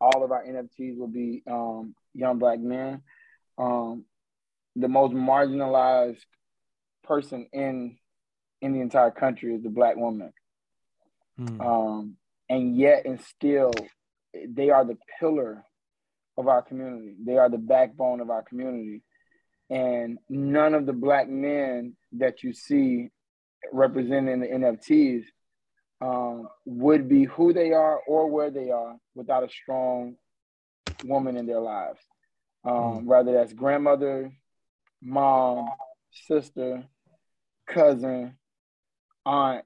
all 0.00 0.24
of 0.24 0.32
our 0.32 0.44
NFTs 0.44 0.96
will 0.98 1.08
be 1.08 1.42
um, 1.50 1.94
young 2.14 2.38
black 2.38 2.58
men. 2.58 3.02
Um, 3.58 4.04
the 4.74 4.88
most 4.88 5.14
marginalized 5.14 6.24
person 7.04 7.48
in 7.52 7.96
in 8.60 8.72
the 8.72 8.80
entire 8.80 9.10
country 9.10 9.54
is 9.54 9.62
the 9.62 9.70
black 9.70 9.96
woman. 9.96 10.32
Hmm. 11.36 11.60
Um, 11.60 12.16
and 12.48 12.76
yet 12.76 13.04
and 13.04 13.20
still 13.20 13.72
they 14.48 14.70
are 14.70 14.84
the 14.84 14.98
pillar 15.18 15.64
of 16.36 16.48
our 16.48 16.62
community. 16.62 17.14
They 17.24 17.38
are 17.38 17.48
the 17.48 17.58
backbone 17.58 18.20
of 18.20 18.30
our 18.30 18.42
community. 18.42 19.02
And 19.70 20.18
none 20.28 20.74
of 20.74 20.86
the 20.86 20.92
black 20.92 21.28
men 21.28 21.96
that 22.12 22.42
you 22.42 22.52
see 22.52 23.10
representing 23.72 24.40
the 24.40 24.46
NFTs 24.46 25.24
um, 26.00 26.48
would 26.64 27.08
be 27.08 27.24
who 27.24 27.52
they 27.52 27.72
are 27.72 27.98
or 28.06 28.30
where 28.30 28.50
they 28.50 28.70
are 28.70 28.96
without 29.14 29.44
a 29.44 29.48
strong 29.48 30.16
woman 31.04 31.36
in 31.36 31.46
their 31.46 31.60
lives. 31.60 32.00
Um, 32.64 32.72
mm. 32.72 33.04
Whether 33.04 33.32
that's 33.32 33.52
grandmother, 33.52 34.30
mom, 35.02 35.68
sister, 36.28 36.84
cousin, 37.66 38.36
aunt, 39.24 39.64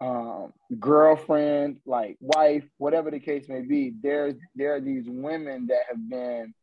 um, 0.00 0.52
girlfriend, 0.78 1.78
like 1.86 2.16
wife, 2.20 2.64
whatever 2.76 3.10
the 3.10 3.20
case 3.20 3.48
may 3.48 3.62
be, 3.62 3.94
there's 4.02 4.34
there 4.54 4.74
are 4.74 4.80
these 4.80 5.04
women 5.06 5.68
that 5.68 5.82
have 5.88 6.08
been 6.08 6.54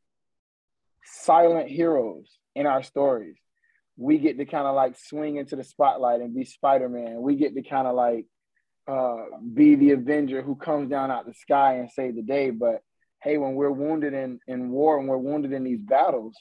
silent 1.03 1.69
heroes 1.69 2.27
in 2.55 2.67
our 2.67 2.83
stories. 2.83 3.37
We 3.97 4.17
get 4.17 4.37
to 4.37 4.45
kind 4.45 4.67
of 4.67 4.75
like 4.75 4.97
swing 4.97 5.37
into 5.37 5.55
the 5.55 5.63
spotlight 5.63 6.21
and 6.21 6.35
be 6.35 6.45
Spider-Man. 6.45 7.21
We 7.21 7.35
get 7.35 7.55
to 7.55 7.61
kind 7.61 7.87
of 7.87 7.95
like 7.95 8.25
uh, 8.87 9.37
be 9.53 9.75
the 9.75 9.91
Avenger 9.91 10.41
who 10.41 10.55
comes 10.55 10.89
down 10.89 11.11
out 11.11 11.25
the 11.25 11.33
sky 11.33 11.75
and 11.75 11.91
save 11.91 12.15
the 12.15 12.21
day. 12.21 12.49
But 12.49 12.81
hey, 13.21 13.37
when 13.37 13.53
we're 13.53 13.71
wounded 13.71 14.13
in, 14.13 14.39
in 14.47 14.69
war 14.69 14.99
and 14.99 15.07
we're 15.07 15.17
wounded 15.17 15.53
in 15.53 15.63
these 15.63 15.79
battles, 15.79 16.35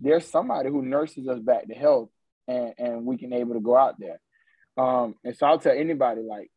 there's 0.00 0.26
somebody 0.26 0.68
who 0.68 0.82
nurses 0.82 1.28
us 1.28 1.38
back 1.38 1.68
to 1.68 1.74
health 1.74 2.10
and, 2.48 2.74
and 2.78 3.04
we 3.04 3.18
can 3.18 3.32
able 3.32 3.54
to 3.54 3.60
go 3.60 3.76
out 3.76 3.98
there. 3.98 4.20
Um, 4.80 5.14
and 5.24 5.36
so 5.36 5.46
I'll 5.46 5.58
tell 5.58 5.76
anybody 5.76 6.22
like 6.22 6.50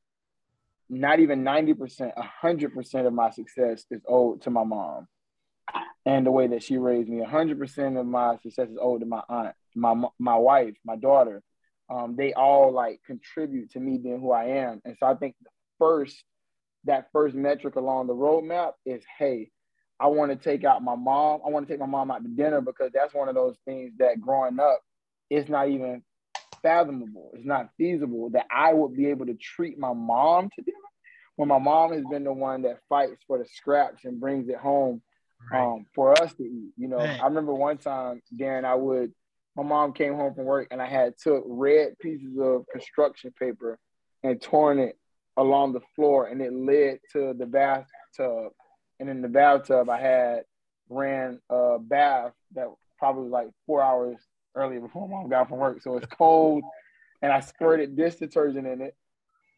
not 0.90 1.20
even 1.20 1.44
90%, 1.44 2.12
100% 2.44 3.08
of 3.08 3.14
my 3.14 3.32
success 3.32 3.84
is 3.92 4.02
owed 4.08 4.44
to 4.44 4.50
my 4.50 4.64
mom 4.64 5.08
and 6.06 6.26
the 6.26 6.32
way 6.32 6.48
that 6.48 6.64
she 6.64 6.78
raised 6.78 7.10
me. 7.10 7.22
100% 7.22 8.00
of 8.00 8.06
my 8.06 8.38
success 8.38 8.70
is 8.70 8.78
owed 8.80 9.02
to 9.02 9.06
my 9.06 9.22
aunt, 9.28 9.56
my, 9.76 9.94
my 10.20 10.36
wife, 10.36 10.74
my 10.86 10.96
daughter. 10.96 11.42
Um, 11.90 12.16
they 12.18 12.34
all 12.34 12.72
like 12.72 13.02
contribute 13.06 13.72
to 13.72 13.80
me 13.80 13.98
being 13.98 14.22
who 14.22 14.32
I 14.32 14.46
am. 14.46 14.82
And 14.86 14.96
so 14.98 15.06
I 15.06 15.16
think 15.16 15.36
the 15.44 15.50
first, 15.78 16.24
that 16.86 17.08
first 17.12 17.36
metric 17.36 17.76
along 17.76 18.08
the 18.08 18.16
roadmap 18.16 18.72
is, 18.86 19.04
hey, 19.20 19.50
I 20.00 20.08
want 20.08 20.32
to 20.32 20.38
take 20.38 20.64
out 20.64 20.82
my 20.82 20.96
mom. 20.96 21.42
I 21.46 21.50
want 21.50 21.68
to 21.68 21.74
take 21.74 21.80
my 21.80 21.88
mom 21.88 22.10
out 22.10 22.24
to 22.24 22.30
dinner 22.30 22.62
because 22.62 22.92
that's 22.94 23.14
one 23.14 23.28
of 23.28 23.36
those 23.36 23.58
things 23.66 23.92
that 24.00 24.22
growing 24.22 24.60
up, 24.60 24.80
it's 25.30 25.50
not 25.50 25.68
even 25.70 26.04
fathomable. 26.64 27.32
It's 27.36 27.46
not 27.46 27.70
feasible 27.78 28.32
that 28.32 28.48
I 28.50 28.74
would 28.74 28.96
be 28.96 29.08
able 29.08 29.28
to 29.28 29.36
treat 29.36 29.78
my 29.78 29.94
mom 29.94 30.50
to 30.56 30.62
dinner 30.64 30.78
when 31.36 31.50
my 31.50 31.60
mom 31.60 31.94
has 31.94 32.04
been 32.10 32.24
the 32.24 32.34
one 32.34 32.64
that 32.64 32.80
fights 32.90 33.22
for 33.28 33.38
the 33.38 33.46
scraps 33.46 34.06
and 34.06 34.20
brings 34.20 34.50
it 34.50 34.58
home 34.58 35.02
right. 35.52 35.64
um, 35.64 35.86
for 35.94 36.20
us 36.22 36.34
to 36.36 36.44
eat. 36.44 36.72
You 36.78 36.88
know, 36.88 36.98
Man. 36.98 37.20
I 37.20 37.26
remember 37.26 37.54
one 37.54 37.78
time, 37.78 38.22
Darren, 38.36 38.66
I 38.66 38.76
would, 38.76 39.12
my 39.56 39.64
mom 39.64 39.94
came 39.94 40.16
home 40.16 40.34
from 40.34 40.46
work 40.46 40.70
and 40.72 40.82
I 40.82 40.88
had 40.88 41.14
took 41.18 41.44
red 41.46 42.00
pieces 42.00 42.38
of 42.40 42.66
construction 42.72 43.34
paper 43.38 43.78
and 44.24 44.42
torn 44.42 44.80
it 44.80 44.98
along 45.38 45.74
the 45.74 45.82
floor 45.96 46.28
and 46.28 46.42
it 46.42 46.54
led 46.54 47.00
to 47.12 47.34
the 47.38 47.46
bathtub. 47.46 48.54
And 49.00 49.10
in 49.10 49.22
the 49.22 49.28
bathtub, 49.28 49.90
I 49.90 50.00
had 50.00 50.44
ran 50.90 51.40
a 51.50 51.78
bath 51.80 52.32
that 52.56 52.68
probably 52.98 53.24
was 53.24 53.32
like 53.32 53.48
four 53.66 53.84
hours 53.84 54.18
earlier 54.56 54.80
before 54.80 55.08
mom 55.08 55.30
got 55.30 55.50
from 55.50 55.60
work. 55.60 55.82
So 55.82 55.98
it's 55.98 56.08
cold 56.08 56.64
and 57.22 57.32
I 57.32 57.40
squirted 57.40 57.96
dish 57.96 58.16
detergent 58.16 58.68
in 58.68 58.82
it. 58.82 58.96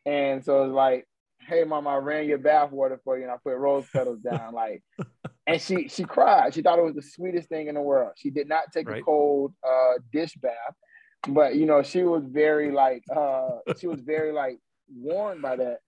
And 0.05 0.43
so 0.43 0.63
it's 0.63 0.73
like, 0.73 1.07
hey 1.39 1.63
mom, 1.63 1.87
I 1.87 1.95
ran 1.97 2.27
your 2.27 2.37
bath 2.37 2.71
water 2.71 2.99
for 3.03 3.17
you 3.17 3.23
and 3.23 3.31
I 3.31 3.37
put 3.43 3.55
rose 3.55 3.85
petals 3.91 4.19
down. 4.19 4.53
Like 4.53 4.83
and 5.47 5.61
she 5.61 5.87
she 5.87 6.03
cried. 6.03 6.53
She 6.53 6.61
thought 6.61 6.79
it 6.79 6.85
was 6.85 6.95
the 6.95 7.01
sweetest 7.01 7.49
thing 7.49 7.67
in 7.67 7.75
the 7.75 7.81
world. 7.81 8.13
She 8.15 8.29
did 8.29 8.47
not 8.47 8.71
take 8.73 8.89
right. 8.89 9.01
a 9.01 9.03
cold 9.03 9.53
uh, 9.67 9.93
dish 10.11 10.35
bath. 10.35 10.53
But 11.27 11.55
you 11.55 11.65
know, 11.65 11.81
she 11.81 12.03
was 12.03 12.23
very 12.25 12.71
like 12.71 13.03
uh, 13.15 13.59
she 13.79 13.87
was 13.87 14.01
very 14.01 14.31
like 14.31 14.59
warned 14.93 15.41
by 15.41 15.55
that. 15.57 15.79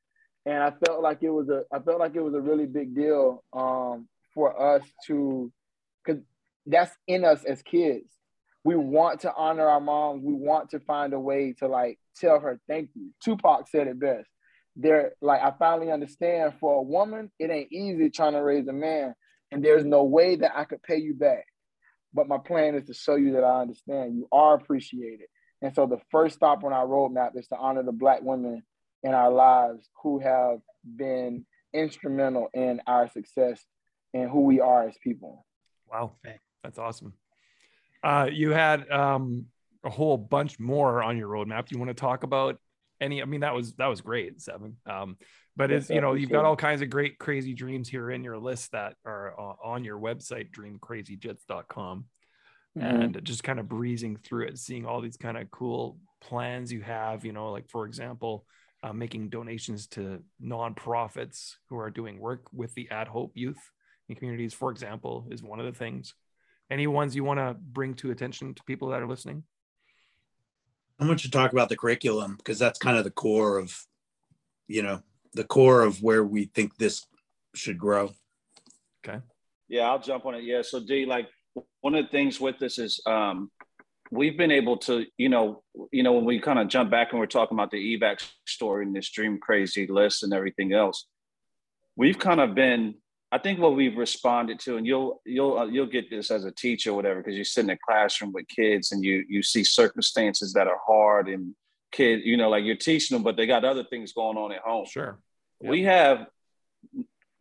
And 0.46 0.64
I 0.64 0.72
felt 0.86 1.02
like 1.02 1.20
it 1.22 1.30
was 1.30 1.50
a 1.50 1.64
I 1.72 1.80
felt 1.80 2.00
like 2.00 2.16
it 2.16 2.22
was 2.22 2.34
a 2.34 2.42
really 2.42 2.66
big 2.66 2.96
deal 2.96 3.44
um, 3.54 4.08
for 4.34 4.76
us 4.76 4.84
to 5.08 5.52
because 6.04 6.22
that's 6.66 6.96
in 7.08 7.24
us 7.24 7.44
as 7.44 7.62
kids 7.62 8.17
we 8.68 8.76
want 8.76 9.22
to 9.22 9.34
honor 9.34 9.66
our 9.66 9.80
moms. 9.80 10.26
We 10.26 10.34
want 10.34 10.72
to 10.72 10.82
find 10.82 11.14
a 11.14 11.20
way 11.20 11.54
to 11.60 11.70
like 11.70 11.98
tell 12.20 12.38
her 12.42 12.60
thank 12.68 12.90
you. 12.96 13.12
Tupac 13.24 13.70
said 13.70 13.88
it 13.88 13.98
best. 13.98 14.28
There, 14.76 15.14
like 15.22 15.42
I 15.42 15.54
finally 15.58 15.90
understand 15.90 16.56
for 16.60 16.80
a 16.80 16.82
woman, 16.82 17.32
it 17.40 17.50
ain't 17.50 17.72
easy 17.72 18.10
trying 18.10 18.34
to 18.34 18.44
raise 18.44 18.68
a 18.68 18.74
man, 18.74 19.16
and 19.54 19.64
there's 19.64 19.86
no 19.86 20.04
way 20.04 20.36
that 20.36 20.52
I 20.54 20.66
could 20.66 20.84
pay 20.84 20.98
you 20.98 21.14
back. 21.14 21.46
But 22.14 22.28
my 22.28 22.40
plan 22.40 22.76
is 22.76 22.84
to 22.88 22.94
show 22.94 23.16
you 23.16 23.32
that 23.34 23.46
I 23.46 23.62
understand. 23.62 24.18
You 24.18 24.28
are 24.34 24.56
appreciated. 24.56 25.28
And 25.62 25.74
so 25.74 25.86
the 25.86 26.02
first 26.12 26.36
stop 26.36 26.66
on 26.66 26.74
our 26.74 26.86
roadmap 26.86 27.38
is 27.38 27.48
to 27.48 27.56
honor 27.56 27.84
the 27.84 27.94
black 27.94 28.22
women 28.22 28.64
in 29.02 29.14
our 29.14 29.32
lives 29.32 29.88
who 30.04 30.20
have 30.20 30.60
been 30.84 31.46
instrumental 31.74 32.50
in 32.54 32.82
our 32.86 33.10
success 33.10 33.64
and 34.14 34.30
who 34.30 34.42
we 34.42 34.60
are 34.60 34.90
as 34.90 34.98
people. 35.02 35.46
Wow. 35.90 36.16
That's 36.66 36.78
awesome. 36.78 37.14
Uh, 38.08 38.30
you 38.32 38.52
had 38.52 38.90
um, 38.90 39.48
a 39.84 39.90
whole 39.90 40.18
bunch 40.18 40.60
more 40.60 41.04
on 41.04 41.18
your 41.18 41.28
roadmap. 41.28 41.68
Do 41.68 41.76
you 41.76 41.80
want 41.80 41.90
to 41.90 41.94
talk 41.94 42.24
about 42.24 42.58
any? 43.02 43.22
I 43.22 43.26
mean, 43.26 43.42
that 43.42 43.54
was 43.54 43.74
that 43.74 43.88
was 43.88 44.00
great, 44.00 44.42
seven. 44.42 44.78
Um, 44.86 45.18
but 45.58 45.72
it's 45.72 45.90
you 45.90 46.00
know 46.00 46.14
you've 46.14 46.30
got 46.30 46.46
all 46.46 46.56
kinds 46.56 46.82
of 46.82 46.90
great 46.90 47.18
crazy 47.18 47.54
dreams 47.54 47.90
here 47.90 48.12
in 48.12 48.24
your 48.24 48.38
list 48.38 48.72
that 48.72 48.94
are 49.06 49.34
uh, 49.38 49.56
on 49.64 49.84
your 49.84 50.00
website 50.00 50.52
dreamcrazyjets.com 50.52 52.06
mm-hmm. 52.78 53.02
and 53.02 53.26
just 53.26 53.44
kind 53.44 53.60
of 53.60 53.68
breezing 53.68 54.18
through 54.18 54.46
it 54.46 54.58
seeing 54.58 54.86
all 54.86 55.02
these 55.02 55.18
kind 55.18 55.36
of 55.36 55.50
cool 55.50 55.98
plans 56.22 56.72
you 56.72 56.82
have 56.82 57.26
you 57.26 57.34
know 57.34 57.52
like 57.52 57.68
for 57.70 57.86
example 57.86 58.46
uh, 58.84 58.94
making 58.94 59.30
donations 59.30 59.88
to 59.88 60.22
nonprofits 60.42 61.56
who 61.70 61.78
are 61.78 61.90
doing 61.90 62.20
work 62.20 62.46
with 62.54 62.74
the 62.76 62.90
At 62.92 63.08
Hope 63.08 63.32
youth 63.34 63.72
in 64.08 64.16
communities 64.16 64.54
for 64.54 64.70
example 64.70 65.28
is 65.32 65.42
one 65.42 65.60
of 65.60 65.66
the 65.66 65.78
things 65.78 66.14
Any 66.70 66.88
ones 66.88 67.16
you 67.16 67.24
want 67.24 67.40
to 67.40 67.56
bring 67.60 67.94
to 67.96 68.12
attention 68.12 68.54
to 68.54 68.64
people 68.64 68.90
that 68.90 69.02
are 69.02 69.08
listening? 69.08 69.44
I 71.00 71.06
want 71.06 71.24
you 71.24 71.30
to 71.30 71.38
talk 71.38 71.54
about 71.54 71.70
the 71.70 71.78
curriculum 71.78 72.36
because 72.38 72.60
that's 72.60 72.80
kind 72.80 72.98
of 72.98 73.04
the 73.04 73.12
core 73.12 73.58
of, 73.58 73.86
you 74.68 74.82
know, 74.82 75.02
the 75.34 75.44
core 75.44 75.82
of 75.82 76.02
where 76.02 76.24
we 76.24 76.46
think 76.46 76.78
this 76.78 77.06
should 77.54 77.78
grow. 77.78 78.12
Okay. 79.06 79.20
Yeah, 79.68 79.84
I'll 79.84 80.00
jump 80.00 80.26
on 80.26 80.36
it. 80.36 80.44
Yeah. 80.44 80.62
So 80.64 80.80
D, 80.80 81.06
like 81.06 81.30
one 81.82 81.96
of 81.96 82.06
the 82.06 82.12
things 82.12 82.40
with 82.40 82.58
this 82.60 82.80
is 82.80 83.00
um 83.06 83.52
we've 84.12 84.38
been 84.38 84.52
able 84.52 84.78
to, 84.78 85.06
you 85.18 85.30
know, 85.30 85.64
you 85.92 86.04
know, 86.04 86.14
when 86.14 86.26
we 86.26 86.40
kind 86.40 86.60
of 86.60 86.68
jump 86.68 86.90
back 86.90 87.12
and 87.12 87.20
we're 87.20 87.26
talking 87.26 87.56
about 87.56 87.72
the 87.72 87.98
evac 87.98 88.26
story 88.46 88.86
and 88.86 88.96
this 88.96 89.10
dream 89.10 89.38
crazy 89.40 89.86
list 89.88 90.24
and 90.24 90.34
everything 90.34 90.74
else, 90.74 91.06
we've 91.96 92.18
kind 92.18 92.40
of 92.40 92.56
been 92.56 92.96
I 93.32 93.38
think 93.38 93.60
what 93.60 93.76
we've 93.76 93.98
responded 93.98 94.60
to, 94.62 94.78
and 94.78 94.88
you'll 94.88 95.22
you'll 95.26 95.60
uh, 95.60 95.66
you'll 95.66 95.86
get 95.88 96.10
this 96.10 96.32
as 96.32 96.46
a 96.46 96.52
teacher, 96.52 96.92
or 96.92 96.96
whatever, 96.96 97.22
because 97.22 97.38
you 97.38 97.44
sit 97.44 97.66
in 97.66 97.70
a 97.70 97.78
classroom 97.78 98.32
with 98.32 98.48
kids 98.48 98.92
and 98.92 99.04
you 99.04 99.26
you 99.28 99.44
see 99.44 99.64
circumstances 99.64 100.54
that 100.54 100.68
are 100.68 100.80
hard 100.86 101.28
and 101.28 101.54
kid, 101.92 102.22
you 102.24 102.38
know, 102.38 102.50
like 102.50 102.64
you're 102.64 102.76
teaching 102.76 103.16
them, 103.16 103.24
but 103.24 103.36
they 103.36 103.46
got 103.46 103.66
other 103.66 103.84
things 103.84 104.14
going 104.14 104.38
on 104.38 104.52
at 104.52 104.62
home. 104.62 104.86
Sure. 104.86 105.20
We 105.62 105.84
have 105.84 106.28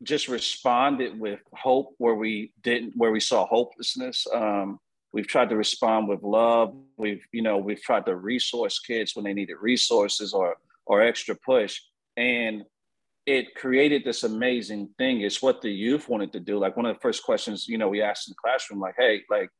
just 0.02 0.28
responded 0.28 1.18
with 1.18 1.40
hope 1.52 1.94
where 1.98 2.14
we 2.14 2.52
didn't, 2.62 2.94
where 2.96 3.12
we 3.12 3.20
saw 3.20 3.46
hopelessness. 3.46 4.26
Um, 4.32 4.78
we've 5.12 5.26
tried 5.26 5.50
to 5.50 5.56
respond 5.56 6.08
with 6.08 6.22
love. 6.22 6.74
We've 6.96 7.24
you 7.32 7.42
know 7.42 7.58
we've 7.58 7.82
tried 7.82 8.06
to 8.06 8.16
resource 8.16 8.78
kids 8.80 9.14
when 9.14 9.24
they 9.24 9.34
needed 9.34 9.56
resources 9.60 10.32
or 10.32 10.56
or 10.84 11.02
extra 11.02 11.36
push, 11.36 11.80
and 12.16 12.64
it 13.26 13.56
created 13.56 14.04
this 14.04 14.22
amazing 14.22 14.88
thing. 14.98 15.20
It's 15.20 15.42
what 15.42 15.60
the 15.60 15.70
youth 15.70 16.08
wanted 16.08 16.32
to 16.32 16.40
do. 16.40 16.58
Like 16.58 16.76
one 16.76 16.86
of 16.86 16.94
the 16.94 17.00
first 17.00 17.24
questions, 17.24 17.66
you 17.66 17.76
know, 17.76 17.88
we 17.88 18.00
asked 18.00 18.28
in 18.28 18.32
the 18.32 18.48
classroom, 18.48 18.80
like, 18.80 18.94
hey, 18.96 19.22
like 19.28 19.50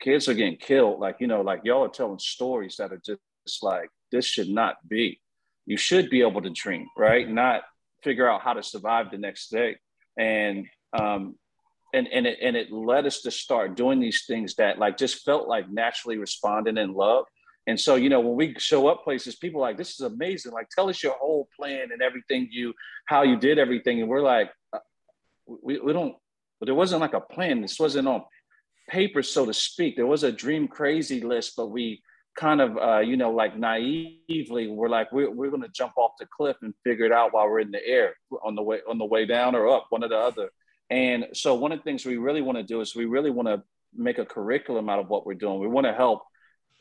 kids 0.00 0.28
are 0.28 0.34
getting 0.34 0.56
killed. 0.56 1.00
Like, 1.00 1.16
you 1.18 1.26
know, 1.26 1.40
like 1.40 1.60
y'all 1.64 1.84
are 1.84 1.88
telling 1.88 2.20
stories 2.20 2.76
that 2.76 2.92
are 2.92 3.02
just 3.04 3.62
like, 3.62 3.90
this 4.12 4.24
should 4.24 4.48
not 4.48 4.76
be. 4.88 5.20
You 5.66 5.76
should 5.76 6.08
be 6.08 6.22
able 6.22 6.40
to 6.42 6.50
dream, 6.50 6.86
right? 6.96 7.28
Not 7.28 7.62
figure 8.04 8.30
out 8.30 8.42
how 8.42 8.52
to 8.52 8.62
survive 8.62 9.10
the 9.10 9.18
next 9.18 9.50
day. 9.50 9.76
And 10.16 10.66
um, 10.96 11.34
and 11.92 12.06
and 12.12 12.26
it 12.26 12.38
and 12.40 12.56
it 12.56 12.70
led 12.70 13.06
us 13.06 13.22
to 13.22 13.32
start 13.32 13.76
doing 13.76 13.98
these 13.98 14.24
things 14.26 14.54
that 14.54 14.78
like 14.78 14.96
just 14.96 15.24
felt 15.24 15.48
like 15.48 15.68
naturally 15.68 16.18
responding 16.18 16.76
in 16.76 16.94
love 16.94 17.24
and 17.66 17.80
so, 17.80 17.96
you 17.96 18.08
know, 18.08 18.20
when 18.20 18.36
we 18.36 18.54
show 18.58 18.86
up 18.86 19.02
places, 19.02 19.34
people 19.34 19.60
like, 19.60 19.76
this 19.76 19.90
is 19.90 20.00
amazing. 20.00 20.52
Like, 20.52 20.68
tell 20.70 20.88
us 20.88 21.02
your 21.02 21.14
whole 21.14 21.48
plan 21.58 21.88
and 21.92 22.00
everything 22.00 22.48
you, 22.50 22.72
how 23.06 23.22
you 23.22 23.36
did 23.36 23.58
everything. 23.58 24.00
And 24.00 24.08
we're 24.08 24.22
like, 24.22 24.50
uh, 24.72 24.78
we, 25.46 25.80
we 25.80 25.92
don't, 25.92 26.14
but 26.60 26.66
there 26.66 26.74
wasn't 26.74 27.00
like 27.00 27.14
a 27.14 27.20
plan. 27.20 27.60
This 27.60 27.80
wasn't 27.80 28.06
on 28.06 28.22
paper, 28.88 29.22
so 29.22 29.46
to 29.46 29.52
speak. 29.52 29.96
There 29.96 30.06
was 30.06 30.22
a 30.22 30.30
dream 30.30 30.68
crazy 30.68 31.20
list, 31.20 31.54
but 31.56 31.66
we 31.66 32.02
kind 32.38 32.60
of, 32.60 32.78
uh, 32.78 33.00
you 33.00 33.16
know, 33.16 33.32
like 33.32 33.56
naively, 33.58 34.68
we're 34.68 34.88
like, 34.88 35.10
we're, 35.10 35.30
we're 35.30 35.50
going 35.50 35.62
to 35.62 35.68
jump 35.68 35.94
off 35.96 36.12
the 36.20 36.26
cliff 36.26 36.56
and 36.62 36.72
figure 36.84 37.04
it 37.04 37.12
out 37.12 37.32
while 37.32 37.48
we're 37.48 37.60
in 37.60 37.72
the 37.72 37.84
air 37.84 38.14
on 38.44 38.54
the 38.54 38.62
way, 38.62 38.78
on 38.88 38.98
the 38.98 39.04
way 39.04 39.26
down 39.26 39.56
or 39.56 39.68
up, 39.68 39.86
one 39.88 40.04
or 40.04 40.08
the 40.08 40.16
other. 40.16 40.50
And 40.88 41.26
so 41.32 41.54
one 41.54 41.72
of 41.72 41.80
the 41.80 41.82
things 41.82 42.06
we 42.06 42.16
really 42.16 42.42
want 42.42 42.58
to 42.58 42.62
do 42.62 42.80
is 42.80 42.94
we 42.94 43.06
really 43.06 43.30
want 43.30 43.48
to 43.48 43.62
make 43.92 44.18
a 44.18 44.24
curriculum 44.24 44.88
out 44.88 45.00
of 45.00 45.08
what 45.08 45.26
we're 45.26 45.34
doing. 45.34 45.58
We 45.58 45.66
want 45.66 45.86
to 45.86 45.92
help 45.92 46.22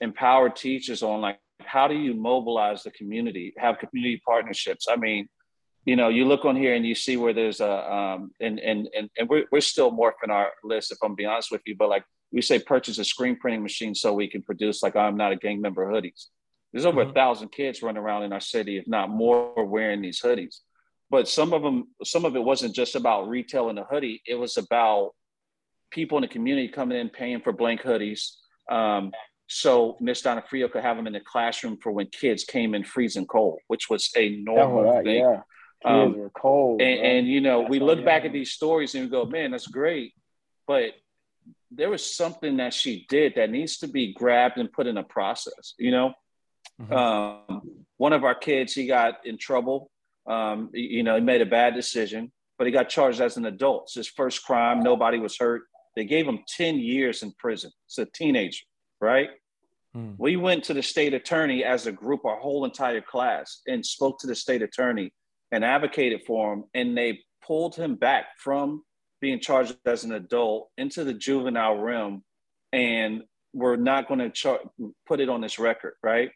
empower 0.01 0.49
teachers 0.49 1.03
on 1.03 1.21
like 1.21 1.39
how 1.61 1.87
do 1.87 1.95
you 1.95 2.13
mobilize 2.13 2.83
the 2.83 2.91
community, 2.91 3.53
have 3.57 3.79
community 3.79 4.21
partnerships. 4.25 4.87
I 4.89 4.97
mean, 4.97 5.27
you 5.85 5.95
know, 5.95 6.09
you 6.09 6.25
look 6.25 6.45
on 6.45 6.55
here 6.55 6.73
and 6.73 6.85
you 6.85 6.95
see 6.95 7.15
where 7.15 7.33
there's 7.33 7.61
a 7.61 7.93
um, 7.93 8.31
and 8.39 8.59
and 8.59 8.89
and 8.95 9.09
and 9.17 9.29
we're 9.29 9.45
we're 9.51 9.61
still 9.61 9.91
morphing 9.91 10.29
our 10.29 10.49
list 10.63 10.91
if 10.91 10.97
I'm 11.03 11.15
being 11.15 11.29
honest 11.29 11.51
with 11.51 11.61
you, 11.65 11.75
but 11.77 11.89
like 11.89 12.03
we 12.31 12.41
say 12.41 12.59
purchase 12.59 12.97
a 12.97 13.05
screen 13.05 13.37
printing 13.37 13.63
machine 13.63 13.95
so 13.95 14.13
we 14.13 14.27
can 14.27 14.41
produce 14.41 14.81
like 14.83 14.95
I'm 14.95 15.15
not 15.15 15.31
a 15.31 15.35
gang 15.35 15.61
member 15.61 15.85
hoodies. 15.85 16.25
There's 16.73 16.85
over 16.85 17.01
mm-hmm. 17.01 17.11
a 17.11 17.13
thousand 17.13 17.49
kids 17.53 17.81
running 17.81 18.01
around 18.01 18.23
in 18.23 18.33
our 18.33 18.41
city, 18.41 18.77
if 18.77 18.87
not 18.87 19.09
more, 19.09 19.63
wearing 19.63 20.01
these 20.01 20.21
hoodies. 20.21 20.57
But 21.09 21.29
some 21.29 21.53
of 21.53 21.61
them, 21.61 21.87
some 22.03 22.25
of 22.25 22.35
it 22.35 22.43
wasn't 22.43 22.75
just 22.75 22.95
about 22.95 23.29
retailing 23.29 23.77
a 23.77 23.83
hoodie. 23.83 24.21
It 24.27 24.35
was 24.35 24.57
about 24.57 25.11
people 25.91 26.17
in 26.17 26.23
the 26.23 26.27
community 26.27 26.67
coming 26.67 26.97
in, 26.97 27.09
paying 27.09 27.39
for 27.41 27.53
blank 27.53 27.81
hoodies, 27.81 28.31
um, 28.69 29.11
so 29.47 29.97
Miss 29.99 30.21
Donofrio 30.21 30.71
could 30.71 30.81
have 30.81 30.97
them 30.97 31.07
in 31.07 31.13
the 31.13 31.19
classroom 31.19 31.77
for 31.77 31.91
when 31.91 32.07
kids 32.07 32.43
came 32.43 32.73
in 32.73 32.83
freezing 32.83 33.27
cold, 33.27 33.59
which 33.67 33.89
was 33.89 34.09
a 34.15 34.37
normal 34.37 35.03
thing. 35.03 35.19
Yeah. 35.19 35.41
Um, 35.83 36.07
kids 36.07 36.17
were 36.17 36.29
cold. 36.31 36.81
And, 36.81 36.99
and, 36.99 37.27
you 37.27 37.41
know, 37.41 37.61
we 37.61 37.79
look 37.79 38.03
back 38.03 38.25
at 38.25 38.33
these 38.33 38.51
stories 38.51 38.95
and 38.95 39.05
we 39.05 39.09
go, 39.09 39.25
man, 39.25 39.51
that's 39.51 39.67
great. 39.67 40.13
But 40.67 40.93
there 41.69 41.89
was 41.89 42.15
something 42.15 42.57
that 42.57 42.73
she 42.73 43.05
did 43.07 43.35
that 43.35 43.51
needs 43.51 43.77
to 43.79 43.87
be 43.87 44.13
grabbed 44.13 44.57
and 44.57 44.71
put 44.71 44.87
in 44.87 44.97
a 44.97 45.03
process, 45.03 45.75
you 45.77 45.91
know? 45.91 46.13
Mm-hmm. 46.81 46.93
Um, 46.93 47.61
one 47.97 48.13
of 48.13 48.23
our 48.23 48.35
kids, 48.35 48.73
he 48.73 48.87
got 48.87 49.25
in 49.25 49.37
trouble. 49.37 49.91
Um, 50.25 50.71
you 50.73 51.03
know, 51.03 51.15
he 51.15 51.21
made 51.21 51.41
a 51.41 51.45
bad 51.45 51.75
decision, 51.75 52.31
but 52.57 52.65
he 52.65 52.73
got 52.73 52.89
charged 52.89 53.21
as 53.21 53.37
an 53.37 53.45
adult. 53.45 53.83
It's 53.83 53.93
his 53.93 54.07
first 54.07 54.43
crime. 54.43 54.81
Nobody 54.81 55.19
was 55.19 55.37
hurt. 55.37 55.63
They 55.95 56.05
gave 56.05 56.27
him 56.27 56.39
10 56.47 56.79
years 56.79 57.21
in 57.21 57.31
prison. 57.33 57.71
It's 57.85 57.99
a 57.99 58.05
teenager 58.05 58.65
right? 59.05 59.29
Mm. 59.95 60.15
We 60.17 60.35
went 60.35 60.63
to 60.65 60.73
the 60.73 60.81
state 60.81 61.13
attorney 61.13 61.63
as 61.63 61.85
a 61.85 61.91
group, 61.91 62.25
our 62.25 62.39
whole 62.39 62.65
entire 62.65 63.01
class, 63.01 63.61
and 63.67 63.85
spoke 63.85 64.19
to 64.19 64.27
the 64.27 64.35
state 64.35 64.61
attorney 64.61 65.13
and 65.51 65.63
advocated 65.63 66.23
for 66.25 66.53
him. 66.53 66.63
And 66.73 66.97
they 66.97 67.19
pulled 67.45 67.75
him 67.75 67.95
back 67.95 68.25
from 68.39 68.83
being 69.21 69.39
charged 69.39 69.77
as 69.85 70.03
an 70.03 70.11
adult 70.11 70.69
into 70.77 71.03
the 71.03 71.13
juvenile 71.13 71.77
realm. 71.77 72.23
And 72.73 73.23
we're 73.53 73.77
not 73.77 74.07
going 74.07 74.19
to 74.19 74.29
char- 74.29 74.61
put 75.07 75.19
it 75.19 75.29
on 75.29 75.41
this 75.41 75.59
record, 75.59 75.93
right? 76.03 76.31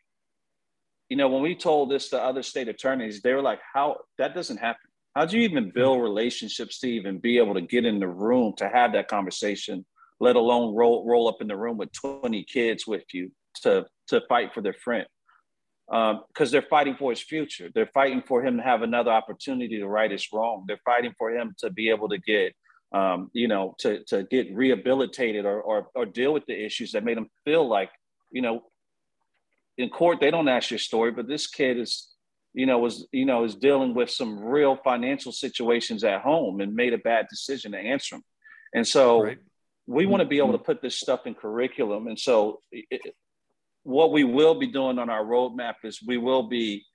You 1.09 1.17
know, 1.17 1.27
when 1.27 1.41
we 1.41 1.55
told 1.55 1.89
this 1.89 2.09
to 2.09 2.21
other 2.21 2.43
state 2.43 2.67
attorneys, 2.67 3.21
they 3.21 3.33
were 3.33 3.41
like, 3.41 3.59
how 3.73 3.97
that 4.19 4.35
doesn't 4.35 4.57
happen. 4.57 4.89
How 5.15 5.25
do 5.25 5.37
you 5.37 5.43
even 5.43 5.71
build 5.71 6.01
relationships 6.01 6.79
to 6.79 6.87
even 6.87 7.17
be 7.17 7.39
able 7.39 7.55
to 7.55 7.61
get 7.61 7.83
in 7.83 7.99
the 7.99 8.07
room 8.07 8.53
to 8.57 8.69
have 8.69 8.93
that 8.93 9.07
conversation 9.07 9.85
let 10.19 10.35
alone 10.35 10.75
roll 10.75 11.05
roll 11.07 11.27
up 11.27 11.41
in 11.41 11.47
the 11.47 11.57
room 11.57 11.77
with 11.77 11.91
20 11.93 12.43
kids 12.43 12.85
with 12.85 13.03
you 13.13 13.31
to 13.61 13.85
to 14.07 14.21
fight 14.27 14.53
for 14.53 14.61
their 14.61 14.73
friend. 14.73 15.07
Because 15.87 16.19
um, 16.19 16.51
they're 16.51 16.61
fighting 16.69 16.95
for 16.95 17.09
his 17.09 17.21
future. 17.21 17.69
They're 17.73 17.89
fighting 17.93 18.21
for 18.27 18.45
him 18.45 18.57
to 18.57 18.63
have 18.63 18.83
another 18.83 19.09
opportunity 19.09 19.79
to 19.79 19.87
right 19.87 20.11
his 20.11 20.27
wrong. 20.31 20.65
They're 20.67 20.79
fighting 20.85 21.13
for 21.17 21.31
him 21.31 21.55
to 21.59 21.71
be 21.71 21.89
able 21.89 22.09
to 22.09 22.19
get 22.19 22.53
um, 22.91 23.29
you 23.33 23.47
know 23.47 23.75
to, 23.79 24.03
to 24.05 24.23
get 24.23 24.53
rehabilitated 24.53 25.45
or, 25.45 25.61
or 25.61 25.87
or 25.95 26.05
deal 26.05 26.33
with 26.33 26.45
the 26.47 26.65
issues 26.65 26.91
that 26.93 27.03
made 27.03 27.17
him 27.17 27.29
feel 27.45 27.67
like 27.67 27.91
you 28.31 28.41
know 28.41 28.63
in 29.77 29.89
court 29.89 30.19
they 30.19 30.31
don't 30.31 30.47
ask 30.47 30.71
your 30.71 30.79
story 30.79 31.11
but 31.11 31.27
this 31.27 31.45
kid 31.45 31.77
is 31.77 32.07
you 32.53 32.65
know 32.65 32.79
was 32.79 33.07
you 33.11 33.25
know 33.25 33.43
is 33.43 33.55
dealing 33.55 33.93
with 33.93 34.09
some 34.09 34.39
real 34.39 34.75
financial 34.83 35.31
situations 35.31 36.03
at 36.03 36.21
home 36.21 36.61
and 36.61 36.73
made 36.73 36.93
a 36.93 36.97
bad 36.97 37.27
decision 37.29 37.73
to 37.73 37.77
answer 37.77 38.15
them 38.15 38.23
and 38.73 38.87
so 38.87 39.23
right 39.23 39.37
we 39.89 40.05
want 40.05 40.21
to 40.21 40.27
be 40.27 40.37
able 40.37 40.51
to 40.51 40.57
mm-hmm. 40.59 40.65
put 40.65 40.81
this 40.81 40.95
stuff 40.95 41.25
in 41.25 41.33
curriculum. 41.33 42.07
And 42.07 42.19
so, 42.19 42.61
it, 42.71 43.01
what 43.83 44.11
we 44.11 44.23
will 44.23 44.55
be 44.55 44.67
doing 44.67 44.99
on 44.99 45.09
our 45.09 45.25
roadmap 45.25 45.75
is 45.83 45.99
we 46.05 46.17
will 46.17 46.43
be 46.43 46.85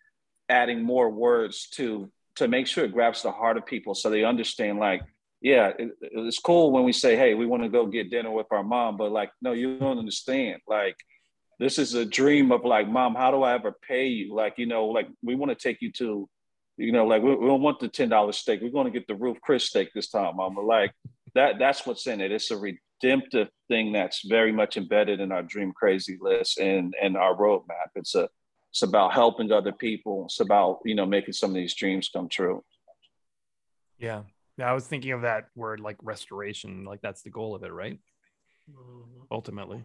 adding 0.49 0.83
more 0.83 1.11
words 1.11 1.69
to 1.71 2.11
to 2.37 2.47
make 2.47 2.67
sure 2.67 2.85
it 2.85 2.93
grabs 2.93 3.23
the 3.23 3.33
heart 3.33 3.57
of 3.57 3.65
people 3.65 3.95
so 3.95 4.11
they 4.11 4.23
understand 4.25 4.79
like 4.79 5.03
yeah 5.41 5.73
it, 5.79 5.91
it's 6.03 6.39
cool 6.39 6.71
when 6.71 6.85
we 6.85 6.93
say 6.93 7.17
hey 7.17 7.33
we 7.33 7.47
want 7.47 7.63
to 7.63 7.69
go 7.71 7.87
get 7.87 8.11
dinner 8.11 8.31
with 8.31 8.47
our 8.51 8.63
mom 8.63 8.99
but 8.99 9.11
like 9.11 9.31
no 9.41 9.53
you 9.53 9.79
don't 9.79 9.99
understand 9.99 10.61
like 10.69 10.97
this 11.59 11.79
is 11.79 11.95
a 11.95 12.05
dream 12.05 12.53
of 12.53 12.63
like 12.65 12.87
mom 12.89 13.15
how 13.15 13.31
do 13.31 13.43
i 13.43 13.55
ever 13.55 13.73
pay 13.89 14.07
you 14.07 14.35
like 14.35 14.55
you 14.59 14.67
know 14.67 14.87
like 14.87 15.09
we 15.23 15.35
want 15.35 15.51
to 15.51 15.57
take 15.57 15.81
you 15.81 15.91
to 15.91 16.29
you 16.77 16.93
know 16.93 17.07
like 17.07 17.23
we, 17.23 17.35
we 17.35 17.47
don't 17.47 17.63
want 17.63 17.81
the 17.81 17.89
$10 17.89 18.35
steak 18.35 18.61
we're 18.61 18.69
going 18.69 18.93
to 18.93 18.99
get 18.99 19.07
the 19.07 19.15
Ruth's 19.15 19.41
Chris 19.43 19.65
steak 19.65 19.91
this 19.95 20.11
time 20.11 20.37
mama 20.37 20.61
like 20.61 20.93
that 21.35 21.59
that's 21.59 21.87
what's 21.87 22.07
in 22.07 22.21
it. 22.21 22.33
It's 22.33 22.51
a 22.51 22.57
redemptive 22.57 23.49
thing 23.69 23.93
that's 23.93 24.27
very 24.27 24.53
much 24.53 24.77
embedded 24.77 25.21
in 25.21 25.33
our 25.33 25.43
dream 25.43 25.73
crazy 25.73 26.19
list 26.21 26.59
and 26.59 26.95
and 27.01 27.17
our 27.17 27.35
roadmap. 27.35 27.91
It's 27.95 28.15
a 28.15 28.29
it's 28.71 28.83
about 28.83 29.13
helping 29.13 29.53
other 29.53 29.73
people. 29.73 30.25
It's 30.27 30.41
about 30.41 30.81
you 30.85 30.95
know 30.95 31.07
making 31.07 31.35
some 31.35 31.51
of 31.51 31.57
these 31.57 31.75
dreams 31.75 32.11
come 32.13 32.29
true. 32.29 32.63
Yeah, 33.99 34.23
yeah. 34.59 34.71
I 34.71 34.73
was 34.73 34.87
thinking 34.87 35.13
of 35.13 35.23
that 35.23 35.47
word 35.55 35.81
like 35.81 35.97
restoration. 36.03 36.85
Like 36.85 37.01
that's 37.03 37.23
the 37.23 37.31
goal 37.31 37.55
of 37.55 37.63
it, 37.63 37.73
right? 37.73 37.99
Mm-hmm. 38.71 39.23
Ultimately. 39.31 39.85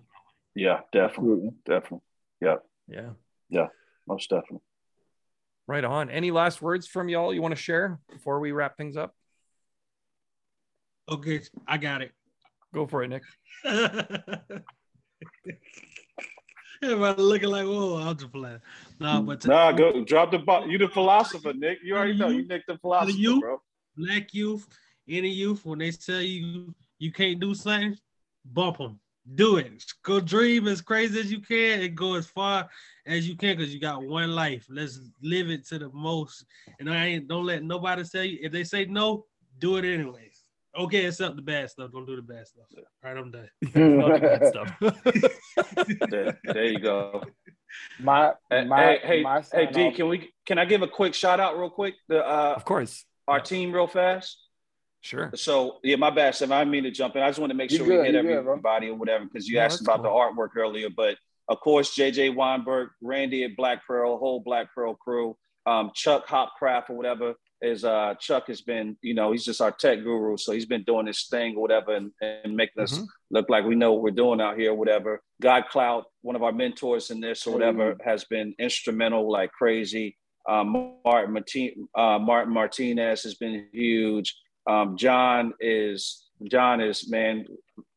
Yeah, 0.55 0.79
definitely, 0.91 1.51
definitely. 1.65 2.01
Yeah. 2.41 2.57
Yeah. 2.87 3.11
Yeah, 3.49 3.67
most 4.07 4.29
definitely. 4.29 4.61
Right 5.67 5.83
on. 5.83 6.09
Any 6.09 6.31
last 6.31 6.61
words 6.61 6.87
from 6.87 7.09
y'all 7.09 7.33
you 7.33 7.41
want 7.41 7.55
to 7.55 7.61
share 7.61 7.99
before 8.11 8.39
we 8.39 8.51
wrap 8.51 8.77
things 8.77 8.97
up? 8.97 9.13
Okay, 11.11 11.41
I 11.67 11.77
got 11.77 12.01
it. 12.01 12.11
Go 12.73 12.85
for 12.85 13.03
it, 13.03 13.07
Nick. 13.07 13.23
Everybody 16.81 17.21
looking 17.21 17.49
like, 17.49 17.65
whoa, 17.65 17.97
I'll 17.97 18.13
just 18.13 18.31
play. 18.31 18.57
No, 18.99 19.21
but 19.21 19.45
nah, 19.45 19.71
go 19.71 20.03
drop 20.03 20.31
the 20.31 20.37
ball. 20.39 20.69
You 20.69 20.77
the 20.77 20.87
philosopher, 20.87 21.53
Nick. 21.53 21.79
You 21.83 21.95
already 21.95 22.17
know 22.17 22.29
you 22.29 22.47
Nick 22.47 22.65
the 22.67 22.77
philosopher, 22.77 23.11
the 23.11 23.17
youth, 23.17 23.41
bro. 23.41 23.61
Black 23.97 24.33
youth, 24.33 24.67
any 25.07 25.29
youth, 25.29 25.65
when 25.65 25.79
they 25.79 25.91
tell 25.91 26.21
you 26.21 26.73
you 26.99 27.11
can't 27.11 27.39
do 27.39 27.53
something, 27.55 27.97
bump 28.45 28.77
them, 28.77 28.99
do 29.35 29.57
it. 29.57 29.83
Go 30.03 30.19
dream 30.21 30.67
as 30.67 30.79
crazy 30.81 31.19
as 31.19 31.31
you 31.31 31.41
can 31.41 31.81
and 31.81 31.97
go 31.97 32.15
as 32.15 32.27
far 32.27 32.69
as 33.05 33.27
you 33.27 33.35
can 33.35 33.57
because 33.57 33.73
you 33.73 33.81
got 33.81 34.03
one 34.03 34.33
life. 34.35 34.65
Let's 34.69 34.99
live 35.21 35.49
it 35.49 35.67
to 35.67 35.79
the 35.79 35.89
most. 35.89 36.45
And 36.79 36.89
I 36.89 37.07
ain't 37.07 37.27
don't 37.27 37.45
let 37.45 37.63
nobody 37.63 38.03
say 38.03 38.27
if 38.29 38.51
they 38.51 38.63
say 38.63 38.85
no, 38.85 39.25
do 39.57 39.77
it 39.77 39.85
anyways. 39.85 40.28
Okay, 40.79 41.05
accept 41.05 41.35
the 41.35 41.41
bad 41.41 41.69
stuff. 41.69 41.91
Don't 41.91 42.05
do 42.05 42.15
the 42.15 42.21
bad 42.21 42.47
stuff. 42.47 42.63
All 42.77 42.83
right, 43.03 43.17
I'm 43.17 43.31
done. 43.31 43.49
the 43.61 44.19
bad 44.21 44.47
stuff. 44.47 46.09
there, 46.09 46.39
there, 46.45 46.65
you 46.65 46.79
go. 46.79 47.21
My, 47.99 48.31
my 48.49 48.97
hey 49.03 49.21
hey, 49.21 49.41
hey 49.51 49.65
D, 49.71 49.91
can 49.91 50.07
we 50.07 50.31
can 50.45 50.57
I 50.57 50.63
give 50.63 50.81
a 50.81 50.87
quick 50.87 51.13
shout 51.13 51.41
out 51.41 51.59
real 51.59 51.69
quick? 51.69 51.95
The 52.07 52.25
uh, 52.25 52.53
of 52.55 52.63
course 52.63 53.03
our 53.27 53.41
team 53.41 53.73
real 53.73 53.87
fast. 53.87 54.39
Sure. 55.01 55.31
So 55.35 55.77
yeah, 55.83 55.97
my 55.97 56.11
bad, 56.11 56.35
Sam. 56.35 56.53
I 56.53 56.63
mean 56.63 56.83
to 56.83 56.91
jump 56.91 57.15
in. 57.17 57.23
I 57.23 57.27
just 57.27 57.39
want 57.39 57.51
to 57.51 57.57
make 57.57 57.71
sure 57.71 57.85
we 57.85 57.95
hit 57.95 58.15
everybody 58.15 58.87
good, 58.87 58.93
or 58.93 58.95
whatever 58.95 59.25
because 59.25 59.47
you 59.47 59.59
asked 59.59 59.81
about 59.81 60.03
cool. 60.03 60.03
the 60.03 60.09
artwork 60.09 60.55
earlier. 60.55 60.89
But 60.89 61.17
of 61.49 61.59
course, 61.59 61.93
JJ 61.93 62.35
Weinberg, 62.35 62.89
Randy 63.01 63.43
at 63.43 63.57
Black 63.57 63.85
Pearl, 63.85 64.17
whole 64.17 64.39
Black 64.39 64.73
Pearl 64.73 64.95
crew, 64.95 65.35
um, 65.65 65.91
Chuck 65.93 66.25
Hopcraft 66.27 66.89
or 66.89 66.95
whatever 66.95 67.35
is 67.61 67.83
uh 67.83 68.13
Chuck 68.19 68.47
has 68.47 68.61
been, 68.61 68.97
you 69.01 69.13
know, 69.13 69.31
he's 69.31 69.45
just 69.45 69.61
our 69.61 69.71
tech 69.71 70.03
guru. 70.03 70.37
So 70.37 70.53
he's 70.53 70.65
been 70.65 70.83
doing 70.83 71.05
this 71.05 71.27
thing 71.27 71.55
or 71.55 71.61
whatever 71.61 71.95
and, 71.95 72.11
and 72.21 72.55
making 72.55 72.81
us 72.83 72.93
mm-hmm. 72.93 73.05
look 73.31 73.49
like 73.49 73.65
we 73.65 73.75
know 73.75 73.93
what 73.93 74.03
we're 74.03 74.11
doing 74.11 74.41
out 74.41 74.57
here 74.57 74.71
or 74.71 74.75
whatever. 74.75 75.21
God 75.41 75.65
Cloud, 75.69 76.03
one 76.21 76.35
of 76.35 76.43
our 76.43 76.51
mentors 76.51 77.11
in 77.11 77.19
this 77.19 77.45
or 77.45 77.53
whatever, 77.53 77.93
mm-hmm. 77.93 78.09
has 78.09 78.23
been 78.25 78.55
instrumental 78.59 79.29
like 79.31 79.51
crazy. 79.51 80.17
Um, 80.47 80.95
Martin, 81.05 81.33
Martin, 81.33 81.87
uh, 81.95 82.17
Martin 82.19 82.53
Martinez 82.53 83.23
has 83.23 83.35
been 83.35 83.67
huge. 83.71 84.35
Um, 84.67 84.97
John 84.97 85.53
is 85.59 86.25
John 86.49 86.81
is 86.81 87.09
man. 87.09 87.45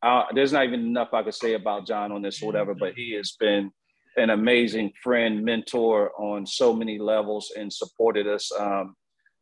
Uh, 0.03 0.25
there's 0.35 0.53
not 0.53 0.65
even 0.65 0.81
enough 0.81 1.15
I 1.15 1.23
could 1.23 1.35
say 1.35 1.55
about 1.55 1.87
John 1.87 2.13
on 2.13 2.23
this 2.23 2.43
or 2.43 2.47
whatever, 2.47 2.75
but 2.75 2.95
he 2.95 3.15
has 3.15 3.37
been 3.39 3.71
an 4.17 4.31
amazing 4.31 4.93
friend, 5.03 5.45
mentor 5.45 6.13
on 6.21 6.47
so 6.47 6.75
many 6.75 6.99
levels, 6.99 7.53
and 7.57 7.73
supported 7.73 8.27
us. 8.27 8.51
Um, 8.59 8.95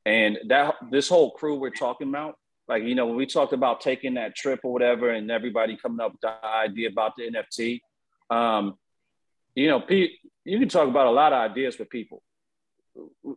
and 0.06 0.38
that 0.48 0.74
this 0.90 1.08
whole 1.08 1.32
crew 1.32 1.58
we're 1.58 1.70
talking 1.70 2.08
about, 2.08 2.36
like 2.68 2.82
you 2.82 2.94
know, 2.94 3.06
when 3.06 3.16
we 3.16 3.26
talked 3.26 3.52
about 3.52 3.80
taking 3.80 4.14
that 4.14 4.34
trip 4.34 4.60
or 4.62 4.72
whatever, 4.72 5.10
and 5.10 5.30
everybody 5.30 5.76
coming 5.76 6.00
up 6.00 6.12
with 6.12 6.20
the 6.20 6.46
idea 6.46 6.88
about 6.88 7.12
the 7.16 7.30
NFT, 7.30 7.80
um, 8.30 8.76
you 9.54 9.68
know, 9.68 9.80
Pete, 9.80 10.12
you 10.44 10.58
can 10.58 10.68
talk 10.68 10.88
about 10.88 11.06
a 11.06 11.10
lot 11.10 11.32
of 11.32 11.50
ideas 11.50 11.78
with 11.78 11.90
people 11.90 12.22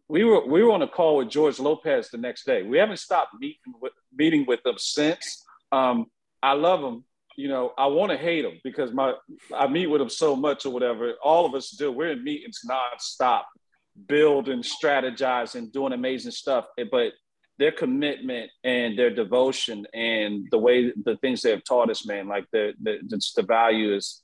we 0.07 0.23
were 0.23 0.45
we 0.45 0.63
were 0.63 0.71
on 0.71 0.81
a 0.81 0.87
call 0.87 1.17
with 1.17 1.29
George 1.29 1.59
Lopez 1.59 2.09
the 2.09 2.17
next 2.17 2.45
day. 2.45 2.63
We 2.63 2.77
haven't 2.77 2.97
stopped 2.97 3.35
meeting 3.39 3.73
with 3.81 3.93
meeting 4.15 4.45
with 4.47 4.63
them 4.63 4.77
since. 4.77 5.43
Um, 5.71 6.07
I 6.41 6.53
love 6.53 6.83
him. 6.83 7.03
You 7.35 7.47
know, 7.47 7.73
I 7.77 7.87
want 7.87 8.11
to 8.11 8.17
hate 8.17 8.45
him 8.45 8.59
because 8.63 8.91
my 8.91 9.13
I 9.55 9.67
meet 9.67 9.87
with 9.87 10.01
him 10.01 10.09
so 10.09 10.35
much 10.35 10.65
or 10.65 10.71
whatever. 10.71 11.13
All 11.23 11.45
of 11.45 11.53
us 11.53 11.71
do. 11.71 11.91
We're 11.91 12.11
in 12.11 12.23
meetings 12.23 12.61
nonstop, 12.67 13.43
building, 14.07 14.63
and 14.83 15.71
doing 15.71 15.93
amazing 15.93 16.31
stuff. 16.31 16.65
But 16.91 17.13
their 17.59 17.71
commitment 17.71 18.49
and 18.63 18.97
their 18.97 19.11
devotion 19.11 19.85
and 19.93 20.47
the 20.51 20.57
way 20.57 20.91
the 21.05 21.17
things 21.17 21.41
they 21.41 21.51
have 21.51 21.63
taught 21.63 21.89
us, 21.89 22.05
man, 22.05 22.27
like 22.27 22.45
the 22.51 22.73
the, 22.81 22.99
the 23.35 23.43
value 23.43 23.95
is 23.95 24.23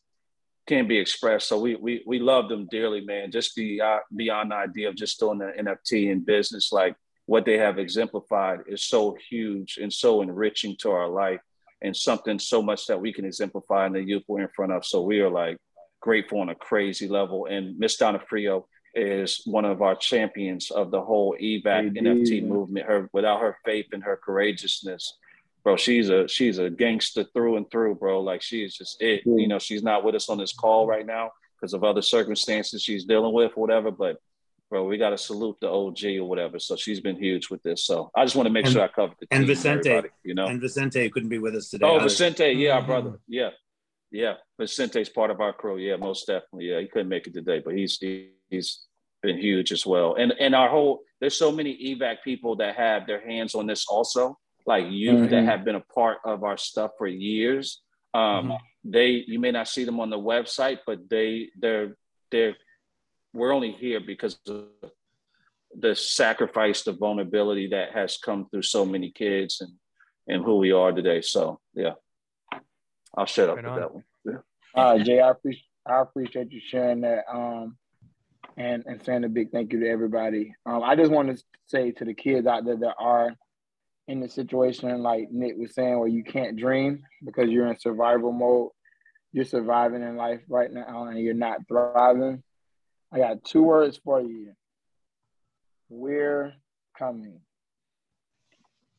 can't 0.68 0.90
be 0.90 0.98
expressed. 0.98 1.48
So 1.48 1.60
we 1.60 1.76
we 1.76 2.04
we 2.06 2.20
love 2.20 2.50
them 2.50 2.68
dearly, 2.70 3.02
man. 3.02 3.32
Just 3.32 3.56
the 3.56 3.82
uh, 3.82 4.00
beyond 4.16 4.52
the 4.52 4.56
idea 4.56 4.90
of 4.90 4.96
just 4.96 5.20
doing 5.20 5.40
the 5.40 5.52
NFT 5.58 6.12
in 6.12 6.24
business, 6.24 6.72
like 6.72 6.96
what 7.26 7.46
they 7.46 7.58
have 7.58 7.78
exemplified 7.78 8.62
is 8.68 8.84
so 8.84 9.16
huge 9.30 9.78
and 9.82 9.94
so 9.94 10.22
enriching 10.22 10.76
to 10.82 10.92
our 10.92 11.08
life, 11.08 11.42
and 11.82 11.96
something 11.96 12.40
so 12.40 12.62
much 12.62 12.88
that 12.88 13.00
we 13.00 13.14
can 13.14 13.26
exemplify 13.26 13.86
in 13.86 13.94
the 13.94 14.02
youth 14.02 14.24
we're 14.28 14.42
in 14.42 14.50
front 14.56 14.72
of. 14.72 14.86
So 14.86 15.02
we 15.02 15.20
are 15.20 15.30
like 15.30 15.58
grateful 16.02 16.40
on 16.40 16.50
a 16.50 16.56
crazy 16.56 17.08
level. 17.08 17.46
And 17.46 17.78
Miss 17.78 17.98
Donofrio 17.98 18.66
is 18.96 19.42
one 19.46 19.66
of 19.66 19.82
our 19.82 19.96
champions 19.96 20.72
of 20.72 20.92
the 20.92 21.02
whole 21.02 21.36
evac 21.42 21.98
NFT 21.98 22.46
movement. 22.46 22.86
Her 22.86 23.10
without 23.14 23.42
her 23.42 23.58
faith 23.66 23.88
and 23.94 24.04
her 24.04 24.18
courageousness 24.18 25.18
bro, 25.64 25.78
she's 25.78 26.10
a 26.10 26.28
she's 26.28 26.58
a 26.58 26.70
gangster 26.70 27.26
through 27.34 27.58
and 27.58 27.70
through, 27.70 27.96
bro. 27.96 28.22
Like 28.22 28.42
she 28.42 28.64
is 28.64 28.76
just 28.76 29.02
it. 29.02 29.22
You 29.26 29.48
know, 29.48 29.60
she's 29.60 29.84
not 29.84 30.04
with 30.04 30.16
us 30.16 30.30
on 30.30 30.38
this 30.38 30.54
call 30.54 30.88
right 30.88 31.06
now 31.06 31.32
because 31.56 31.74
of 31.74 31.84
other 31.84 32.02
circumstances 32.02 32.82
she's 32.82 33.06
dealing 33.06 33.34
with, 33.34 33.56
whatever. 33.56 33.92
But 33.92 34.18
bro, 34.70 34.86
we 34.86 34.98
got 34.98 35.12
to 35.12 35.18
salute 35.18 35.58
the 35.62 35.70
OG 35.70 36.04
or 36.20 36.26
whatever. 36.26 36.60
So 36.60 36.76
she's 36.76 37.00
been 37.00 37.18
huge 37.18 37.50
with 37.50 37.62
this. 37.64 37.84
So 37.84 38.12
I 38.16 38.24
just 38.24 38.36
want 38.36 38.48
to 38.48 38.54
make 38.54 38.66
and, 38.66 38.74
sure 38.74 38.84
I 38.84 38.88
covered 38.88 39.18
the 39.20 39.28
and 39.32 39.46
Vicente, 39.46 40.02
you 40.24 40.34
know, 40.34 40.48
and 40.48 40.62
Vicente 40.62 41.10
couldn't 41.10 41.30
be 41.30 41.40
with 41.40 41.56
us 41.56 41.70
today. 41.70 41.86
Oh, 41.86 41.96
either. 41.96 42.04
Vicente, 42.06 42.52
yeah, 42.52 42.76
our 42.76 42.84
brother, 42.84 43.20
yeah, 43.28 43.50
yeah. 44.12 44.36
Vicente's 44.58 45.10
part 45.10 45.32
of 45.32 45.42
our 45.42 45.54
crew, 45.54 45.78
yeah, 45.78 45.96
most 45.96 46.28
definitely. 46.28 46.70
Yeah, 46.70 46.80
he 46.80 46.88
couldn't 46.88 47.10
make 47.10 47.28
it 47.28 47.34
today, 47.34 47.62
but 47.64 47.76
he's 47.76 47.98
he's 48.50 48.86
been 49.22 49.38
huge 49.38 49.72
as 49.72 49.86
well. 49.86 50.16
And 50.16 50.34
and 50.40 50.56
our 50.56 50.70
whole 50.70 51.02
there's 51.20 51.36
so 51.36 51.52
many 51.52 51.96
evac 51.96 52.18
people 52.24 52.56
that 52.58 52.76
have 52.76 53.06
their 53.06 53.22
hands 53.22 53.56
on 53.56 53.68
this 53.68 53.86
also 53.88 54.38
like 54.66 54.86
youth 54.90 55.22
mm-hmm. 55.22 55.32
that 55.32 55.44
have 55.46 55.66
been 55.66 55.76
a 55.76 55.94
part 55.94 56.20
of 56.26 56.44
our 56.44 56.58
stuff 56.58 56.92
for 56.98 57.08
years. 57.08 57.82
Um, 58.14 58.22
mm-hmm. 58.22 58.56
They 58.84 59.24
you 59.28 59.40
may 59.40 59.52
not 59.52 59.68
see 59.68 59.84
them 59.84 60.00
on 60.00 60.10
the 60.10 60.20
website, 60.20 60.80
but 60.86 61.10
they 61.10 61.50
they're 61.60 61.96
they're 62.32 62.56
we're 63.34 63.54
only 63.54 63.72
here 63.72 64.00
because 64.00 64.38
of 64.48 64.68
the 65.78 65.96
sacrifice, 65.96 66.84
the 66.84 66.94
vulnerability 66.94 67.68
that 67.68 67.92
has 67.94 68.18
come 68.18 68.48
through 68.50 68.64
so 68.64 68.86
many 68.86 69.12
kids 69.12 69.62
and 69.62 69.74
and 70.28 70.46
who 70.46 70.58
we 70.58 70.72
are 70.72 70.92
today. 70.92 71.22
So 71.22 71.60
yeah, 71.74 71.94
I'll 73.16 73.26
shut 73.26 73.50
up 73.50 73.58
right 73.58 73.66
with 73.66 73.74
on. 73.74 73.80
that 73.80 73.94
one. 73.94 74.04
Yeah. 74.26 74.38
All 74.76 74.98
right, 74.98 75.06
Jay, 75.06 75.20
I 75.20 75.32
appreciate 75.32 75.66
I 75.86 76.02
appreciate 76.02 76.52
you 76.52 76.62
sharing 76.70 77.02
that. 77.02 77.24
Um, 77.32 77.78
and 78.60 78.84
and 78.86 79.02
saying 79.04 79.24
a 79.24 79.30
big 79.30 79.52
thank 79.52 79.72
you 79.74 79.80
to 79.80 79.90
everybody. 79.90 80.54
Um, 80.66 80.84
I 80.84 80.96
just 80.96 81.12
want 81.12 81.36
to 81.36 81.44
say 81.68 81.92
to 81.92 82.06
the 82.06 82.14
kids 82.14 82.46
out 82.46 82.66
there 82.66 82.78
that 82.78 82.96
are 83.00 83.34
in 84.08 84.20
the 84.20 84.28
situation 84.28 85.02
like 85.02 85.32
Nick 85.32 85.54
was 85.58 85.74
saying, 85.74 85.98
where 85.98 86.08
you 86.08 86.24
can't 86.24 86.58
dream 86.58 87.04
because 87.24 87.50
you're 87.50 87.68
in 87.68 87.80
survival 87.80 88.34
mode, 88.34 88.72
you're 89.32 89.46
surviving 89.46 90.04
in 90.04 90.18
life 90.18 90.42
right 90.50 90.72
now 90.72 91.06
and 91.06 91.20
you're 91.20 91.34
not 91.34 91.68
thriving. 91.68 92.44
I 93.14 93.20
got 93.20 93.44
two 93.44 93.64
words 93.64 94.00
for 94.04 94.22
you. 94.22 94.52
We're 95.88 96.54
coming. 96.98 97.40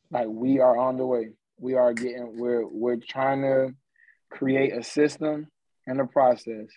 Like 0.09 0.27
we 0.27 0.59
are 0.59 0.77
on 0.77 0.97
the 0.97 1.05
way. 1.05 1.29
We 1.59 1.75
are 1.75 1.93
getting 1.93 2.39
we're 2.39 2.65
we're 2.65 2.97
trying 2.97 3.43
to 3.43 3.75
create 4.31 4.75
a 4.75 4.83
system 4.83 5.47
and 5.85 6.01
a 6.01 6.05
process 6.05 6.67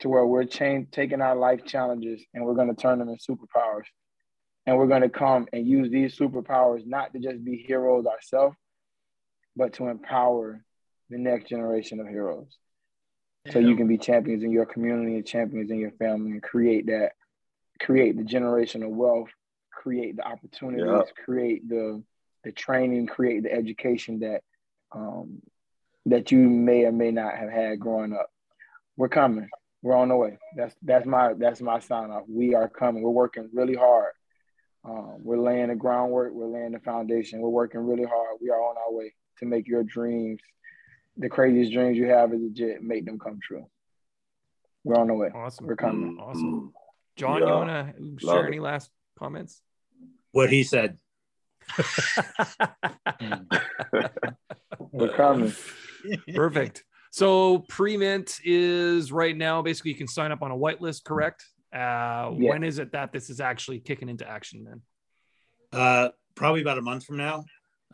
to 0.00 0.08
where 0.08 0.26
we're 0.26 0.44
change, 0.44 0.90
taking 0.90 1.20
our 1.20 1.36
life 1.36 1.64
challenges 1.64 2.22
and 2.34 2.44
we're 2.44 2.54
going 2.54 2.74
to 2.74 2.80
turn 2.80 2.98
them 2.98 3.08
into 3.08 3.22
superpowers 3.22 3.84
and 4.66 4.76
we're 4.76 4.86
going 4.86 5.02
to 5.02 5.08
come 5.08 5.46
and 5.52 5.66
use 5.66 5.90
these 5.90 6.16
superpowers 6.16 6.86
not 6.86 7.12
to 7.12 7.18
just 7.18 7.44
be 7.44 7.56
heroes 7.56 8.06
ourselves, 8.06 8.56
but 9.56 9.74
to 9.74 9.88
empower 9.88 10.64
the 11.10 11.18
next 11.18 11.48
generation 11.48 12.00
of 12.00 12.08
heroes. 12.08 12.56
Yeah. 13.44 13.52
So 13.52 13.58
you 13.58 13.76
can 13.76 13.86
be 13.86 13.98
champions 13.98 14.42
in 14.42 14.50
your 14.50 14.66
community 14.66 15.16
and 15.16 15.26
champions 15.26 15.70
in 15.70 15.78
your 15.78 15.92
family 15.92 16.32
and 16.32 16.42
create 16.42 16.86
that, 16.86 17.12
create 17.80 18.16
the 18.16 18.22
generational 18.22 18.88
wealth, 18.88 19.28
create 19.70 20.16
the 20.16 20.26
opportunities, 20.26 20.86
yeah. 20.86 21.24
create 21.24 21.68
the 21.68 22.02
the 22.42 22.52
training, 22.52 23.06
create 23.06 23.42
the 23.42 23.52
education 23.52 24.20
that 24.20 24.42
um, 24.92 25.42
that 26.06 26.30
you 26.30 26.38
may 26.38 26.84
or 26.84 26.92
may 26.92 27.10
not 27.10 27.36
have 27.36 27.50
had 27.50 27.80
growing 27.80 28.12
up. 28.12 28.30
We're 28.96 29.08
coming. 29.08 29.48
We're 29.84 29.94
on 29.94 30.08
the 30.08 30.16
way. 30.16 30.38
That's 30.56 30.74
that's 30.82 31.06
my 31.06 31.34
that's 31.34 31.60
my 31.60 31.78
sign 31.78 32.10
off. 32.10 32.24
We 32.28 32.56
are 32.56 32.68
coming. 32.68 33.04
We're 33.04 33.10
working 33.10 33.50
really 33.52 33.76
hard 33.76 34.14
um, 34.84 35.16
we're 35.22 35.38
laying 35.38 35.68
the 35.68 35.74
groundwork, 35.74 36.34
we're 36.34 36.46
laying 36.46 36.72
the 36.72 36.80
foundation, 36.80 37.40
we're 37.40 37.48
working 37.48 37.80
really 37.80 38.04
hard. 38.04 38.36
We 38.40 38.50
are 38.50 38.60
on 38.60 38.76
our 38.76 38.92
way 38.92 39.14
to 39.38 39.46
make 39.46 39.66
your 39.66 39.82
dreams, 39.82 40.42
the 41.16 41.30
craziest 41.30 41.72
dreams 41.72 41.96
you 41.96 42.04
have 42.06 42.34
as 42.34 42.42
a 42.42 42.50
jet, 42.50 42.82
make 42.82 43.06
them 43.06 43.18
come 43.18 43.38
true. 43.42 43.66
We're 44.84 44.96
on 44.96 45.06
the 45.06 45.14
way. 45.14 45.30
Awesome. 45.34 45.66
We're 45.66 45.76
coming. 45.76 46.12
Mm-hmm. 46.12 46.20
Awesome. 46.20 46.74
John, 47.16 47.40
yeah. 47.40 47.46
you 47.46 47.54
want 47.54 47.70
to 48.20 48.26
share 48.26 48.46
any 48.46 48.60
last 48.60 48.90
comments? 49.18 49.62
What 50.32 50.50
he 50.50 50.64
said. 50.64 50.98
We're 54.92 55.14
coming. 55.16 55.54
Perfect. 56.34 56.84
So 57.14 57.60
pre-mint 57.68 58.40
is 58.42 59.12
right 59.12 59.36
now. 59.36 59.62
Basically, 59.62 59.92
you 59.92 59.96
can 59.96 60.08
sign 60.08 60.32
up 60.32 60.42
on 60.42 60.50
a 60.50 60.56
whitelist, 60.56 61.04
correct? 61.04 61.44
Uh, 61.72 61.78
yeah. 61.78 62.50
When 62.50 62.64
is 62.64 62.80
it 62.80 62.90
that 62.90 63.12
this 63.12 63.30
is 63.30 63.38
actually 63.38 63.78
kicking 63.78 64.08
into 64.08 64.28
action 64.28 64.64
then? 64.64 64.82
Uh, 65.72 66.08
probably 66.34 66.60
about 66.60 66.76
a 66.76 66.82
month 66.82 67.04
from 67.04 67.18
now. 67.18 67.44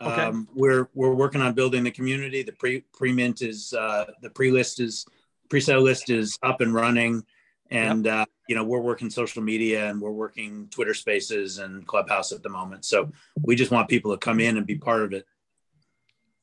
Okay. 0.01 0.23
Um, 0.23 0.49
we're 0.55 0.89
we're 0.95 1.13
working 1.13 1.43
on 1.43 1.53
building 1.53 1.85
the 1.85 1.91
community. 1.91 2.43
The 2.43 2.53
pre 2.53 2.81
pre 2.95 3.13
mint 3.13 3.43
is 3.43 3.75
uh, 3.75 4.07
the 4.23 4.31
pre 4.31 4.51
list 4.51 4.81
is 4.81 5.05
pre 5.51 5.61
sale 5.61 5.83
list 5.83 6.09
is 6.09 6.39
up 6.43 6.63
and 6.63 6.73
running, 6.73 7.23
and 7.71 8.07
yep. 8.07 8.15
uh, 8.15 8.25
you 8.49 8.55
know 8.55 8.65
we're 8.65 8.81
working 8.81 9.11
social 9.11 9.43
media 9.43 9.91
and 9.91 10.01
we're 10.01 10.13
working 10.13 10.67
Twitter 10.71 10.95
Spaces 10.95 11.59
and 11.59 11.87
Clubhouse 11.87 12.33
at 12.33 12.43
the 12.43 12.49
moment. 12.49 12.87
So 12.87 13.13
we 13.43 13.55
just 13.55 13.71
want 13.71 13.91
people 13.91 14.13
to 14.13 14.17
come 14.17 14.41
in 14.41 14.57
and 14.57 14.67
be 14.67 14.79
part 14.79 15.03
of 15.03 15.13
it. 15.13 15.27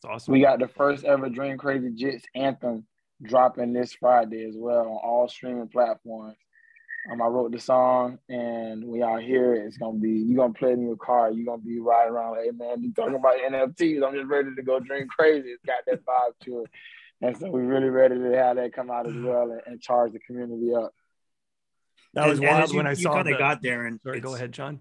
Awesome. 0.08 0.32
We 0.32 0.42
got 0.42 0.60
the 0.60 0.68
first 0.68 1.04
ever 1.04 1.30
Dream 1.30 1.58
Crazy 1.58 1.92
Jets 1.92 2.26
anthem 2.34 2.86
dropping 3.22 3.74
this 3.74 3.94
Friday 3.94 4.46
as 4.48 4.56
well 4.56 4.82
on 4.82 4.88
all 4.88 5.28
streaming 5.28 5.68
platforms. 5.68 6.38
Um, 7.12 7.22
I 7.22 7.28
wrote 7.28 7.52
the 7.52 7.60
song, 7.60 8.20
and 8.30 8.84
we 8.84 9.02
all 9.02 9.18
hear 9.18 9.54
it. 9.54 9.66
It's 9.66 9.78
gonna 9.78 9.98
be 9.98 10.12
you're 10.12 10.38
gonna 10.38 10.54
play 10.54 10.72
it 10.72 10.74
in 10.74 10.86
your 10.86 10.98
car. 10.98 11.32
You're 11.32 11.46
gonna 11.46 11.62
be 11.62 11.80
riding 11.80 12.14
around 12.14 12.32
like, 12.32 12.46
hey 12.46 12.52
man, 12.52 12.84
you 12.84 12.94
talking 12.94 13.16
about 13.16 13.38
NFTs? 13.38 14.06
I'm 14.06 14.14
just 14.14 14.28
ready 14.28 14.50
to 14.56 14.62
go 14.62 14.80
dream 14.80 15.08
crazy. 15.08 15.50
It's 15.50 15.64
got 15.66 15.86
that 15.88 16.06
vibe 16.06 16.46
to 16.46 16.64
it, 16.64 16.72
and 17.22 17.38
so 17.38 17.50
we're 17.50 17.64
really 17.64 17.90
ready 17.90 18.16
to 18.16 18.38
have 18.38 18.58
that 18.58 18.74
come 18.74 18.92
out 18.92 19.08
as 19.08 19.16
well 19.16 19.52
and, 19.52 19.62
and 19.66 19.82
charge 19.82 20.14
the 20.14 20.20
community 20.20 20.74
up. 20.74 20.94
That 22.14 22.28
was 22.28 22.40
and, 22.40 22.48
wild 22.48 22.70
and 22.70 22.78
when 22.78 22.86
you, 22.86 22.92
I 22.92 22.94
saw. 22.96 23.10
You 23.10 23.24
kind 23.24 23.34
of 23.34 23.40
got 23.40 23.62
there, 23.62 23.86
and 23.86 24.02
sorry, 24.02 24.20
go 24.20 24.36
ahead, 24.36 24.52
John. 24.52 24.80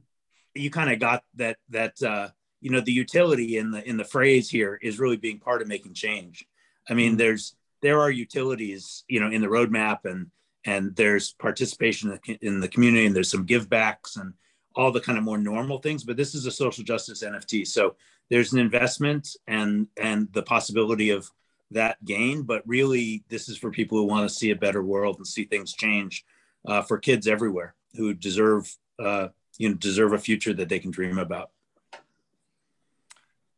You 0.54 0.70
kind 0.70 0.90
of 0.90 0.98
got 0.98 1.22
that 1.34 1.58
that 1.68 2.02
uh, 2.02 2.28
you 2.61 2.70
know 2.70 2.80
the 2.80 2.92
utility 2.92 3.59
in 3.59 3.70
the 3.70 3.86
in 3.88 3.96
the 3.96 4.04
phrase 4.04 4.48
here 4.48 4.78
is 4.82 4.98
really 4.98 5.16
being 5.16 5.38
part 5.38 5.62
of 5.62 5.68
making 5.68 5.94
change. 5.94 6.46
I 6.88 6.94
mean, 6.94 7.12
mm-hmm. 7.12 7.18
there's 7.18 7.57
there 7.82 8.00
are 8.00 8.11
utilities, 8.11 9.04
you 9.09 9.20
know, 9.20 9.30
in 9.30 9.40
the 9.40 9.48
roadmap 9.48 10.04
and 10.04 10.30
and 10.66 10.94
there's 10.96 11.32
participation 11.32 12.18
in 12.42 12.61
the 12.61 12.68
community 12.68 13.07
and 13.07 13.14
there's 13.14 13.30
some 13.30 13.46
give 13.46 13.70
backs 13.70 14.16
and 14.16 14.34
all 14.74 14.90
the 14.92 15.00
kind 15.00 15.16
of 15.16 15.24
more 15.24 15.38
normal 15.38 15.78
things 15.78 16.04
but 16.04 16.16
this 16.16 16.34
is 16.34 16.44
a 16.44 16.50
social 16.50 16.84
justice 16.84 17.22
nft 17.22 17.66
so 17.66 17.96
there's 18.28 18.52
an 18.52 18.59
investment 18.59 19.28
and 19.46 19.86
and 19.96 20.28
the 20.32 20.42
possibility 20.42 21.11
of 21.11 21.30
that 21.70 22.04
gain 22.04 22.42
but 22.42 22.62
really 22.66 23.24
this 23.28 23.48
is 23.48 23.57
for 23.57 23.70
people 23.70 23.96
who 23.96 24.04
want 24.04 24.28
to 24.28 24.34
see 24.34 24.50
a 24.50 24.57
better 24.57 24.82
world 24.82 25.16
and 25.16 25.26
see 25.26 25.44
things 25.44 25.72
change 25.72 26.24
uh, 26.66 26.82
for 26.82 26.98
kids 26.98 27.26
everywhere 27.26 27.74
who 27.94 28.12
deserve 28.12 28.76
uh, 28.98 29.28
you 29.59 29.68
know 29.68 29.74
deserve 29.76 30.12
a 30.12 30.18
future 30.18 30.52
that 30.52 30.68
they 30.68 30.78
can 30.78 30.90
dream 30.90 31.18
about 31.18 31.50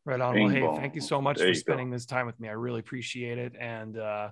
right 0.09 0.21
on 0.21 0.35
well 0.35 0.49
hey 0.49 0.81
thank 0.81 0.95
you 0.95 1.01
so 1.01 1.21
much 1.21 1.39
there 1.39 1.49
for 1.49 1.55
spending 1.55 1.91
go. 1.91 1.97
this 1.97 2.07
time 2.07 2.27
with 2.27 2.39
me 2.41 2.49
i 2.49 2.53
really 2.53 2.81
appreciate 2.81 3.39
it 3.39 3.53
and 3.61 3.99
uh, 3.99 4.31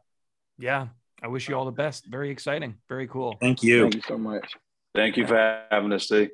yeah 0.59 0.87
I 1.23 1.29
wish 1.29 1.49
you 1.49 1.55
all 1.55 1.65
the 1.65 1.71
best. 1.71 2.07
Very 2.07 2.31
exciting. 2.31 2.77
Very 2.89 3.09
cool. 3.09 3.37
Thank 3.41 3.63
you. 3.63 3.83
Thank 3.83 3.95
you 3.97 4.03
so 4.07 4.19
much. 4.19 4.53
Thank 4.95 5.17
you 5.17 5.27
for 5.27 5.63
having 5.71 5.93
us, 5.93 6.05
Steve. 6.05 6.31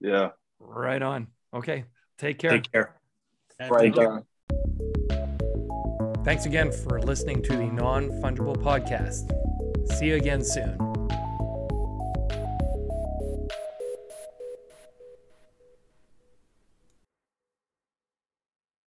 Yeah. 0.00 0.30
Right 0.58 1.02
on. 1.02 1.28
Okay. 1.52 1.84
Take 2.18 2.38
care. 2.38 2.50
Take 2.50 2.72
care. 2.72 2.96
Right 3.70 3.96
on. 3.96 4.24
Thanks 6.24 6.46
again 6.46 6.72
for 6.72 7.00
listening 7.00 7.42
to 7.42 7.56
the 7.56 7.66
Non 7.66 8.10
Fungible 8.22 8.56
Podcast. 8.56 9.30
See 9.96 10.06
you 10.06 10.16
again 10.16 10.42
soon. 10.42 10.93